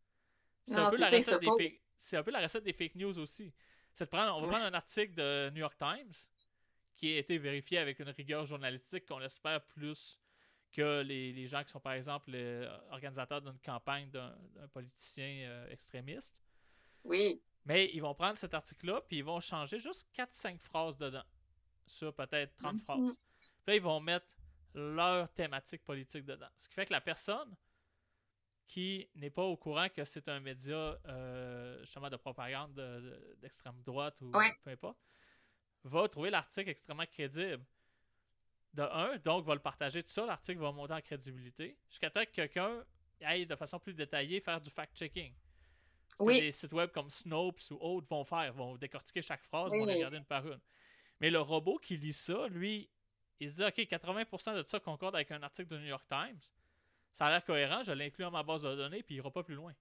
C'est 0.67 0.79
un, 0.79 0.91
peu 0.91 0.97
la 0.97 1.09
recette 1.09 1.41
des 1.41 1.47
fake... 1.47 1.81
un 2.13 2.23
peu 2.23 2.31
la 2.31 2.41
recette 2.41 2.65
des 2.65 2.73
fake 2.73 2.95
news 2.95 3.19
aussi. 3.19 3.53
C'est 3.93 4.05
de 4.05 4.11
prendre, 4.11 4.37
on 4.37 4.43
va 4.43 4.49
prendre 4.49 4.65
un 4.65 4.75
article 4.75 5.15
de 5.15 5.51
New 5.51 5.61
York 5.61 5.77
Times 5.79 6.13
qui 6.97 7.15
a 7.15 7.19
été 7.19 7.39
vérifié 7.39 7.79
avec 7.79 7.99
une 8.01 8.09
rigueur 8.11 8.45
journalistique 8.45 9.07
qu'on 9.07 9.21
espère 9.21 9.65
plus 9.65 10.19
que 10.73 11.03
les, 11.03 11.47
gens 11.47 11.65
qui 11.65 11.71
sont 11.71 11.81
par 11.81 11.95
exemple 11.95 12.31
les 12.31 12.69
organisateurs 12.91 13.43
d'une 13.43 13.59
campagne 13.61 14.11
d'un 14.11 14.69
politicien 14.73 15.49
euh, 15.49 15.71
extrémiste. 15.71 16.43
Oui. 17.05 17.41
Mais 17.65 17.91
ils 17.93 18.01
vont 18.01 18.15
prendre 18.15 18.39
cet 18.39 18.55
article-là, 18.55 19.03
puis 19.03 19.19
ils 19.19 19.25
vont 19.25 19.41
changer 19.41 19.79
juste 19.79 20.09
4-5 20.17 20.59
phrases 20.59 20.97
dedans, 20.97 21.25
sur 21.87 22.15
peut-être 22.15 22.57
30 22.57 22.77
mm-hmm. 22.77 22.81
phrases. 22.81 23.15
Puis 23.41 23.63
là, 23.67 23.75
ils 23.75 23.83
vont 23.83 24.01
mettre 24.01 24.27
leur 24.75 25.33
thématique 25.33 25.85
politique 25.85 26.25
dedans. 26.25 26.49
Ce 26.57 26.69
qui 26.69 26.75
fait 26.75 26.87
que 26.87 26.93
la 26.93 27.01
personne 27.01 27.55
qui 28.67 29.09
n'est 29.15 29.31
pas 29.31 29.45
au 29.45 29.57
courant 29.57 29.89
que 29.89 30.05
c'est 30.05 30.29
un 30.29 30.41
média 30.41 30.99
euh, 31.07 31.81
justement 31.81 32.11
de 32.11 32.17
propagande 32.17 32.75
d'extrême 33.41 33.83
droite 33.83 34.21
ou 34.21 34.31
peu 34.31 34.71
importe, 34.71 34.99
va 35.85 36.09
trouver 36.09 36.31
l'article 36.31 36.69
extrêmement 36.69 37.07
crédible. 37.07 37.65
De 38.75 38.83
un, 38.83 39.17
donc 39.19 39.45
va 39.45 39.55
le 39.55 39.61
partager 39.61 40.03
tout 40.03 40.11
ça, 40.11 40.27
l'article 40.27 40.61
va 40.61 40.73
monter 40.73 40.93
en 40.93 41.01
crédibilité, 41.01 41.77
jusqu'à 41.89 42.11
temps 42.11 42.25
que 42.25 42.31
quelqu'un 42.31 42.85
aille 43.23 43.47
de 43.47 43.57
façon 43.57 43.79
plus 43.79 43.95
détaillée 43.95 44.41
faire 44.41 44.61
du 44.61 44.71
fact-checking. 44.71 45.33
Oui. 46.19 46.41
Des 46.41 46.53
sites 46.53 46.73
web 46.73 46.91
comme 46.91 47.11
Snopes 47.11 47.71
ou 47.71 47.79
autres 47.81 48.07
vont 48.09 48.25
faire, 48.25 48.53
vont 48.53 48.77
décortiquer 48.77 49.23
chaque 49.23 49.43
phrase, 49.43 49.73
vont 49.73 49.85
regarder 49.85 50.19
une 50.19 50.25
par 50.25 50.47
une. 50.47 50.61
Mais 51.21 51.31
le 51.31 51.41
robot 51.41 51.79
qui 51.79 51.97
lit 51.97 52.13
ça, 52.13 52.47
lui, 52.49 52.91
il 53.41 53.51
se 53.51 53.57
dit, 53.57 53.65
OK, 53.65 53.77
80% 53.77 54.57
de 54.57 54.63
ça 54.65 54.81
concorde 54.81 55.15
avec 55.15 55.31
un 55.31 55.43
article 55.43 55.69
de 55.69 55.79
New 55.79 55.87
York 55.87 56.07
Times. 56.09 56.41
Ça 57.13 57.27
a 57.27 57.31
l'air 57.31 57.45
cohérent, 57.45 57.83
je 57.83 57.93
l'inclus 57.93 58.25
dans 58.25 58.31
ma 58.31 58.43
base 58.43 58.63
de 58.63 58.75
données, 58.75 59.03
puis 59.03 59.17
il 59.17 59.19
ira 59.19 59.31
pas 59.31 59.43
plus 59.43 59.55
loin. 59.55 59.75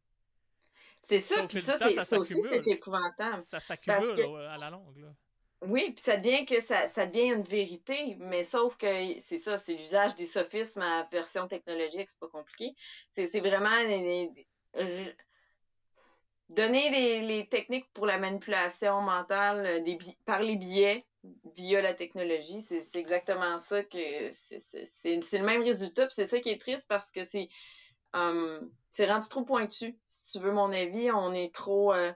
C'est 1.04 1.20
ça, 1.20 1.46
puis 1.48 1.62
ça, 1.62 1.78
c'est 1.78 2.18
aussi 2.18 2.34
c'est 2.34 2.68
épouvantable. 2.68 3.42
Ça 3.42 3.60
s'accumule 3.60 4.22
à 4.48 4.58
la 4.58 4.70
longue. 4.70 4.98
Là. 4.98 5.14
Oui, 5.64 5.92
puis 5.92 6.04
ça 6.04 6.18
devient 6.18 6.46
que 6.46 6.60
ça, 6.60 6.88
ça, 6.88 7.08
devient 7.08 7.34
une 7.34 7.44
vérité, 7.44 8.16
mais 8.20 8.44
sauf 8.44 8.78
que 8.78 8.88
c'est 9.22 9.40
ça, 9.40 9.58
c'est 9.58 9.74
l'usage 9.74 10.16
des 10.16 10.28
sophismes 10.28 10.84
à 10.84 11.08
version 11.12 11.48
technologique, 11.48 12.10
c'est 12.10 12.20
pas 12.20 12.28
compliqué. 12.28 12.76
C'est 13.16 13.40
vraiment 13.40 13.76
donner 16.50 16.90
les, 16.90 17.22
les, 17.22 17.48
techniques 17.48 17.92
pour 17.94 18.06
la 18.06 18.20
manipulation 18.20 19.02
mentale 19.02 19.66
euh, 19.66 19.80
des, 19.82 19.98
par 20.26 20.42
les 20.42 20.56
biais 20.56 21.06
via 21.56 21.82
la 21.82 21.94
technologie, 21.94 22.62
c'est 22.62 22.96
exactement 22.96 23.58
ça 23.58 23.84
que 23.84 24.30
c'est 24.32 25.38
le 25.38 25.44
même 25.44 25.64
résultat, 25.64 26.08
c'est 26.10 26.28
ça 26.28 26.40
qui 26.40 26.50
est 26.50 26.62
triste 26.62 26.86
parce 26.88 27.12
que 27.12 27.24
c'est 27.24 27.50
c'est 28.90 29.06
rendu 29.06 29.28
trop 29.28 29.44
pointu. 29.44 29.98
Si 30.08 30.32
tu 30.32 30.44
veux 30.44 30.52
mon 30.52 30.72
avis, 30.72 31.12
on 31.12 31.34
est 31.34 31.54
trop 31.54 31.94
euh, 31.94 32.12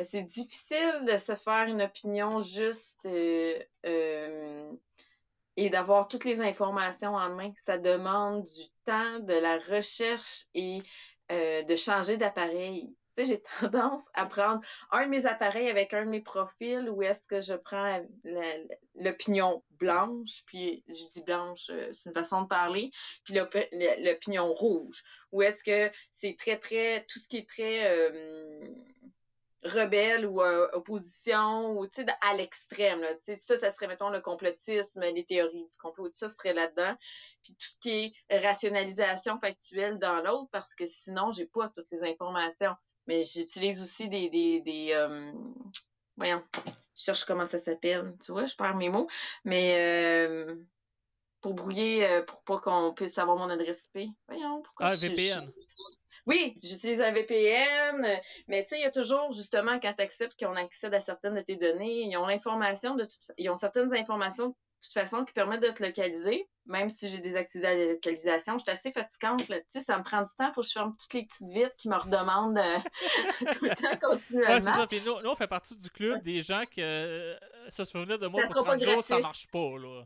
c'est 0.00 0.22
difficile 0.22 1.04
de 1.06 1.18
se 1.18 1.34
faire 1.34 1.66
une 1.68 1.82
opinion 1.82 2.40
juste 2.40 3.04
euh, 3.06 3.58
euh, 3.84 4.72
et 5.56 5.68
d'avoir 5.68 6.08
toutes 6.08 6.24
les 6.24 6.40
informations 6.40 7.14
en 7.14 7.34
main. 7.34 7.52
Ça 7.64 7.76
demande 7.76 8.44
du 8.44 8.68
temps, 8.86 9.18
de 9.20 9.34
la 9.34 9.58
recherche 9.58 10.46
et 10.54 10.78
euh, 11.30 11.62
de 11.62 11.76
changer 11.76 12.16
d'appareil. 12.16 12.96
Tu 13.16 13.26
sais, 13.26 13.28
j'ai 13.28 13.42
tendance 13.60 14.04
à 14.14 14.24
prendre 14.24 14.62
un 14.90 15.04
de 15.04 15.10
mes 15.10 15.26
appareils 15.26 15.68
avec 15.68 15.92
un 15.92 16.06
de 16.06 16.10
mes 16.10 16.22
profils 16.22 16.88
où 16.88 17.02
est-ce 17.02 17.26
que 17.26 17.42
je 17.42 17.52
prends 17.52 18.02
l'opinion 18.94 19.62
blanche, 19.72 20.42
puis 20.46 20.82
je 20.88 21.12
dis 21.12 21.22
blanche, 21.22 21.70
c'est 21.92 22.08
une 22.08 22.14
façon 22.14 22.42
de 22.42 22.48
parler, 22.48 22.90
puis 23.24 23.34
l'opinion 23.34 24.54
rouge, 24.54 25.04
où 25.32 25.42
est-ce 25.42 25.62
que 25.62 25.94
c'est 26.12 26.36
très, 26.38 26.58
très, 26.58 27.04
tout 27.06 27.18
ce 27.18 27.28
qui 27.28 27.36
est 27.36 27.48
très 27.48 28.10
rebelle 29.64 30.26
ou 30.26 30.42
euh, 30.42 30.68
opposition 30.72 31.78
ou 31.78 31.86
tu 31.86 32.02
sais 32.02 32.06
à 32.20 32.34
l'extrême 32.34 33.00
là. 33.00 33.10
Ça 33.18 33.56
ça 33.56 33.70
serait 33.70 33.86
mettons 33.86 34.10
le 34.10 34.20
complotisme 34.20 35.00
les 35.02 35.24
théories 35.24 35.68
du 35.68 35.78
complot 35.78 36.08
tout 36.08 36.14
ça 36.14 36.28
serait 36.28 36.52
là-dedans. 36.52 36.96
Puis 37.42 37.54
tout 37.54 37.66
ce 37.68 37.78
qui 37.80 38.14
est 38.28 38.38
rationalisation 38.38 39.38
factuelle 39.38 39.98
dans 39.98 40.16
l'autre 40.16 40.48
parce 40.50 40.74
que 40.74 40.86
sinon 40.86 41.30
j'ai 41.30 41.46
pas 41.46 41.68
toutes 41.68 41.90
les 41.90 42.02
informations. 42.04 42.74
Mais 43.06 43.22
j'utilise 43.22 43.80
aussi 43.82 44.08
des 44.08 44.30
des, 44.30 44.60
des 44.60 44.92
euh, 44.92 45.32
voyons 46.16 46.42
je 46.94 47.04
cherche 47.04 47.24
comment 47.24 47.46
ça 47.46 47.58
s'appelle. 47.58 48.16
Tu 48.24 48.32
vois 48.32 48.46
je 48.46 48.56
perds 48.56 48.76
mes 48.76 48.88
mots. 48.88 49.08
Mais 49.44 49.76
euh, 49.78 50.56
pour 51.40 51.54
brouiller 51.54 52.22
pour 52.26 52.42
pas 52.42 52.58
qu'on 52.58 52.94
puisse 52.94 53.14
savoir 53.14 53.36
mon 53.36 53.48
adresse 53.48 53.90
IP 53.94 54.10
voyons 54.28 54.62
pourquoi 54.62 54.86
ah 54.86 54.94
VPN 54.94 55.40
oui, 56.26 56.56
j'utilise 56.62 57.02
un 57.02 57.10
VPN, 57.10 58.20
mais 58.46 58.62
tu 58.62 58.70
sais, 58.70 58.78
il 58.78 58.82
y 58.82 58.86
a 58.86 58.90
toujours, 58.90 59.32
justement, 59.32 59.78
quand 59.80 59.92
tu 59.94 60.02
acceptes 60.02 60.38
qu'on 60.38 60.54
accède 60.54 60.94
à 60.94 61.00
certaines 61.00 61.34
de 61.34 61.40
tes 61.40 61.56
données, 61.56 62.02
ils 62.02 62.16
ont 62.16 62.26
l'information 62.26 62.94
de 62.94 63.04
toute 63.04 63.20
ils 63.38 63.50
ont 63.50 63.56
certaines 63.56 63.92
informations 63.94 64.48
de 64.48 64.86
toute 64.86 64.94
façon 64.94 65.24
qui 65.24 65.32
permettent 65.32 65.62
de 65.62 65.70
te 65.70 65.82
localiser, 65.82 66.48
même 66.66 66.90
si 66.90 67.08
j'ai 67.08 67.18
désactivé 67.18 67.62
la 67.62 67.92
localisation. 67.92 68.58
Je 68.58 68.62
suis 68.62 68.70
assez 68.70 68.92
fatigante 68.92 69.48
là-dessus, 69.48 69.80
ça 69.80 69.96
me 69.96 70.02
prend 70.02 70.22
du 70.22 70.30
temps, 70.36 70.48
il 70.48 70.54
faut 70.54 70.62
que 70.62 70.66
je 70.66 70.72
ferme 70.72 70.96
toutes 71.00 71.14
les 71.14 71.24
petites 71.24 71.48
vitres 71.48 71.76
qui 71.76 71.88
me 71.88 71.96
redemandent 71.96 72.58
euh, 72.58 72.78
tout 73.54 73.64
le 73.64 73.74
temps 73.76 74.08
continuellement. 74.10 74.54
Ouais, 74.54 74.60
c'est 74.60 74.78
ça. 74.78 74.86
Puis 74.88 75.02
nous, 75.04 75.20
nous, 75.22 75.30
on 75.30 75.34
fait 75.36 75.46
partie 75.46 75.76
du 75.76 75.88
club 75.88 76.22
des 76.22 76.42
gens 76.42 76.64
qui 76.68 76.82
euh, 76.82 77.36
se 77.68 77.84
souvenaient 77.84 78.18
de 78.18 78.26
moi 78.26 78.42
pour 78.42 78.64
30 78.64 78.80
jours, 78.80 79.04
ça 79.04 79.20
marche 79.20 79.46
pas, 79.48 79.78
là. 79.78 80.04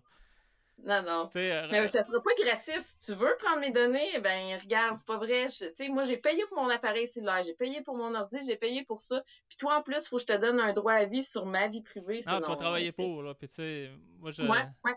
Non, 0.85 1.03
non. 1.03 1.31
Euh, 1.37 1.69
mais 1.71 1.87
ça 1.87 2.03
sera 2.03 2.23
pas 2.23 2.31
gratis. 2.39 2.85
Si 2.99 3.13
tu 3.13 3.19
veux 3.19 3.35
prendre 3.39 3.61
mes 3.61 3.73
données, 3.73 4.21
ben 4.21 4.59
regarde, 4.61 4.97
c'est 4.99 5.07
pas 5.07 5.17
vrai. 5.17 5.49
sais, 5.49 5.89
moi, 5.89 6.05
j'ai 6.05 6.19
payé 6.19 6.45
pour 6.49 6.63
mon 6.63 6.69
appareil 6.69 7.07
cellulaire, 7.07 7.43
j'ai 7.45 7.55
payé 7.55 7.81
pour 7.81 7.97
mon 7.97 8.15
ordi, 8.15 8.39
j'ai 8.47 8.57
payé 8.57 8.85
pour 8.85 9.01
ça. 9.01 9.23
Puis 9.49 9.57
toi, 9.57 9.79
en 9.79 9.83
plus, 9.83 10.05
il 10.05 10.09
faut 10.09 10.17
que 10.17 10.23
je 10.23 10.27
te 10.27 10.37
donne 10.37 10.61
un 10.61 10.73
droit 10.73 10.93
à 10.93 11.05
vie 11.07 11.25
sur 11.25 11.47
ma 11.47 11.69
vie 11.69 11.83
privée. 11.83 12.21
Ah, 12.27 12.41
tu 12.43 12.51
vas 12.51 12.57
travailler 12.57 12.93
pour, 12.93 13.23
là. 13.23 13.35
Puis 13.35 13.49
tu 13.49 13.55
sais, 13.55 13.91
moi, 14.19 14.31
je... 14.31 14.43
Ouais, 14.43 14.65
ouais. 14.85 14.95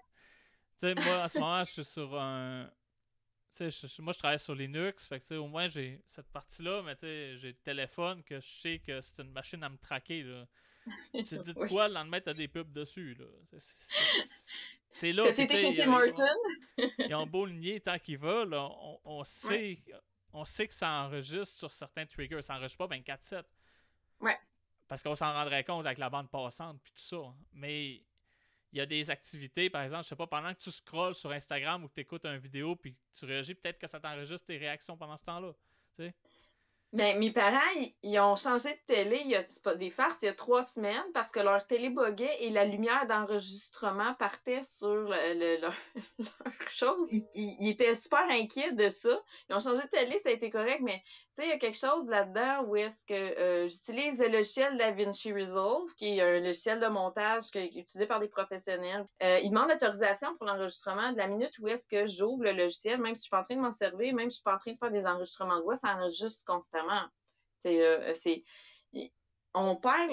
Tu 0.80 0.88
sais, 0.88 0.96
moi, 0.96 1.24
en 1.24 1.28
ce 1.28 1.40
moment, 1.40 1.64
je 1.64 1.72
suis 1.72 1.86
sur 1.86 2.20
un... 2.20 2.70
Tu 3.58 3.72
sais, 3.72 4.02
moi, 4.02 4.14
je 4.14 4.20
travaille 4.20 4.38
sur 4.38 4.54
Linux, 4.54 5.08
fait 5.08 5.20
que, 5.20 5.24
tu 5.24 5.30
sais, 5.30 5.38
au 5.38 5.48
moins, 5.48 5.68
j'ai 5.68 6.04
cette 6.06 6.30
partie-là, 6.30 6.84
mais 6.84 6.96
tu 6.96 7.02
sais, 7.02 7.38
j'ai 7.38 7.48
le 7.48 7.58
téléphone 7.58 8.24
que 8.24 8.40
je 8.40 8.48
sais 8.48 8.80
que 8.86 9.02
c'est 9.02 9.22
une 9.22 9.32
machine 9.32 9.64
à 9.64 9.70
me 9.70 9.78
traquer, 9.78 10.24
là. 10.24 10.46
tu 11.14 11.24
te 11.24 11.36
dis 11.36 11.54
de 11.54 11.68
quoi, 11.68 11.88
le 11.88 11.96
lendemain, 11.96 12.22
t'as 12.22 12.34
des 12.34 12.48
pubs 12.48 12.72
dessus, 12.72 13.16
là. 13.16 13.26
c'est 14.92 15.12
là. 15.14 15.32
C'était 15.32 15.58
chez 15.58 15.76
Tim 15.76 15.94
Horton. 15.94 16.24
Ils 17.00 17.16
ont 17.16 17.28
beau 17.28 17.46
le 17.46 17.54
nier 17.54 17.80
tant 17.80 18.00
qu'ils 18.00 18.18
veulent. 18.18 18.54
On, 18.54 19.00
on, 19.04 19.24
sait, 19.24 19.84
on 20.34 20.46
sait 20.46 20.68
que 20.68 20.74
ça 20.74 20.90
enregistre 20.90 21.58
sur 21.58 21.72
certains 21.72 22.06
triggers. 22.06 22.42
Ça 22.42 22.56
enregistre 22.56 22.88
pas 22.88 22.96
24-7. 22.96 23.44
Ouais. 24.22 24.38
Parce 24.88 25.04
qu'on 25.04 25.16
s'en 25.16 25.32
rendrait 25.32 25.64
compte 25.64 25.86
avec 25.86 26.00
la 26.00 26.10
bande 26.10 26.30
passante 26.30 26.82
puis 26.84 26.92
tout 26.94 27.02
ça. 27.02 27.34
Mais 27.54 28.04
il 28.72 28.78
y 28.78 28.82
a 28.82 28.86
des 28.86 29.10
activités, 29.10 29.70
par 29.70 29.84
exemple, 29.84 30.04
je 30.04 30.10
sais 30.10 30.16
pas, 30.16 30.28
pendant 30.28 30.54
que 30.54 30.60
tu 30.60 30.72
scrolls 30.72 31.16
sur 31.16 31.32
Instagram 31.32 31.84
ou 31.84 31.88
que 31.88 31.94
tu 31.94 32.02
écoutes 32.02 32.26
une 32.26 32.38
vidéo 32.38 32.76
puis 32.76 32.96
tu 33.18 33.26
réagis, 33.26 33.56
peut-être 33.56 33.80
que 33.80 33.88
ça 33.88 34.00
t'enregistre 34.00 34.46
tes 34.46 34.58
réactions 34.58 34.98
pendant 34.98 35.18
ce 35.18 35.24
temps-là. 35.24 35.54
Tu 35.96 36.04
sais? 36.04 36.16
Ben, 36.92 37.20
mes 37.20 37.32
parents, 37.32 37.60
ils, 38.02 38.20
ont 38.20 38.36
changé 38.36 38.72
de 38.72 38.80
télé, 38.88 39.22
il 39.24 39.30
y 39.30 39.36
a, 39.36 39.44
pas 39.64 39.76
des 39.76 39.92
farces, 39.92 40.24
il 40.24 40.26
y 40.26 40.30
a 40.30 40.34
trois 40.34 40.64
semaines 40.64 41.06
parce 41.14 41.30
que 41.30 41.40
leur 41.40 41.68
télé 41.68 41.92
buguait 41.92 42.38
et 42.40 42.50
la 42.50 42.66
lumière 42.66 43.06
d'enregistrement 43.06 44.16
partait 44.16 44.64
sur 44.64 44.96
le, 44.96 45.62
leur, 45.62 45.76
chose. 46.70 47.08
Ils, 47.12 47.70
étaient 47.70 47.94
super 47.94 48.26
inquiets 48.30 48.72
de 48.72 48.90
ça. 48.90 49.22
Ils 49.50 49.56
ont 49.56 49.60
changé 49.60 49.84
de 49.84 49.88
télé, 49.88 50.18
ça 50.20 50.30
a 50.30 50.32
été 50.32 50.50
correct, 50.50 50.80
mais 50.82 51.04
sais, 51.40 51.48
il 51.48 51.50
y 51.50 51.54
a 51.54 51.58
quelque 51.58 51.78
chose 51.78 52.08
là-dedans 52.08 52.64
où 52.66 52.76
est-ce 52.76 52.96
que 53.08 53.14
euh, 53.14 53.68
j'utilise 53.68 54.20
le 54.20 54.28
logiciel 54.28 54.78
DaVinci 54.78 55.32
Resolve, 55.34 55.94
qui 55.96 56.18
est 56.18 56.22
un 56.22 56.40
logiciel 56.40 56.80
de 56.80 56.88
montage 56.88 57.52
qui 57.52 57.60
est 57.60 57.68
utilisé 57.68 58.06
par 58.06 58.20
des 58.20 58.28
professionnels. 58.28 59.08
Euh, 59.24 59.40
ils 59.40 59.50
demandent 59.50 59.70
l'autorisation 59.70 60.36
pour 60.38 60.46
l'enregistrement 60.46 61.12
de 61.12 61.18
la 61.18 61.28
minute 61.28 61.58
où 61.60 61.68
est-ce 61.68 61.88
que 61.88 62.08
j'ouvre 62.08 62.44
le 62.44 62.52
logiciel, 62.52 63.00
même 63.00 63.16
si 63.16 63.20
je 63.20 63.24
suis 63.24 63.30
pas 63.30 63.40
en 63.40 63.44
train 63.44 63.56
de 63.56 63.62
m'en 63.62 63.72
servir, 63.72 64.14
même 64.14 64.30
si 64.30 64.36
je 64.36 64.38
suis 64.38 64.44
pas 64.44 64.56
en 64.56 64.58
train 64.58 64.74
de 64.74 64.78
faire 64.78 64.92
des 64.92 65.08
enregistrements 65.08 65.58
de 65.58 65.64
voix, 65.64 65.76
ça 65.76 65.96
enregistre 65.96 66.44
constamment. 66.46 67.04
Euh, 67.66 68.14
c'est, 68.14 68.44
on 69.54 69.76
perd 69.76 70.12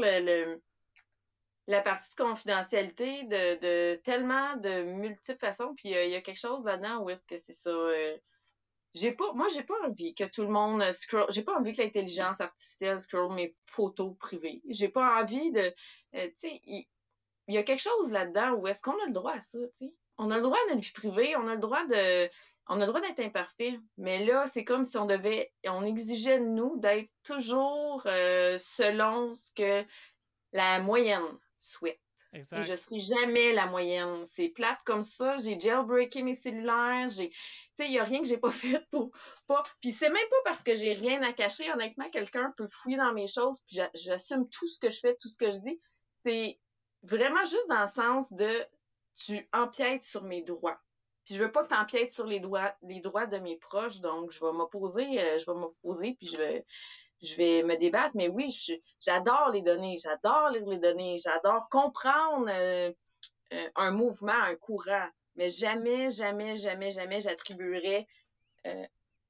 la 1.68 1.80
partie 1.82 2.10
de 2.10 2.22
confidentialité 2.22 3.24
de, 3.24 3.58
de 3.60 3.96
tellement 4.02 4.56
de 4.56 4.82
multiples 4.84 5.38
façons, 5.38 5.74
puis 5.74 5.90
il 5.90 6.10
y 6.10 6.14
a 6.14 6.20
quelque 6.20 6.38
chose 6.38 6.64
là-dedans 6.64 6.98
où 7.02 7.10
est-ce 7.10 7.24
que 7.26 7.36
c'est 7.36 7.52
ça 7.52 7.70
j'ai 8.96 9.12
pas 9.12 9.32
moi 9.34 9.48
j'ai 9.48 9.62
pas 9.62 9.74
envie 9.84 10.14
que 10.14 10.24
tout 10.24 10.42
le 10.42 10.48
monde 10.48 10.82
scroll 10.92 11.26
j'ai 11.28 11.42
pas 11.42 11.56
envie 11.58 11.72
que 11.72 11.82
l'intelligence 11.82 12.40
artificielle 12.40 13.00
scroll 13.00 13.34
mes 13.34 13.54
photos 13.66 14.16
privées 14.18 14.62
j'ai 14.68 14.88
pas 14.88 15.22
envie 15.22 15.52
de 15.52 15.72
euh, 16.14 16.28
tu 16.28 16.48
sais 16.48 16.60
il 16.64 17.54
y, 17.54 17.58
a 17.58 17.62
quelque 17.62 17.82
chose 17.82 18.10
là-dedans 18.10 18.54
où 18.54 18.66
est-ce 18.66 18.82
qu'on 18.82 19.00
a 19.02 19.06
le 19.06 19.12
droit 19.12 19.32
à 19.32 19.40
ça 19.40 19.58
tu 19.76 19.86
sais? 19.86 19.92
On 20.18 20.30
a 20.30 20.36
le 20.36 20.42
droit 20.42 20.58
à 20.58 20.74
notre 20.74 20.80
vie 20.80 20.92
privée 20.92 21.36
on 21.36 21.46
a 21.46 21.54
le 21.54 21.60
droit 21.60 21.84
de 21.84 22.28
on 22.68 22.80
a 22.80 22.86
le 22.86 22.86
droit 22.86 23.00
d'être 23.00 23.20
imparfait 23.20 23.78
mais 23.98 24.24
là 24.24 24.46
c'est 24.46 24.64
comme 24.64 24.84
si 24.84 24.96
on 24.96 25.06
devait 25.06 25.52
on 25.66 25.84
exigeait 25.84 26.40
de 26.40 26.46
nous 26.46 26.78
d'être 26.78 27.10
toujours 27.22 28.02
euh, 28.06 28.56
selon 28.58 29.34
ce 29.34 29.52
que 29.52 29.84
la 30.52 30.80
moyenne 30.80 31.38
souhaite 31.60 32.00
Exact. 32.32 32.58
Et 32.58 32.64
je 32.64 32.74
serai 32.74 33.00
jamais 33.00 33.52
la 33.52 33.66
moyenne. 33.66 34.26
C'est 34.28 34.48
plate 34.48 34.80
comme 34.84 35.04
ça. 35.04 35.36
J'ai 35.36 35.58
jailbreaké 35.58 36.22
mes 36.22 36.34
cellulaires. 36.34 37.08
J'ai, 37.08 37.32
sais, 37.76 37.88
il 37.88 37.92
n'y 37.92 37.98
a 37.98 38.04
rien 38.04 38.20
que 38.20 38.26
j'ai 38.26 38.38
pas 38.38 38.50
fait 38.50 38.84
pour 38.90 39.10
pas. 39.46 39.62
Puis 39.80 39.92
c'est 39.92 40.08
même 40.10 40.28
pas 40.30 40.36
parce 40.44 40.62
que 40.62 40.74
j'ai 40.74 40.92
rien 40.92 41.22
à 41.22 41.32
cacher. 41.32 41.70
Honnêtement, 41.72 42.10
quelqu'un 42.10 42.52
peut 42.56 42.68
fouiller 42.70 42.96
dans 42.96 43.12
mes 43.12 43.28
choses, 43.28 43.62
puis 43.66 43.78
j'assume 43.94 44.48
tout 44.48 44.66
ce 44.66 44.78
que 44.80 44.90
je 44.90 45.00
fais, 45.00 45.16
tout 45.16 45.28
ce 45.28 45.38
que 45.38 45.52
je 45.52 45.58
dis. 45.58 45.80
C'est 46.24 46.58
vraiment 47.02 47.44
juste 47.44 47.68
dans 47.68 47.82
le 47.82 47.86
sens 47.86 48.32
de 48.32 48.64
tu 49.16 49.48
empiètes 49.52 50.04
sur 50.04 50.24
mes 50.24 50.42
droits. 50.42 50.78
Puis 51.24 51.34
je 51.34 51.42
veux 51.42 51.50
pas 51.50 51.64
que 51.64 51.68
tu 51.68 51.74
empiètes 51.74 52.12
sur 52.12 52.26
les 52.26 52.38
droits, 52.38 52.74
les 52.82 53.00
droits 53.00 53.26
de 53.26 53.38
mes 53.38 53.56
proches, 53.56 54.00
donc 54.00 54.30
je 54.30 54.44
vais 54.44 54.52
m'opposer, 54.52 55.20
euh, 55.20 55.38
je 55.38 55.46
vais 55.46 55.58
m'opposer, 55.58 56.14
puis 56.14 56.28
je 56.28 56.36
vais, 56.36 56.66
je 57.20 57.34
vais 57.36 57.62
me 57.64 57.76
débattre. 57.76 58.14
Mais 58.14 58.28
oui, 58.28 58.56
j'adore 59.00 59.50
les 59.52 59.62
données, 59.62 59.98
j'adore 60.00 60.50
lire 60.50 60.66
les 60.66 60.78
données, 60.78 61.18
j'adore 61.18 61.68
comprendre 61.68 62.46
euh, 62.48 62.92
euh, 63.52 63.68
un 63.74 63.90
mouvement, 63.90 64.32
un 64.32 64.54
courant 64.54 65.08
mais 65.36 65.50
jamais, 65.50 66.10
jamais, 66.10 66.56
jamais, 66.56 66.90
jamais 66.90 67.20
j'attribuerais, 67.20 68.06
euh, 68.66 68.86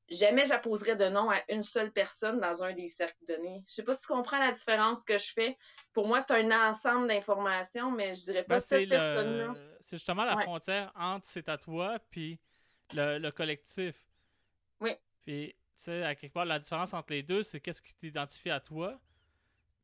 jamais 0.09 0.47
j'apposerais 0.47 0.97
de 0.97 1.09
nom 1.09 1.31
à 1.31 1.43
une 1.49 1.63
seule 1.63 1.93
personne 1.93 2.41
dans 2.41 2.63
un 2.63 2.73
des 2.73 2.89
cercles 2.89 3.25
donnés. 3.27 3.65
Je 3.69 3.75
sais 3.75 3.83
pas 3.83 3.95
si 3.95 4.03
tu 4.03 4.09
comprends 4.09 4.39
la 4.39 4.53
différence 4.53 5.03
que 5.03 5.19
je 5.19 5.33
fais. 5.33 5.59
Pour 5.93 6.07
moi, 6.07 6.21
c'est 6.21 6.35
un 6.35 6.69
ensemble 6.71 7.09
d'informations, 7.09 7.91
mais 7.91 8.15
je 8.15 8.25
dirais 8.25 8.45
pas 8.45 8.57
ben, 8.57 8.61
cette 8.61 8.89
personne-là. 8.89 9.53
C'est 9.81 9.97
justement 9.97 10.25
la 10.25 10.39
frontière 10.39 10.93
entre 10.95 11.27
c'est 11.27 11.49
à 11.49 11.59
toi 11.59 11.99
puis 12.11 12.39
le, 12.93 13.31
collectif. 13.31 13.97
Oui. 14.81 14.93
Puis, 15.25 15.55
tu 15.55 15.57
sais, 15.75 16.05
à 16.05 16.15
quelque 16.15 16.33
part, 16.33 16.45
la 16.45 16.59
différence 16.59 16.95
entre 16.95 17.13
les 17.13 17.23
deux, 17.23 17.43
c'est 17.43 17.61
qu'est-ce 17.61 17.83
qui 17.83 17.95
t'identifie 17.95 18.51
à 18.51 18.61
toi 18.61 18.99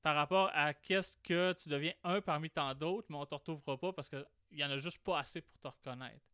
par 0.02 0.16
rapport 0.16 0.50
à 0.52 0.74
qu'est-ce 0.74 1.16
que 1.18 1.52
tu 1.52 1.68
deviens 1.68 1.92
un 2.02 2.20
parmi 2.20 2.50
tant 2.50 2.74
d'autres, 2.74 3.06
mais 3.08 3.16
on 3.16 3.26
te 3.26 3.34
retrouvera 3.34 3.78
pas 3.78 3.92
parce 3.92 4.08
que 4.08 4.24
il 4.52 4.58
y 4.58 4.64
en 4.64 4.70
a 4.70 4.76
juste 4.76 4.98
pas 4.98 5.18
assez 5.18 5.40
pour 5.40 5.58
te 5.58 5.68
reconnaître. 5.68 6.24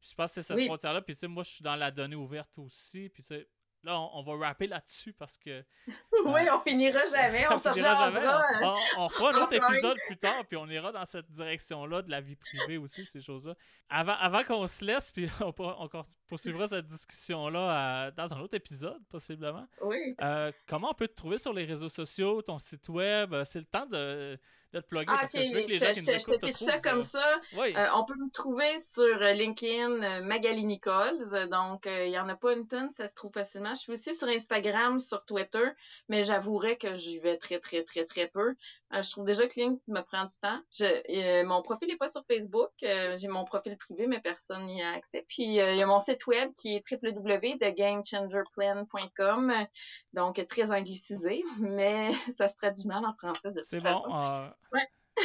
je 0.00 0.14
pense 0.14 0.34
que 0.34 0.42
c'est 0.42 0.54
cette 0.54 0.66
frontière-là. 0.66 1.00
Puis, 1.02 1.14
tu 1.14 1.20
sais, 1.20 1.28
moi, 1.28 1.42
je 1.42 1.50
suis 1.50 1.62
dans 1.62 1.76
la 1.76 1.90
donnée 1.90 2.16
ouverte 2.16 2.58
aussi. 2.58 3.08
Puis, 3.08 3.22
tu 3.22 3.28
sais, 3.28 3.48
là, 3.84 3.98
on, 3.98 4.22
va 4.22 4.48
rapper 4.48 4.66
là-dessus 4.66 5.12
parce 5.12 5.38
que. 5.38 5.64
oui, 6.26 6.40
on 6.52 6.60
finira 6.60 7.06
jamais. 7.06 7.46
On, 7.48 7.58
se 7.58 7.68
rejoindra. 7.68 8.42
On, 8.62 9.04
on, 9.04 9.08
fera 9.08 9.32
un 9.32 9.42
autre 9.42 9.52
épisode 9.70 9.96
plus 10.06 10.16
tard, 10.16 10.44
puis 10.46 10.56
on 10.56 10.66
ira 10.66 10.92
dans 10.92 11.04
cette 11.04 11.30
direction-là 11.30 12.02
de 12.02 12.10
la 12.10 12.20
vie 12.20 12.36
privée 12.36 12.78
aussi, 12.78 13.04
ces 13.04 13.20
choses-là. 13.20 13.54
Avant, 13.88 14.14
avant 14.14 14.42
qu'on 14.42 14.66
se 14.66 14.84
laisse, 14.84 15.10
puis 15.12 15.28
on, 15.40 15.54
on 15.58 15.88
poursuivra 16.26 16.66
cette 16.66 16.86
discussion-là 16.86 18.10
dans 18.10 18.34
un 18.34 18.40
autre 18.40 18.54
épisode, 18.54 19.02
possiblement. 19.08 19.66
Oui. 19.80 20.14
Euh, 20.20 20.50
comment 20.66 20.90
on 20.90 20.94
peut 20.94 21.08
te 21.08 21.14
trouver 21.14 21.38
sur 21.38 21.52
les 21.52 21.64
réseaux 21.64 21.88
sociaux, 21.88 22.42
ton 22.42 22.58
site 22.58 22.88
web? 22.88 23.34
C'est 23.44 23.60
le 23.60 23.66
temps 23.66 23.86
de 23.86 24.38
de 24.72 24.80
te 24.80 24.86
plugger 24.86 25.06
parce 25.06 25.32
que 25.32 25.42
je 25.42 25.52
veux 25.52 25.62
que 25.62 25.68
les 25.68 25.78
gens 25.78 25.92
qui 25.92 26.02
nous 26.02 26.10
écoutent 26.10 26.40
te, 26.40 26.46
te 26.46 26.56
ça 26.56 26.78
comme 26.78 27.02
ça. 27.02 27.40
Euh, 27.54 27.86
on 27.94 28.04
peut 28.04 28.14
me 28.14 28.30
trouver 28.30 28.78
sur 28.78 29.04
euh, 29.04 29.32
LinkedIn 29.32 30.02
euh, 30.02 30.22
Magali 30.22 30.64
Nichols. 30.64 31.48
Donc, 31.50 31.86
il 31.86 32.10
n'y 32.10 32.18
en 32.18 32.28
a 32.28 32.36
pas 32.36 32.52
une 32.52 32.66
tonne, 32.66 32.90
ça 32.96 33.08
se 33.08 33.14
trouve 33.14 33.32
facilement. 33.32 33.74
Je 33.74 33.80
suis 33.80 33.92
aussi 33.92 34.14
sur 34.14 34.28
Instagram, 34.28 34.98
sur 34.98 35.24
Twitter, 35.24 35.64
mais 36.08 36.24
j'avouerai 36.24 36.76
que 36.76 36.96
j'y 36.96 37.18
vais 37.18 37.38
très, 37.38 37.58
très, 37.58 37.84
très, 37.84 38.04
très 38.04 38.28
peu. 38.28 38.54
je 38.92 39.10
trouve 39.10 39.24
déjà 39.24 39.46
que 39.46 39.54
LinkedIn 39.56 39.80
me 39.88 40.02
prend 40.02 40.24
du 40.24 40.36
temps. 40.42 40.60
Je, 40.72 41.44
mon 41.44 41.62
profil 41.62 41.88
n'est 41.88 41.96
pas 41.96 42.08
sur 42.08 42.24
Facebook. 42.26 42.70
J'ai 42.80 43.28
mon 43.28 43.44
profil 43.44 43.76
privé, 43.76 44.06
mais 44.06 44.20
personne 44.20 44.64
n'y 44.66 44.82
a 44.82 44.92
accès. 44.92 45.24
Puis, 45.28 45.44
il 45.44 45.54
y 45.54 45.60
a 45.60 45.86
mon 45.86 46.00
site 46.00 46.26
web 46.26 46.50
qui 46.56 46.76
est 46.76 46.84
www.thegamechangerplan.com. 46.90 49.66
Donc, 50.12 50.44
très 50.48 50.70
anglicisé, 50.70 51.42
mais 51.60 52.10
ça 52.36 52.48
se 52.48 52.56
traduit 52.56 52.86
mal 52.86 53.04
en 53.04 53.14
français 53.14 53.52
de 53.52 53.62
C'est 53.62 53.82
bon. 53.82 54.02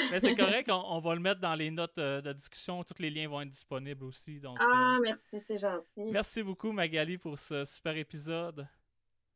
Mais 0.10 0.20
c'est 0.20 0.36
correct, 0.36 0.70
on, 0.72 1.00
va 1.00 1.16
le 1.16 1.22
mettre 1.22 1.42
dans 1.42 1.56
les 1.56 1.70
notes 1.70 1.98
euh, 1.98 2.22
de 2.22 2.32
discussion. 2.32 2.84
Tous 2.84 3.02
les 3.02 3.10
liens 3.10 3.28
vont 3.28 3.42
être 3.42 3.50
disponibles 3.50 4.06
aussi. 4.06 4.40
Donc, 4.40 4.58
ah, 4.60 4.96
euh, 4.96 5.00
merci, 5.02 5.40
c'est 5.40 5.58
gentil. 5.58 6.12
Merci 6.12 6.44
beaucoup, 6.44 6.72
Magali, 6.72 7.18
pour 7.18 7.38
ce 7.38 7.66
super 7.66 7.96
épisode. 7.98 8.68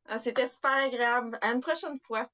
Ah, 0.08 0.18
C'était 0.18 0.48
super 0.48 0.72
agréable. 0.72 1.38
À 1.42 1.52
une 1.52 1.60
prochaine 1.60 2.00
fois. 2.00 2.30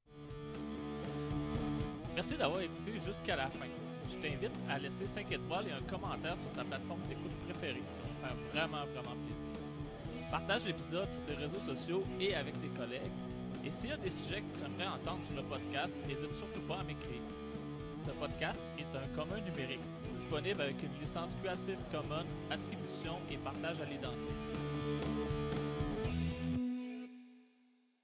Merci 2.13 2.36
d'avoir 2.36 2.61
écouté 2.61 2.99
jusqu'à 2.99 3.36
la 3.36 3.47
fin. 3.49 3.65
Je 4.07 4.17
t'invite 4.17 4.51
à 4.69 4.78
laisser 4.78 5.07
5 5.07 5.32
étoiles 5.32 5.67
et 5.69 5.72
un 5.72 5.82
commentaire 5.89 6.38
sur 6.38 6.51
ta 6.51 6.63
plateforme 6.63 7.01
d'écoute 7.07 7.32
préférée. 7.45 7.82
Ça 7.88 8.28
va 8.28 8.34
me 8.34 8.39
faire 8.39 8.67
vraiment, 8.67 8.86
vraiment 8.93 9.15
plaisir. 9.26 9.47
Partage 10.30 10.65
l'épisode 10.65 11.11
sur 11.11 11.22
tes 11.24 11.34
réseaux 11.34 11.59
sociaux 11.59 12.03
et 12.19 12.36
avec 12.36 12.59
tes 12.61 12.67
collègues. 12.78 13.11
Et 13.65 13.72
s'il 13.72 13.89
y 13.89 13.93
a 13.93 13.97
des 13.97 14.09
sujets 14.09 14.41
que 14.41 14.57
tu 14.57 14.65
aimerais 14.65 14.88
entendre 14.88 15.26
sur 15.26 15.36
le 15.36 15.43
podcast, 15.43 15.93
n'hésite 16.07 16.36
surtout 16.36 16.61
pas 16.61 16.80
à 16.80 16.84
m'écrire. 16.84 17.22
Ce 18.05 18.11
podcast 18.11 18.59
est 18.79 18.97
un 18.97 19.07
commun 19.15 19.39
numérique, 19.41 19.79
disponible 20.09 20.61
avec 20.61 20.81
une 20.81 20.99
licence 20.99 21.35
Creative 21.43 21.77
Commons, 21.91 22.25
attribution 22.49 23.17
et 23.29 23.37
partage 23.37 23.79
à 23.81 23.85
l'identique. 23.85 25.40